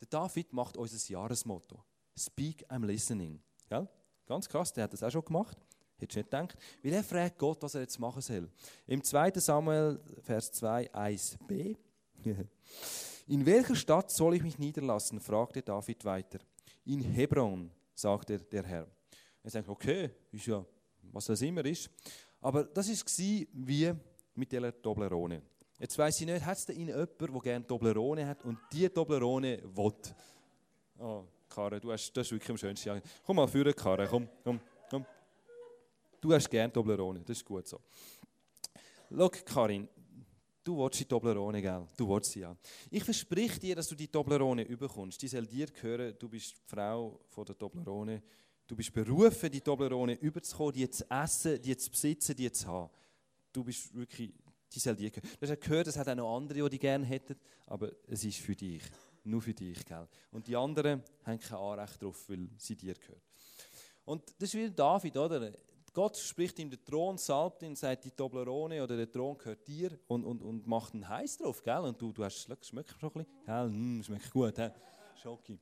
Der 0.00 0.08
David 0.08 0.52
macht 0.52 0.76
unser 0.76 1.12
Jahresmotto. 1.12 1.82
Speak, 2.16 2.64
I'm 2.70 2.84
listening. 2.84 3.40
Gell? 3.68 3.88
Ganz 4.26 4.48
krass, 4.48 4.72
der 4.72 4.84
hat 4.84 4.92
das 4.92 5.02
auch 5.02 5.10
schon 5.10 5.24
gemacht. 5.24 5.56
Hättest 5.96 6.16
du 6.16 6.20
nicht 6.20 6.30
gedacht? 6.30 6.56
Weil 6.82 6.92
er 6.92 7.02
fragt 7.02 7.38
Gott, 7.38 7.62
was 7.62 7.74
er 7.74 7.80
jetzt 7.82 7.98
machen 7.98 8.22
soll. 8.22 8.48
Im 8.86 9.02
2. 9.02 9.32
Samuel, 9.36 10.00
Vers 10.22 10.52
2, 10.52 10.92
1b. 10.92 11.76
In 13.26 13.44
welcher 13.44 13.74
Stadt 13.74 14.10
soll 14.10 14.36
ich 14.36 14.42
mich 14.42 14.58
niederlassen? 14.58 15.20
fragte 15.20 15.62
David 15.62 16.04
weiter. 16.04 16.38
In 16.84 17.02
Hebron, 17.02 17.70
sagte 17.94 18.38
der 18.38 18.64
Herr. 18.64 18.86
Ich 19.48 19.54
sage, 19.54 19.70
okay, 19.70 20.10
ist 20.30 20.46
ja, 20.46 20.62
was 21.10 21.24
das 21.24 21.40
immer 21.40 21.64
ist. 21.64 21.88
Aber 22.38 22.64
das 22.64 22.86
war 22.90 23.46
wie 23.54 23.94
mit 24.34 24.52
der 24.52 24.82
Toblerone. 24.82 25.40
Jetzt 25.78 25.96
weiß 25.96 26.20
ich 26.20 26.26
nicht, 26.26 26.44
hat 26.44 26.58
es 26.58 26.66
da 26.66 26.74
in 26.74 26.88
jemand, 26.88 27.18
der 27.18 27.28
gerne 27.40 27.66
Toblerone 27.66 28.26
hat 28.26 28.44
und 28.44 28.58
die 28.70 28.86
Toblerone 28.90 29.62
will? 29.74 29.94
Oh, 30.98 31.24
Karin, 31.48 31.80
du 31.80 31.90
hast, 31.90 32.12
das 32.12 32.26
ist 32.26 32.32
wirklich 32.32 32.50
am 32.50 32.58
schönsten. 32.58 33.00
Komm 33.24 33.36
mal 33.36 33.48
führen, 33.48 33.74
Karin, 33.74 34.06
komm, 34.06 34.28
komm, 34.44 34.60
komm. 34.90 35.06
Du 36.20 36.34
hast 36.34 36.50
gerne 36.50 36.70
Toblerone, 36.70 37.20
das 37.20 37.38
ist 37.38 37.44
gut 37.46 37.66
so. 37.66 37.80
Schau, 39.10 39.30
Karin, 39.30 39.88
du 40.62 40.76
willst 40.76 41.00
die 41.00 41.06
Toblerone, 41.06 41.62
gell? 41.62 41.86
Du 41.96 42.06
willst 42.06 42.32
sie, 42.32 42.40
ja. 42.40 42.54
Ich 42.90 43.02
verspreche 43.02 43.58
dir, 43.58 43.76
dass 43.76 43.88
du 43.88 43.94
die 43.94 44.08
Toblerone 44.08 44.64
überkommst. 44.64 45.22
Die 45.22 45.28
soll 45.28 45.46
dir 45.46 45.68
gehören. 45.68 46.14
Du 46.18 46.28
bist 46.28 46.52
die 46.52 46.60
Frau 46.66 47.18
von 47.30 47.46
der 47.46 47.56
Toblerone. 47.56 48.22
Du 48.68 48.76
bist 48.76 48.92
berufen, 48.92 49.50
die 49.50 49.62
Toblerone 49.62 50.14
überzukommen, 50.20 50.74
die 50.74 50.90
zu 50.90 51.10
essen, 51.10 51.60
die 51.62 51.74
zu 51.74 51.90
besitzen, 51.90 52.36
die 52.36 52.52
zu 52.52 52.68
haben. 52.68 52.90
Du 53.50 53.64
bist 53.64 53.94
wirklich, 53.94 54.30
die 54.70 54.78
soll 54.78 54.94
dir 54.94 55.10
gehören. 55.10 55.30
Du 55.40 55.48
hast 55.48 55.60
gehört, 55.62 55.86
es 55.86 55.96
hat 55.96 56.06
auch 56.06 56.14
noch 56.14 56.36
andere, 56.36 56.62
die 56.64 56.68
die 56.68 56.78
gerne 56.78 57.06
hätten, 57.06 57.34
aber 57.64 57.90
es 58.06 58.22
ist 58.24 58.36
für 58.36 58.54
dich. 58.54 58.82
Nur 59.24 59.40
für 59.40 59.54
dich, 59.54 59.82
gell? 59.86 60.06
Und 60.30 60.46
die 60.46 60.54
anderen 60.54 61.02
haben 61.24 61.40
kein 61.40 61.58
Anrecht 61.58 62.02
darauf, 62.02 62.28
weil 62.28 62.46
sie 62.58 62.76
dir 62.76 62.92
gehören. 62.92 63.22
Und 64.04 64.22
das 64.38 64.50
ist 64.50 64.54
wie 64.54 64.70
David, 64.70 65.16
oder? 65.16 65.50
Gott 65.94 66.18
spricht 66.18 66.58
ihm 66.58 66.68
den 66.68 66.84
Thron, 66.84 67.16
salbt 67.16 67.62
ihn, 67.62 67.74
sagt, 67.74 68.04
die 68.04 68.10
Toblerone 68.10 68.82
oder 68.82 68.98
der 68.98 69.10
Thron 69.10 69.38
gehört 69.38 69.66
dir 69.66 69.98
und, 70.08 70.24
und, 70.24 70.42
und 70.42 70.66
macht 70.66 70.92
einen 70.92 71.08
heiß 71.08 71.38
drauf, 71.38 71.62
gell? 71.62 71.78
Und 71.78 72.00
du, 72.00 72.12
du 72.12 72.22
hast, 72.22 72.42
schmeckt 72.66 72.66
schon 73.00 73.10
ein 73.10 73.24
bisschen? 73.24 73.26
Gell? 73.46 73.68
Mm, 73.70 74.02
schmeckt 74.02 74.30
gut, 74.30 74.58
he? 74.58 74.68
Schoki. 75.18 75.58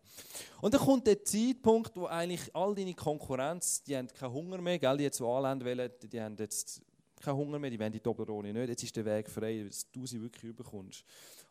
Und 0.61 0.75
dann 0.75 0.81
kommt 0.81 1.07
der 1.07 1.25
Zeitpunkt, 1.25 1.97
wo 1.97 2.07
eigentlich 2.07 2.55
all 2.55 2.75
deine 2.75 2.95
Konkurrenz, 2.95 3.83
die 3.83 3.97
haben 3.97 4.09
keinen 4.09 4.33
Hunger 4.33 4.59
mehr, 4.59 4.79
gell? 4.79 4.97
die 4.97 5.05
jetzt 5.05 5.21
Wahlland 5.21 5.65
wählen, 5.65 5.91
die 6.03 6.21
haben 6.21 6.37
jetzt 6.39 6.83
keinen 7.21 7.37
Hunger 7.37 7.59
mehr, 7.59 7.71
die 7.71 7.81
wollen 7.81 7.93
die 7.93 8.01
Toblerone 8.01 8.53
nicht. 8.53 8.69
Jetzt 8.69 8.83
ist 8.85 8.97
der 8.97 9.05
Weg 9.05 9.29
frei, 9.31 9.65
dass 9.67 9.91
du 9.91 10.07
sie 10.07 10.21
wirklich 10.21 10.45
überkommst. 10.45 11.05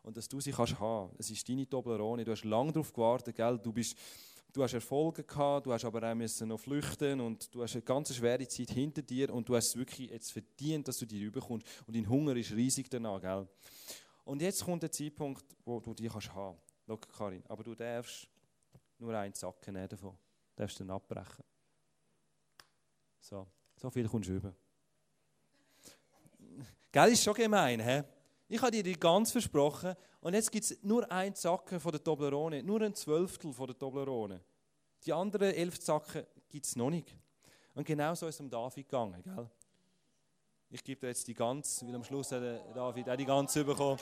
Und 0.03 0.15
dass 0.15 0.27
du 0.27 0.39
sie 0.39 0.51
kannst 0.51 0.79
haben. 0.79 1.11
Es 1.17 1.31
ist 1.31 1.47
deine 1.49 1.67
Toblerone, 1.67 2.23
du 2.23 2.31
hast 2.31 2.43
lange 2.43 2.71
darauf 2.71 2.93
gewartet, 2.93 3.35
gell? 3.35 3.59
Du 3.61 3.73
bist 3.73 3.95
du 4.55 4.63
hast 4.63 4.73
Erfolge 4.73 5.23
gehabt, 5.23 5.65
du 5.65 5.73
hast 5.73 5.83
aber 5.83 6.09
auch 6.09 6.15
müssen 6.15 6.47
noch 6.47 6.59
flüchten 6.59 7.19
und 7.19 7.53
du 7.53 7.61
hast 7.61 7.73
eine 7.73 7.81
ganz 7.81 8.15
schwere 8.15 8.47
Zeit 8.47 8.69
hinter 8.69 9.01
dir 9.01 9.33
und 9.33 9.49
du 9.49 9.55
hast 9.55 9.69
es 9.69 9.75
wirklich 9.75 10.09
jetzt 10.09 10.31
verdient, 10.31 10.87
dass 10.87 10.97
du 10.97 11.05
die 11.05 11.25
rüberkommst 11.25 11.67
und 11.85 11.95
dein 11.95 12.07
Hunger 12.07 12.35
ist 12.37 12.53
riesig 12.53 12.89
danach, 12.89 13.19
gell? 13.19 13.47
Und 14.23 14.41
jetzt 14.41 14.63
kommt 14.63 14.81
der 14.81 14.91
Zeitpunkt, 14.91 15.43
wo 15.65 15.79
du 15.79 15.93
die 15.93 16.07
kannst 16.07 16.33
haben. 16.33 16.57
Schau, 16.85 16.97
Karin, 16.97 17.43
aber 17.47 17.63
du 17.63 17.73
darfst 17.73 18.27
nur 18.99 19.13
einen 19.15 19.33
Sack 19.33 19.67
nehmen 19.67 19.87
davon. 19.87 20.17
Du 20.55 20.61
darfst 20.61 20.79
dann 20.79 20.89
abbrechen. 20.91 21.43
So, 23.19 23.47
so 23.75 23.89
viel 23.89 24.07
kommst 24.07 24.29
du 24.29 24.33
rüber. 24.33 24.53
Gell, 26.91 27.11
ist 27.11 27.23
schon 27.23 27.33
gemein, 27.33 27.79
hä? 27.79 28.03
Ich 28.47 28.61
habe 28.61 28.71
dir 28.71 28.83
die 28.83 28.93
ganz 28.93 29.31
versprochen 29.31 29.95
und 30.21 30.33
jetzt 30.33 30.51
gibt 30.51 30.65
es 30.65 30.83
nur 30.83 31.11
ein 31.11 31.33
Zacken 31.33 31.79
von 31.79 31.91
der 31.91 32.03
Toblerone, 32.03 32.61
nur 32.61 32.81
ein 32.81 32.93
Zwölftel 32.93 33.51
von 33.51 33.67
der 33.67 33.77
Toblerone. 33.77 34.41
Die 35.03 35.11
anderen 35.11 35.53
elf 35.53 35.79
Zacken 35.79 36.25
gibt 36.47 36.65
es 36.65 36.75
noch 36.75 36.91
nicht. 36.91 37.15
Und 37.73 37.85
genau 37.85 38.13
so 38.13 38.27
ist 38.27 38.35
es 38.35 38.41
um 38.41 38.49
David 38.49 38.87
gegangen, 38.87 39.21
gell? 39.23 39.49
Ich 40.69 40.83
gebe 40.83 41.01
dir 41.01 41.07
jetzt 41.07 41.27
die 41.27 41.33
ganz, 41.33 41.83
weil 41.83 41.95
am 41.95 42.03
Schluss 42.03 42.31
hat 42.31 42.41
David 42.75 43.09
auch 43.09 43.15
die 43.15 43.25
ganz 43.25 43.53
bekommen. 43.53 43.99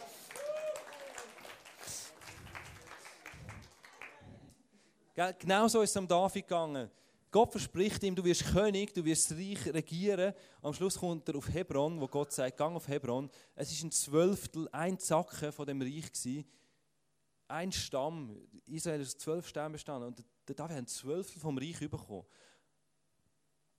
Genau 5.14 5.68
so 5.68 5.82
ist 5.82 5.92
es 5.92 5.98
um 5.98 6.08
David 6.08 6.48
gegangen. 6.48 6.90
Gott 7.30 7.52
verspricht 7.52 8.04
ihm, 8.04 8.16
du 8.16 8.24
wirst 8.24 8.46
König, 8.46 8.94
du 8.94 9.04
wirst 9.04 9.32
das 9.32 9.38
Reich 9.38 9.74
regieren. 9.74 10.34
Am 10.62 10.74
Schluss 10.74 11.00
kommt 11.00 11.28
er 11.28 11.36
auf 11.36 11.52
Hebron, 11.52 12.00
wo 12.00 12.08
Gott 12.08 12.32
sagt, 12.32 12.58
gang 12.58 12.76
auf 12.76 12.88
Hebron. 12.88 13.30
Es 13.56 13.72
ist 13.72 13.84
ein 13.84 13.92
Zwölftel, 13.92 14.70
ein 14.72 15.00
Zacken 15.00 15.52
von 15.52 15.66
dem 15.66 15.82
Reich 15.82 16.12
gewesen. 16.12 16.46
Ein 17.48 17.72
Stamm. 17.72 18.38
Israel 18.66 19.02
ist 19.02 19.20
zwölf 19.20 19.48
Stämme 19.48 19.72
bestanden 19.72 20.08
und 20.08 20.24
der 20.48 20.56
David 20.56 20.72
hat 20.72 20.78
ein 20.78 20.88
Zwölftel 20.88 21.40
vom 21.40 21.58
Reich 21.58 21.80
bekommen. 21.80 22.26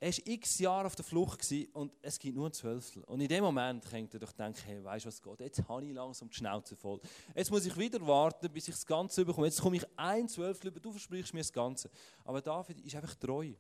Er 0.04 0.12
war 0.12 0.26
x 0.26 0.58
Jahre 0.58 0.86
auf 0.86 0.94
der 0.96 1.04
Flucht 1.04 1.50
und 1.72 1.90
es 2.02 2.18
gibt 2.18 2.36
nur 2.36 2.50
ein 2.50 2.52
Zwölftel. 2.52 3.02
Und 3.04 3.22
in 3.22 3.28
dem 3.28 3.42
Moment 3.42 3.82
könnte 3.86 4.18
er 4.18 4.20
doch 4.20 4.32
denken, 4.32 4.60
hey, 4.66 4.84
weißt 4.84 5.06
du 5.06 5.08
was 5.08 5.22
geht? 5.22 5.40
Jetzt 5.40 5.66
habe 5.66 5.86
ich 5.86 5.94
langsam 5.94 6.28
die 6.28 6.34
Schnauze 6.34 6.76
voll. 6.76 7.00
Jetzt 7.34 7.50
muss 7.50 7.64
ich 7.64 7.74
wieder 7.78 8.06
warten, 8.06 8.52
bis 8.52 8.68
ich 8.68 8.74
das 8.74 8.84
Ganze 8.84 9.24
bekomme. 9.24 9.46
Jetzt 9.46 9.62
komme 9.62 9.78
ich 9.78 9.86
ein 9.96 10.28
Zwölftel 10.28 10.68
über, 10.68 10.78
du 10.78 10.90
versprichst 10.90 11.32
mir 11.32 11.40
das 11.40 11.50
Ganze. 11.50 11.88
Aber 12.22 12.42
David 12.42 12.82
ist 12.82 12.94
einfach 12.94 13.14
treu. 13.14 13.54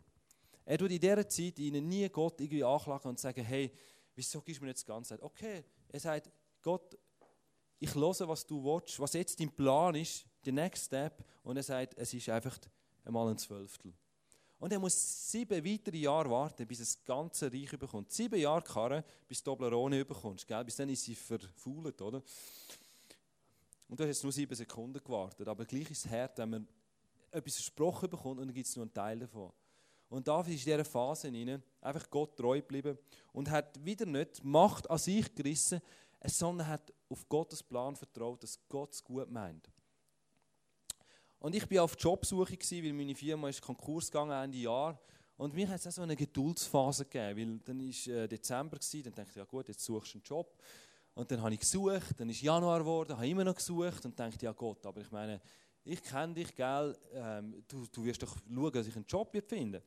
Er 0.66 0.76
tut 0.76 0.90
in 0.90 1.00
dieser 1.00 1.26
Zeit 1.26 1.58
ihnen 1.60 1.88
nie 1.88 2.06
Gott 2.10 2.38
irgendwie 2.38 2.62
anklagen 2.62 3.08
und 3.08 3.18
sagen, 3.18 3.42
hey, 3.42 3.72
wieso 4.14 4.42
gibst 4.42 4.60
du 4.60 4.64
mir 4.64 4.72
jetzt 4.72 4.82
das 4.82 4.86
Ganze? 4.86 5.22
Okay, 5.22 5.64
er 5.88 6.00
sagt, 6.00 6.30
Gott, 6.60 6.98
ich 7.78 7.94
höre, 7.94 8.28
was 8.28 8.46
du 8.46 8.62
willst, 8.62 9.00
was 9.00 9.14
jetzt 9.14 9.40
dein 9.40 9.50
Plan 9.50 9.94
ist, 9.94 10.26
der 10.44 10.52
Next 10.52 10.84
Step. 10.84 11.24
Und 11.42 11.56
er 11.56 11.62
sagt, 11.62 11.94
es 11.96 12.12
ist 12.12 12.28
einfach 12.28 12.58
einmal 13.02 13.30
ein 13.30 13.38
Zwölftel. 13.38 13.94
Und 14.64 14.72
er 14.72 14.78
muss 14.78 15.30
sieben 15.30 15.62
weitere 15.62 15.98
Jahre 15.98 16.30
warten, 16.30 16.66
bis 16.66 16.78
das 16.78 17.04
ganze 17.04 17.52
Reich 17.52 17.70
überkommt. 17.70 18.10
Sieben 18.10 18.40
Jahre 18.40 18.62
karren, 18.62 19.04
bis 19.28 19.42
du 19.42 19.50
Toblerone 19.50 20.00
überkommst. 20.00 20.48
Gell? 20.48 20.64
Bis 20.64 20.76
dann 20.76 20.88
ist 20.88 21.04
sie 21.04 21.14
verfault, 21.14 22.00
oder? 22.00 22.22
Und 23.86 24.00
du 24.00 24.04
hast 24.04 24.08
jetzt 24.08 24.22
nur 24.22 24.32
sieben 24.32 24.54
Sekunden 24.54 25.04
gewartet. 25.04 25.46
Aber 25.48 25.66
gleich 25.66 25.90
ist 25.90 26.06
es 26.06 26.10
hart, 26.10 26.38
wenn 26.38 26.48
man 26.48 26.68
etwas 27.30 27.56
versprochen 27.56 28.08
bekommt 28.08 28.40
und 28.40 28.46
dann 28.46 28.54
gibt 28.54 28.66
es 28.66 28.74
nur 28.74 28.84
einen 28.84 28.94
Teil 28.94 29.18
davon. 29.18 29.52
Und 30.08 30.26
David 30.26 30.54
ist 30.54 30.66
in 30.66 30.72
dieser 30.72 30.84
Phase 30.86 31.28
hinein 31.28 31.62
einfach 31.82 32.08
Gott 32.08 32.34
treu 32.34 32.56
geblieben 32.56 32.96
und 33.34 33.50
hat 33.50 33.84
wieder 33.84 34.06
nicht 34.06 34.42
Macht 34.42 34.88
an 34.88 34.96
sich 34.96 35.34
gerissen, 35.34 35.82
sondern 36.24 36.68
hat 36.68 36.90
auf 37.10 37.28
Gottes 37.28 37.62
Plan 37.62 37.96
vertraut, 37.96 38.42
dass 38.42 38.58
Gott 38.70 38.94
es 38.94 39.04
gut 39.04 39.30
meint. 39.30 39.68
Und 41.44 41.54
ich 41.54 41.70
war 41.70 41.84
auf 41.84 41.94
Jobsuche, 41.98 42.56
weil 42.56 42.92
meine 42.94 43.14
Firma 43.14 43.50
ist 43.50 43.60
Konkurs 43.60 44.10
gegangen 44.10 44.30
Ende 44.30 44.56
Jahr. 44.56 44.98
Und 45.36 45.52
mir 45.52 45.68
hat 45.68 45.78
es 45.78 45.86
auch 45.86 45.90
so 45.90 46.00
eine 46.00 46.16
Geduldsphase 46.16 47.04
gegeben, 47.04 47.38
weil 47.38 47.58
dann 47.66 47.80
war 47.80 48.14
äh, 48.14 48.26
Dezember, 48.26 48.78
gewesen, 48.78 49.02
dann 49.02 49.14
dachte 49.14 49.28
ich, 49.28 49.36
ja 49.36 49.44
gut, 49.44 49.68
jetzt 49.68 49.84
suchst 49.84 50.14
du 50.14 50.16
einen 50.16 50.24
Job. 50.24 50.56
Und 51.12 51.30
dann 51.30 51.42
habe 51.42 51.52
ich 51.52 51.60
gesucht, 51.60 52.18
dann 52.18 52.30
ist 52.30 52.40
Januar 52.40 52.78
geworden, 52.78 53.14
habe 53.14 53.28
immer 53.28 53.44
noch 53.44 53.56
gesucht 53.56 54.06
und 54.06 54.18
dachte, 54.18 54.42
ja 54.42 54.52
Gott, 54.52 54.86
aber 54.86 55.02
ich 55.02 55.10
meine, 55.10 55.38
ich 55.84 56.02
kenne 56.02 56.32
dich, 56.32 56.54
gell, 56.54 56.96
ähm, 57.12 57.62
du, 57.68 57.84
du 57.92 58.04
wirst 58.06 58.22
doch 58.22 58.38
schauen, 58.50 58.72
dass 58.72 58.86
ich 58.86 58.96
einen 58.96 59.04
Job 59.04 59.36
finde. 59.46 59.82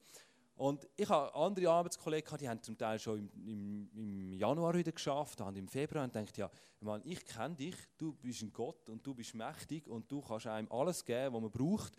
Und 0.58 0.88
ich 0.96 1.08
habe 1.08 1.34
andere 1.36 1.70
Arbeitskollegen, 1.70 2.38
die 2.40 2.50
haben 2.50 2.62
zum 2.64 2.76
Teil 2.76 2.98
schon 2.98 3.20
im, 3.20 3.30
im, 3.46 3.90
im 3.94 4.34
Januar 4.34 4.74
wieder 4.74 4.92
geschafft, 4.92 5.40
haben 5.40 5.56
im 5.56 5.68
Februar 5.68 6.04
und 6.04 6.16
denkt 6.16 6.36
ja, 6.36 6.50
Mann, 6.80 7.02
ich 7.06 7.24
kenne 7.26 7.56
dich, 7.56 7.76
du 7.96 8.14
bist 8.14 8.42
ein 8.42 8.52
Gott 8.52 8.90
und 8.90 9.06
du 9.06 9.14
bist 9.14 9.36
mächtig 9.36 9.88
und 9.88 10.12
du 10.12 10.20
kannst 10.20 10.48
einem 10.48 10.72
alles 10.72 11.06
geben, 11.06 11.36
was 11.36 11.42
man 11.42 11.52
braucht. 11.52 11.94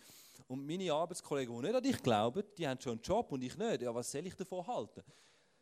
Und 0.49 0.66
meine 0.66 0.92
Arbeitskollegen, 0.92 1.55
die 1.55 1.62
nicht 1.62 1.75
an 1.75 1.83
dich 1.83 2.03
glauben, 2.03 2.42
die 2.57 2.66
haben 2.66 2.81
schon 2.81 2.92
einen 2.92 3.03
Job 3.03 3.31
und 3.31 3.42
ich 3.42 3.57
nicht. 3.57 3.83
Ja, 3.83 3.94
was 3.94 4.11
soll 4.11 4.27
ich 4.27 4.35
davon 4.35 4.66
halten? 4.66 5.03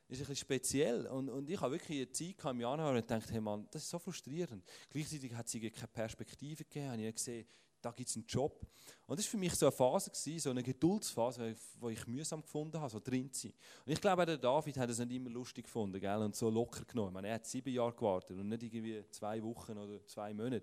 Das 0.09 0.19
ist 0.19 0.25
ein 0.25 0.29
bisschen 0.29 0.37
speziell. 0.37 1.07
Und, 1.09 1.29
und 1.29 1.51
ich 1.51 1.61
habe 1.61 1.73
wirklich 1.73 1.99
eine 1.99 2.13
Zeit 2.13 2.51
im 2.51 2.61
Januar 2.61 2.95
und 2.95 3.11
dachte, 3.11 3.33
hey 3.33 3.41
Mann, 3.41 3.67
das 3.71 3.83
ist 3.83 3.91
so 3.91 3.99
frustrierend. 3.99 4.65
Gleichzeitig 4.89 5.35
hat 5.35 5.49
sie 5.49 5.71
keine 5.71 5.89
Perspektive 5.89 6.65
gegeben, 6.65 6.93
habe 6.93 7.03
ich 7.03 7.15
gesehen, 7.15 7.47
da 7.81 7.91
gibt 7.91 8.09
es 8.09 8.17
einen 8.17 8.27
Job. 8.27 8.61
Und 9.07 9.19
das 9.19 9.27
war 9.27 9.31
für 9.31 9.37
mich 9.37 9.55
so 9.55 9.67
eine 9.67 9.73
Phase, 9.73 10.11
gewesen, 10.11 10.39
so 10.41 10.51
eine 10.51 10.63
Geduldsphase, 10.63 11.55
wo 11.79 11.89
ich 11.89 12.07
mühsam 12.07 12.43
gefunden 12.43 12.81
habe, 12.81 12.91
so 12.91 13.01
drin 13.01 13.33
zu 13.33 13.43
sein. 13.43 13.55
Und 13.85 13.93
ich 13.93 14.01
glaube, 14.01 14.27
der 14.27 14.39
David 14.39 14.77
hat 14.77 14.91
es 14.91 14.99
nicht 14.99 15.13
immer 15.13 15.31
lustig 15.31 15.65
gefunden 15.65 16.01
gell? 16.01 16.19
und 16.19 16.35
so 16.35 16.51
locker 16.51 16.85
genommen. 16.85 17.13
Meine, 17.13 17.29
er 17.29 17.35
hat 17.35 17.47
sieben 17.47 17.73
Jahre 17.73 17.93
gewartet 17.93 18.39
und 18.39 18.49
nicht 18.49 18.63
irgendwie 18.63 19.05
zwei 19.11 19.43
Wochen 19.43 19.79
oder 19.79 20.05
zwei 20.07 20.35
Monate. 20.35 20.63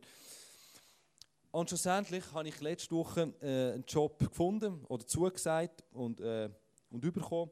Und 1.52 1.70
schlussendlich 1.70 2.24
habe 2.34 2.50
ich 2.50 2.60
letzte 2.62 2.96
Woche 2.96 3.34
äh, 3.40 3.74
einen 3.74 3.86
Job 3.88 4.18
gefunden 4.18 4.84
oder 4.86 5.06
zugesagt 5.06 5.84
und, 5.92 6.20
äh, 6.20 6.50
und 6.90 7.02
bekommen. 7.02 7.52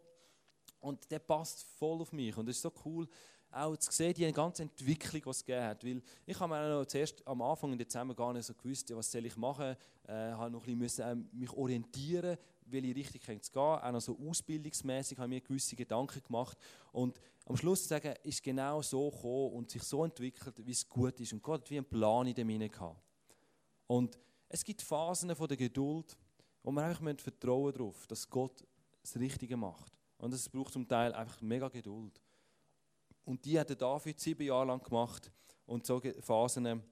Und 0.80 1.10
der 1.12 1.20
passt 1.20 1.64
voll 1.78 2.02
auf 2.02 2.12
mich. 2.12 2.36
Und 2.36 2.48
das 2.48 2.56
ist 2.56 2.64
so 2.64 2.74
cool, 2.84 3.08
auch 3.52 3.76
zu 3.78 3.92
sehen, 3.92 4.14
die 4.14 4.32
ganze 4.32 4.64
Entwicklung, 4.64 5.22
die 5.24 5.30
es 5.30 5.46
gegeben 5.46 5.66
hat. 5.66 5.86
Weil 5.86 6.02
ich 6.26 6.40
habe 6.40 6.54
mir 6.54 6.70
noch 6.70 6.86
zuerst 6.86 7.26
am 7.28 7.42
Anfang 7.42 7.72
im 7.72 7.78
Dezember 7.78 8.16
gar 8.16 8.34
nicht 8.34 8.46
so 8.46 8.54
gewusst, 8.54 8.94
was 8.96 9.12
soll 9.12 9.26
ich 9.26 9.36
machen. 9.38 9.76
Ich 10.04 10.10
äh, 10.10 10.32
habe 10.32 10.52
noch 10.52 10.60
ein 10.62 10.78
bisschen 10.78 10.80
müssen, 10.80 11.02
äh, 11.02 11.36
mich 11.36 11.52
orientieren, 11.52 12.38
welche 12.66 12.96
Richtung 12.96 13.38
es 13.40 13.52
gehen. 13.52 13.62
Auch 13.62 13.92
noch 13.92 14.02
so 14.02 14.18
ausbildungsmäßig 14.18 15.18
habe 15.18 15.28
ich 15.28 15.42
mir 15.42 15.48
gewisse 15.48 15.76
Gedanken 15.76 16.22
gemacht. 16.24 16.58
Und 16.92 17.20
am 17.46 17.58
Schluss 17.58 17.84
zu 17.84 17.90
sagen, 17.90 18.14
ist 18.24 18.42
genau 18.42 18.82
so 18.82 19.10
gekommen 19.10 19.54
und 19.54 19.70
sich 19.70 19.84
so 19.84 20.04
entwickelt, 20.06 20.66
wie 20.66 20.72
es 20.72 20.88
gut 20.88 21.20
ist. 21.20 21.34
Und 21.34 21.42
Gott 21.42 21.62
hat 21.62 21.70
wie 21.72 21.78
einen 21.78 21.90
Plan 21.90 22.28
in 22.28 22.34
dem 22.34 22.50
hinein 22.50 22.72
Und 23.88 24.18
es 24.48 24.64
gibt 24.64 24.82
Phasen 24.82 25.36
von 25.36 25.48
der 25.48 25.58
Geduld, 25.58 26.18
wo 26.64 26.72
man 26.72 26.86
einfach 26.86 27.04
vertrauen 27.22 27.74
darauf, 27.74 28.08
dass 28.08 28.30
Gott 28.30 28.64
das 29.02 29.16
Richtige 29.18 29.58
macht. 29.58 29.92
Und 30.18 30.34
es 30.34 30.48
braucht 30.48 30.74
zum 30.74 30.88
Teil 30.88 31.14
einfach 31.14 31.42
mega 31.42 31.68
Geduld. 31.68 32.22
Und 33.32 33.46
die 33.46 33.58
hat 33.58 33.82
David 33.82 34.20
sieben 34.20 34.46
Jahre 34.46 34.66
lang 34.66 34.84
gemacht. 34.84 35.32
Und 35.66 35.86
solche 35.86 36.22
Phasen 36.22 36.84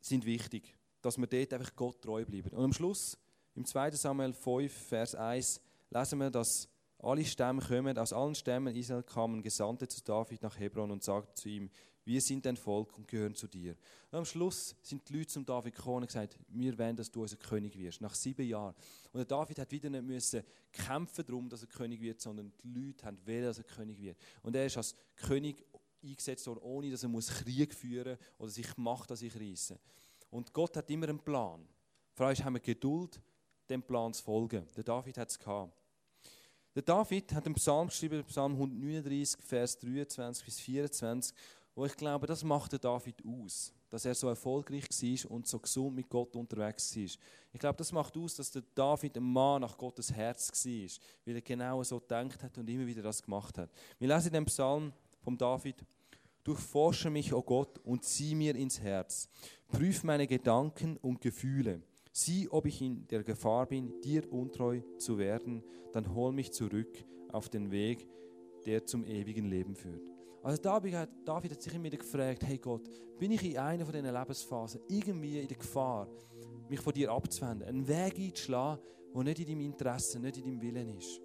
sind 0.00 0.24
wichtig, 0.24 0.76
dass 1.02 1.18
wir 1.18 1.26
dort 1.26 1.52
einfach 1.54 1.74
Gott 1.74 2.00
treu 2.00 2.24
bleiben. 2.24 2.50
Und 2.50 2.62
am 2.62 2.72
Schluss, 2.72 3.18
im 3.56 3.64
2. 3.64 3.90
Samuel 3.90 4.32
5, 4.32 4.72
Vers 4.72 5.16
1, 5.16 5.60
lesen 5.90 6.20
wir, 6.20 6.30
dass 6.30 6.68
alle 7.00 7.24
Stämme 7.24 7.60
kommen, 7.60 7.98
aus 7.98 8.12
allen 8.12 8.36
Stämmen 8.36 8.76
Israel 8.76 9.02
kamen 9.02 9.42
Gesandte 9.42 9.88
zu 9.88 10.04
David 10.04 10.40
nach 10.40 10.56
Hebron 10.56 10.92
und 10.92 11.02
sagten 11.02 11.34
zu 11.34 11.48
ihm, 11.48 11.68
wir 12.08 12.22
sind 12.22 12.46
dein 12.46 12.56
Volk 12.56 12.96
und 12.96 13.06
gehören 13.06 13.34
zu 13.34 13.46
dir. 13.46 13.76
Und 14.10 14.18
am 14.18 14.24
Schluss 14.24 14.74
sind 14.80 15.06
die 15.06 15.18
Leute 15.18 15.26
zum 15.26 15.44
David 15.44 15.74
gekommen 15.74 15.98
und 15.98 16.06
gesagt, 16.06 16.38
wir 16.48 16.78
wollen, 16.78 16.96
dass 16.96 17.10
du 17.10 17.20
unser 17.20 17.36
König 17.36 17.78
wirst, 17.78 18.00
nach 18.00 18.14
sieben 18.14 18.46
Jahren. 18.46 18.74
Und 19.12 19.18
der 19.18 19.26
David 19.26 19.58
hat 19.58 19.70
wieder 19.70 19.90
nicht 19.90 20.04
müssen 20.04 20.42
kämpfen 20.72 21.26
darum, 21.26 21.50
dass 21.50 21.60
er 21.60 21.68
König 21.68 22.00
wird, 22.00 22.18
sondern 22.22 22.50
die 22.64 22.68
Leute 22.68 23.04
haben 23.04 23.18
wollen, 23.26 23.42
dass 23.42 23.58
er 23.58 23.64
König 23.64 24.00
wird. 24.00 24.16
Und 24.40 24.56
er 24.56 24.64
ist 24.64 24.78
als 24.78 24.94
König 25.16 25.62
eingesetzt 26.02 26.46
worden, 26.46 26.60
ohne 26.62 26.90
dass 26.90 27.02
er 27.02 27.10
muss 27.10 27.28
Krieg 27.28 27.74
führen 27.74 28.16
muss 28.16 28.38
oder 28.38 28.50
sich 28.52 28.76
Macht 28.78 29.10
an 29.10 29.18
sich 29.18 29.36
reissen. 29.36 29.78
Und 30.30 30.54
Gott 30.54 30.78
hat 30.78 30.88
immer 30.88 31.10
einen 31.10 31.20
Plan. 31.20 31.60
Die 31.60 32.16
Frage 32.16 32.32
ist, 32.32 32.42
haben 32.42 32.54
wir 32.54 32.60
Geduld, 32.60 33.20
dem 33.68 33.82
Plan 33.82 34.14
zu 34.14 34.22
folgen? 34.22 34.66
Der 34.74 34.84
David 34.84 35.18
hat 35.18 35.28
es 35.28 35.38
gehabt. 35.38 35.74
Der 36.74 36.84
David 36.84 37.32
hat 37.32 37.44
einen 37.44 37.56
Psalm 37.56 37.88
geschrieben, 37.88 38.22
Psalm 38.24 38.52
139, 38.52 39.42
Vers 39.42 39.78
23 39.78 40.44
bis 40.44 40.60
24, 40.60 41.34
wo 41.78 41.86
ich 41.86 41.96
glaube, 41.96 42.26
das 42.26 42.42
macht 42.42 42.72
der 42.72 42.80
David 42.80 43.22
aus, 43.24 43.72
dass 43.88 44.04
er 44.04 44.12
so 44.12 44.28
erfolgreich 44.28 44.88
war 44.90 45.30
und 45.30 45.46
so 45.46 45.60
gesund 45.60 45.94
mit 45.94 46.08
Gott 46.08 46.34
unterwegs 46.34 46.96
war. 46.96 47.04
Ich 47.52 47.60
glaube, 47.60 47.76
das 47.76 47.92
macht 47.92 48.16
aus, 48.16 48.34
dass 48.34 48.50
der 48.50 48.64
David 48.74 49.16
ein 49.16 49.22
Mann 49.22 49.60
nach 49.60 49.78
Gottes 49.78 50.12
Herz 50.12 50.50
war, 50.50 50.88
weil 51.24 51.36
er 51.36 51.40
genau 51.40 51.80
so 51.84 52.00
gedacht 52.00 52.42
hat 52.42 52.58
und 52.58 52.68
immer 52.68 52.84
wieder 52.84 53.02
das 53.02 53.22
gemacht 53.22 53.58
hat. 53.58 53.70
Wir 53.96 54.08
lesen 54.08 54.26
in 54.26 54.32
dem 54.32 54.44
Psalm 54.46 54.92
vom 55.20 55.38
David, 55.38 55.76
Durchforsche 56.42 57.10
mich, 57.10 57.32
o 57.32 57.38
oh 57.38 57.42
Gott, 57.42 57.78
und 57.84 58.04
zieh 58.04 58.34
mir 58.34 58.56
ins 58.56 58.80
Herz. 58.80 59.28
Prüf 59.68 60.02
meine 60.02 60.26
Gedanken 60.26 60.96
und 60.96 61.20
Gefühle. 61.20 61.82
Sieh, 62.10 62.48
ob 62.48 62.66
ich 62.66 62.82
in 62.82 63.06
der 63.06 63.22
Gefahr 63.22 63.66
bin, 63.66 64.00
dir 64.00 64.32
untreu 64.32 64.80
zu 64.98 65.16
werden, 65.16 65.62
dann 65.92 66.12
hol 66.12 66.32
mich 66.32 66.50
zurück 66.50 67.04
auf 67.30 67.48
den 67.48 67.70
Weg, 67.70 68.08
der 68.66 68.84
zum 68.84 69.04
ewigen 69.04 69.44
Leben 69.44 69.76
führt. 69.76 70.17
Also 70.42 70.62
David 70.62 70.94
hat, 70.94 71.10
David 71.24 71.52
hat 71.52 71.62
sich 71.62 71.74
immer 71.74 71.84
wieder 71.84 71.98
gefragt, 71.98 72.44
hey 72.44 72.58
Gott, 72.58 72.88
bin 73.18 73.32
ich 73.32 73.44
in 73.44 73.58
einer 73.58 73.84
von 73.84 73.92
diesen 73.92 74.12
Lebensphasen 74.12 74.80
irgendwie 74.88 75.40
in 75.40 75.48
der 75.48 75.56
Gefahr, 75.56 76.08
mich 76.68 76.80
von 76.80 76.92
dir 76.92 77.10
abzuwenden, 77.10 77.66
einen 77.66 77.86
Weg 77.86 78.18
einzuschlagen, 78.18 78.82
der 79.14 79.24
nicht 79.24 79.40
in 79.40 79.46
deinem 79.46 79.60
Interesse, 79.60 80.20
nicht 80.20 80.36
in 80.38 80.44
deinem 80.44 80.60
Willen 80.62 80.96
ist. 80.96 81.20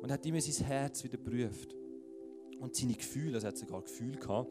Und 0.00 0.10
hat 0.10 0.24
immer 0.24 0.40
sein 0.40 0.66
Herz 0.66 1.04
wieder 1.04 1.18
geprüft. 1.18 1.74
Und 2.60 2.74
seine 2.74 2.94
Gefühle, 2.94 3.34
also 3.34 3.46
hat 3.48 3.58
sogar 3.58 3.82
Gefühle 3.82 4.16
gehabt. 4.16 4.50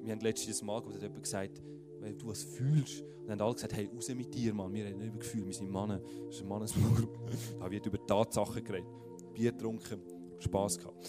Wir 0.00 0.12
haben 0.12 0.20
letztes 0.20 0.62
Mal 0.62 0.82
hat 0.84 1.00
jemand 1.00 1.22
gesagt, 1.22 1.62
weil 2.00 2.14
du 2.14 2.28
was 2.28 2.42
fühlst. 2.42 3.02
Und 3.02 3.28
dann 3.28 3.38
haben 3.38 3.46
alle 3.46 3.54
gesagt, 3.54 3.74
hey, 3.74 3.88
raus 3.94 4.08
mit 4.08 4.34
dir, 4.34 4.52
Mann. 4.52 4.72
Wir 4.72 4.86
haben 4.86 4.98
nicht 4.98 5.08
über 5.08 5.18
Gefühle, 5.18 5.46
wir 5.46 5.54
sind 5.54 5.70
Männer. 5.70 6.00
Das 6.26 6.36
ist 6.36 6.42
ein 6.42 6.48
Mannesmorgen. 6.48 7.08
Da 7.60 7.70
wird 7.70 7.86
über 7.86 8.04
Tatsachen 8.04 8.64
geredet. 8.64 8.88
Bier 9.32 9.52
getrunken, 9.52 10.02
Spass 10.40 10.76
gehabt. 10.76 11.08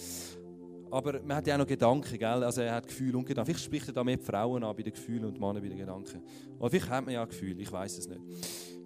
Aber 0.94 1.22
man 1.24 1.38
hat 1.38 1.48
ja 1.48 1.56
auch 1.56 1.60
noch 1.60 1.68
Gedanken, 1.68 2.18
gell? 2.18 2.44
Also 2.44 2.62
er 2.62 2.76
hat 2.76 2.88
Gefühle 2.88 3.18
und 3.18 3.26
Gedanken. 3.26 3.52
Vielleicht 3.52 3.66
spricht 3.66 3.88
er 3.88 3.94
da 3.94 4.04
mehr 4.04 4.20
Frauen 4.20 4.64
an 4.64 4.76
bei 4.76 4.84
den 4.84 4.94
Gefühlen 4.94 5.26
und 5.26 5.40
Männer 5.40 5.60
bei 5.60 5.70
den 5.70 5.78
Gedanken. 5.78 6.22
Oder 6.60 6.70
vielleicht 6.70 6.90
hat 6.90 7.06
man 7.06 7.14
ja 7.14 7.26
Gefühle, 7.26 7.62
ich 7.62 7.72
weiß 7.72 7.98
es 7.98 8.08
nicht. 8.08 8.22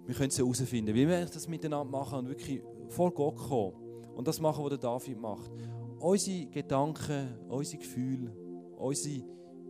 Wir 0.06 0.14
können 0.14 0.30
es 0.30 0.38
herausfinden. 0.38 0.94
Wie 0.94 1.06
wir 1.06 1.26
das 1.26 1.46
miteinander 1.46 1.90
machen 1.90 2.20
und 2.20 2.28
wirklich 2.28 2.62
vor 2.88 3.12
Gott 3.12 3.36
kommen. 3.36 3.74
Und 4.16 4.26
das 4.26 4.40
machen, 4.40 4.64
was 4.64 4.70
der 4.70 4.78
David 4.78 5.20
macht 5.20 5.52
unsere 6.00 6.46
Gedanken, 6.46 7.28
unsere 7.48 7.78
Gefühle, 7.78 8.32
unsere, 8.76 9.24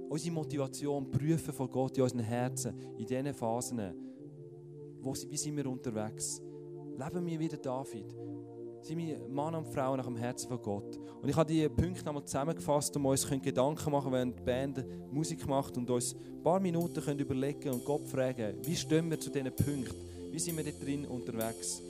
unsere 0.09 0.34
Motivation 0.34 1.11
prüfen 1.11 1.53
vor 1.53 1.68
Gott 1.68 1.97
in 1.97 2.03
unseren 2.03 2.20
Herzen, 2.20 2.78
in 2.99 3.07
diesen 3.07 3.34
Phasen. 3.34 3.95
Wo, 5.01 5.12
wie 5.12 5.36
sind 5.36 5.57
wir 5.57 5.66
unterwegs? 5.66 6.43
Leben 6.97 7.26
wir 7.26 7.39
wieder 7.39 7.57
David? 7.57 8.16
Sind 8.82 8.98
wir 8.98 9.18
Mann 9.28 9.54
und 9.54 9.66
Frau 9.66 9.96
nach 9.96 10.06
dem 10.06 10.16
Herzen 10.16 10.48
von 10.48 10.62
Gott? 10.62 10.98
Und 11.20 11.28
ich 11.28 11.36
habe 11.36 11.52
diese 11.52 11.68
Punkte 11.68 12.06
einmal 12.08 12.24
zusammengefasst, 12.24 12.96
um 12.96 13.06
uns 13.06 13.26
Gedanken 13.28 13.90
machen 13.90 14.12
während 14.12 14.38
die 14.38 14.42
Band 14.42 14.84
Musik 15.12 15.46
macht 15.46 15.76
und 15.76 15.90
uns 15.90 16.14
ein 16.14 16.42
paar 16.42 16.60
Minuten 16.60 17.00
können 17.02 17.18
überlegen 17.18 17.70
und 17.70 17.84
Gott 17.84 18.06
fragen, 18.06 18.54
wie 18.62 18.76
stehen 18.76 19.10
wir 19.10 19.18
zu 19.18 19.30
diesen 19.30 19.54
Punkten? 19.54 19.94
Wie 20.30 20.38
sind 20.38 20.56
wir 20.56 20.64
da 20.64 20.70
drin 20.70 21.06
unterwegs? 21.06 21.82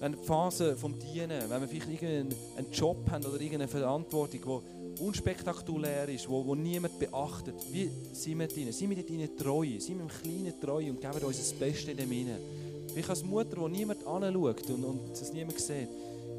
wenn 0.00 0.12
die 0.12 0.26
Phase 0.26 0.76
vom 0.76 0.98
Dienen, 0.98 1.42
wenn 1.48 1.60
wir 1.60 1.68
vielleicht 1.68 2.02
irgendeinen 2.02 2.70
Job 2.72 3.10
haben 3.10 3.24
oder 3.24 3.40
irgendeine 3.40 3.68
Verantwortung, 3.68 4.62
die 4.96 5.02
unspektakulär 5.02 6.08
ist, 6.08 6.28
wo, 6.28 6.44
wo 6.44 6.54
niemand 6.54 6.98
beachtet, 6.98 7.54
wie 7.70 7.90
sind 8.12 8.38
wir 8.38 8.48
drin? 8.48 8.72
Sind 8.72 8.90
wir 8.90 8.96
dort 8.96 9.38
treu? 9.38 9.66
Sind 9.78 9.98
wir 9.98 10.02
im 10.02 10.08
Kleinen 10.08 10.60
treu 10.60 10.90
und 10.90 11.00
geben 11.00 11.24
uns 11.24 11.38
das 11.38 11.52
Beste 11.52 11.90
in 11.90 11.96
dem 11.96 12.10
hinein? 12.10 12.40
Vielleicht 12.96 13.10
als 13.10 13.24
Mutter, 13.24 13.58
wo 13.58 13.68
niemand 13.68 14.06
anschaut 14.06 14.70
und, 14.70 14.82
und 14.82 15.12
es 15.12 15.30
niemand 15.30 15.60
sieht, 15.60 15.90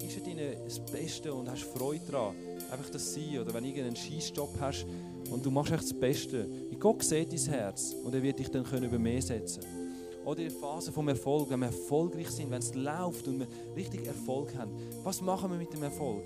ist 0.04 0.18
dort 0.26 0.66
das 0.66 0.80
Beste 0.92 1.32
und 1.32 1.48
hast 1.48 1.62
Freude 1.62 2.02
daran, 2.12 2.36
einfach 2.72 2.90
das 2.90 3.14
sein. 3.14 3.38
Oder 3.40 3.54
wenn 3.54 3.62
du 3.62 3.70
irgendeinen 3.70 3.96
Scheißjob 3.96 4.50
hast 4.60 4.88
und 5.30 5.46
du 5.46 5.52
machst 5.52 5.72
echt 5.72 5.84
das 5.84 5.94
Beste. 5.94 6.50
Gott 6.80 7.04
sieht 7.04 7.32
dein 7.32 7.54
Herz 7.54 7.96
und 8.04 8.12
er 8.16 8.24
wird 8.24 8.40
dich 8.40 8.50
dann 8.50 8.66
über 8.84 8.98
mehr 8.98 9.22
setzen 9.22 9.62
können. 9.62 10.26
Oder 10.26 10.40
in 10.40 10.50
der 10.50 10.58
Phase 10.58 10.92
vom 10.92 11.08
Erfolg, 11.10 11.48
wenn 11.52 11.60
wir 11.60 11.68
erfolgreich 11.68 12.32
sind, 12.32 12.50
wenn 12.50 12.58
es 12.58 12.74
läuft 12.74 13.28
und 13.28 13.42
wir 13.42 13.48
richtig 13.76 14.08
Erfolg 14.08 14.56
haben. 14.58 14.72
Was 15.04 15.22
machen 15.22 15.52
wir 15.52 15.60
mit 15.60 15.72
dem 15.72 15.84
Erfolg? 15.84 16.24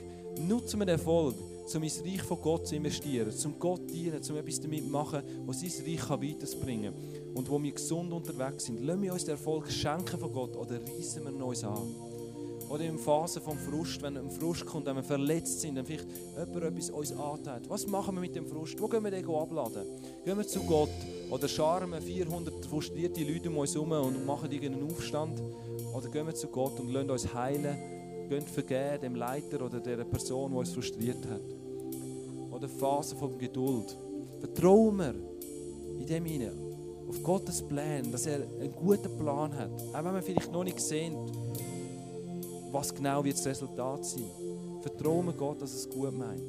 Nutzen 0.48 0.80
wir 0.80 0.86
den 0.86 0.98
Erfolg, 0.98 1.36
um 1.74 1.84
ins 1.84 2.04
Reich 2.04 2.22
von 2.22 2.42
Gott 2.42 2.68
zu 2.68 2.76
investieren, 2.76 3.32
zum 3.32 3.58
Gott 3.60 3.90
dienen, 3.90 4.22
um 4.30 4.36
etwas 4.36 4.60
damit 4.60 4.84
zu 4.84 4.90
machen, 4.90 5.22
was 5.46 5.62
sein 5.62 5.72
Reich 5.86 6.10
weiterbringen 6.10 6.94
kann. 6.94 7.34
Und 7.36 7.50
wo 7.50 7.62
wir 7.62 7.72
gesund 7.72 8.12
unterwegs 8.12 8.66
sind, 8.66 8.84
lassen 8.84 9.02
wir 9.02 9.14
uns 9.14 9.26
den 9.26 9.32
Erfolg 9.32 9.72
schenken 9.72 10.20
von 10.20 10.34
Gott 10.34 10.56
oder 10.56 10.80
reißen 10.82 11.24
wir 11.24 11.46
uns 11.46 11.64
an. 11.64 11.96
Oder 12.72 12.86
in 12.86 12.98
Phasen 12.98 13.42
vom 13.42 13.58
Frust, 13.58 14.02
wenn 14.02 14.16
ein 14.16 14.32
Frust 14.32 14.66
kommt, 14.66 14.86
wenn 14.86 14.96
wir 14.96 15.04
verletzt 15.04 15.60
sind, 15.60 15.76
dann 15.76 15.86
vielleicht 15.86 16.08
jemand 16.38 16.64
etwas 16.64 16.90
uns 16.90 17.12
antut. 17.12 17.70
Was 17.70 17.86
machen 17.86 18.16
wir 18.16 18.22
mit 18.22 18.34
dem 18.34 18.48
Frust? 18.48 18.80
Wo 18.80 18.88
gehen 18.88 19.04
wir 19.04 19.12
den 19.12 19.26
abladen? 19.30 19.86
Gehen 20.24 20.38
wir 20.38 20.48
zu 20.48 20.62
Gott? 20.62 20.90
Oder 21.30 21.50
scharmen 21.50 22.02
400 22.02 22.66
frustrierte 22.66 23.24
Leute 23.24 23.50
um 23.50 23.58
uns 23.58 23.74
herum 23.74 23.92
und 23.92 24.26
machen 24.26 24.50
irgendeinen 24.50 24.90
Aufstand? 24.90 25.42
Oder 25.94 26.08
gehen 26.08 26.26
wir 26.26 26.34
zu 26.34 26.48
Gott 26.48 26.80
und 26.80 26.94
lassen 26.94 27.10
uns 27.10 27.34
heilen? 27.34 28.01
Gehen 28.32 28.48
vergeben 28.48 29.02
dem 29.02 29.16
Leiter 29.16 29.62
oder 29.62 29.82
der 29.82 30.06
Person, 30.06 30.52
die 30.52 30.58
uns 30.58 30.72
frustriert 30.72 31.28
hat? 31.30 31.42
Oder 32.50 32.70
Phasen 32.70 33.18
von 33.18 33.38
Geduld. 33.38 33.94
Vertrauen 34.40 34.98
wir 35.00 35.14
in 36.00 36.06
dem 36.08 36.24
hinein 36.24 36.58
auf 37.10 37.22
Gottes 37.24 37.62
Plan, 37.62 38.10
dass 38.10 38.28
er 38.28 38.48
einen 38.62 38.72
guten 38.72 39.18
Plan 39.18 39.54
hat. 39.54 39.70
Auch 39.94 40.06
wenn 40.06 40.14
wir 40.14 40.22
vielleicht 40.22 40.50
noch 40.50 40.64
nicht 40.64 40.80
sehen, 40.80 41.14
was 42.72 42.96
genau 42.96 43.22
wird 43.22 43.36
das 43.36 43.48
Resultat 43.48 44.06
sein. 44.06 44.24
Vertrauen 44.82 45.26
wir 45.26 45.34
Gott, 45.34 45.62
dass 45.62 45.74
es 45.74 45.90
gut 45.90 46.18
meint. 46.18 46.42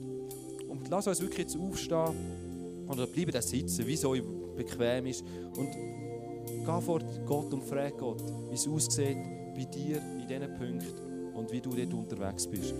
Und 0.68 0.88
lass 0.88 1.08
uns 1.08 1.20
wirklich 1.20 1.40
jetzt 1.40 1.58
aufstehen 1.58 2.86
oder 2.86 3.08
bleiben 3.08 3.32
da 3.32 3.42
sitzen, 3.42 3.88
wie 3.88 3.94
es 3.94 4.04
euch 4.04 4.22
bequem 4.54 5.06
ist. 5.06 5.24
Und 5.56 5.68
geh 6.46 6.80
vor 6.80 7.00
Gott 7.26 7.52
und 7.52 7.64
frag 7.64 7.98
Gott, 7.98 8.22
wie 8.50 8.54
es 8.54 8.68
aussieht 8.68 9.18
bei 9.56 9.64
dir 9.64 10.00
in 10.20 10.28
diesen 10.28 10.54
Punkten 10.56 11.11
und 11.34 11.52
wie 11.52 11.60
du 11.60 11.70
dort 11.70 11.92
unterwegs 11.94 12.46
bist. 12.46 12.74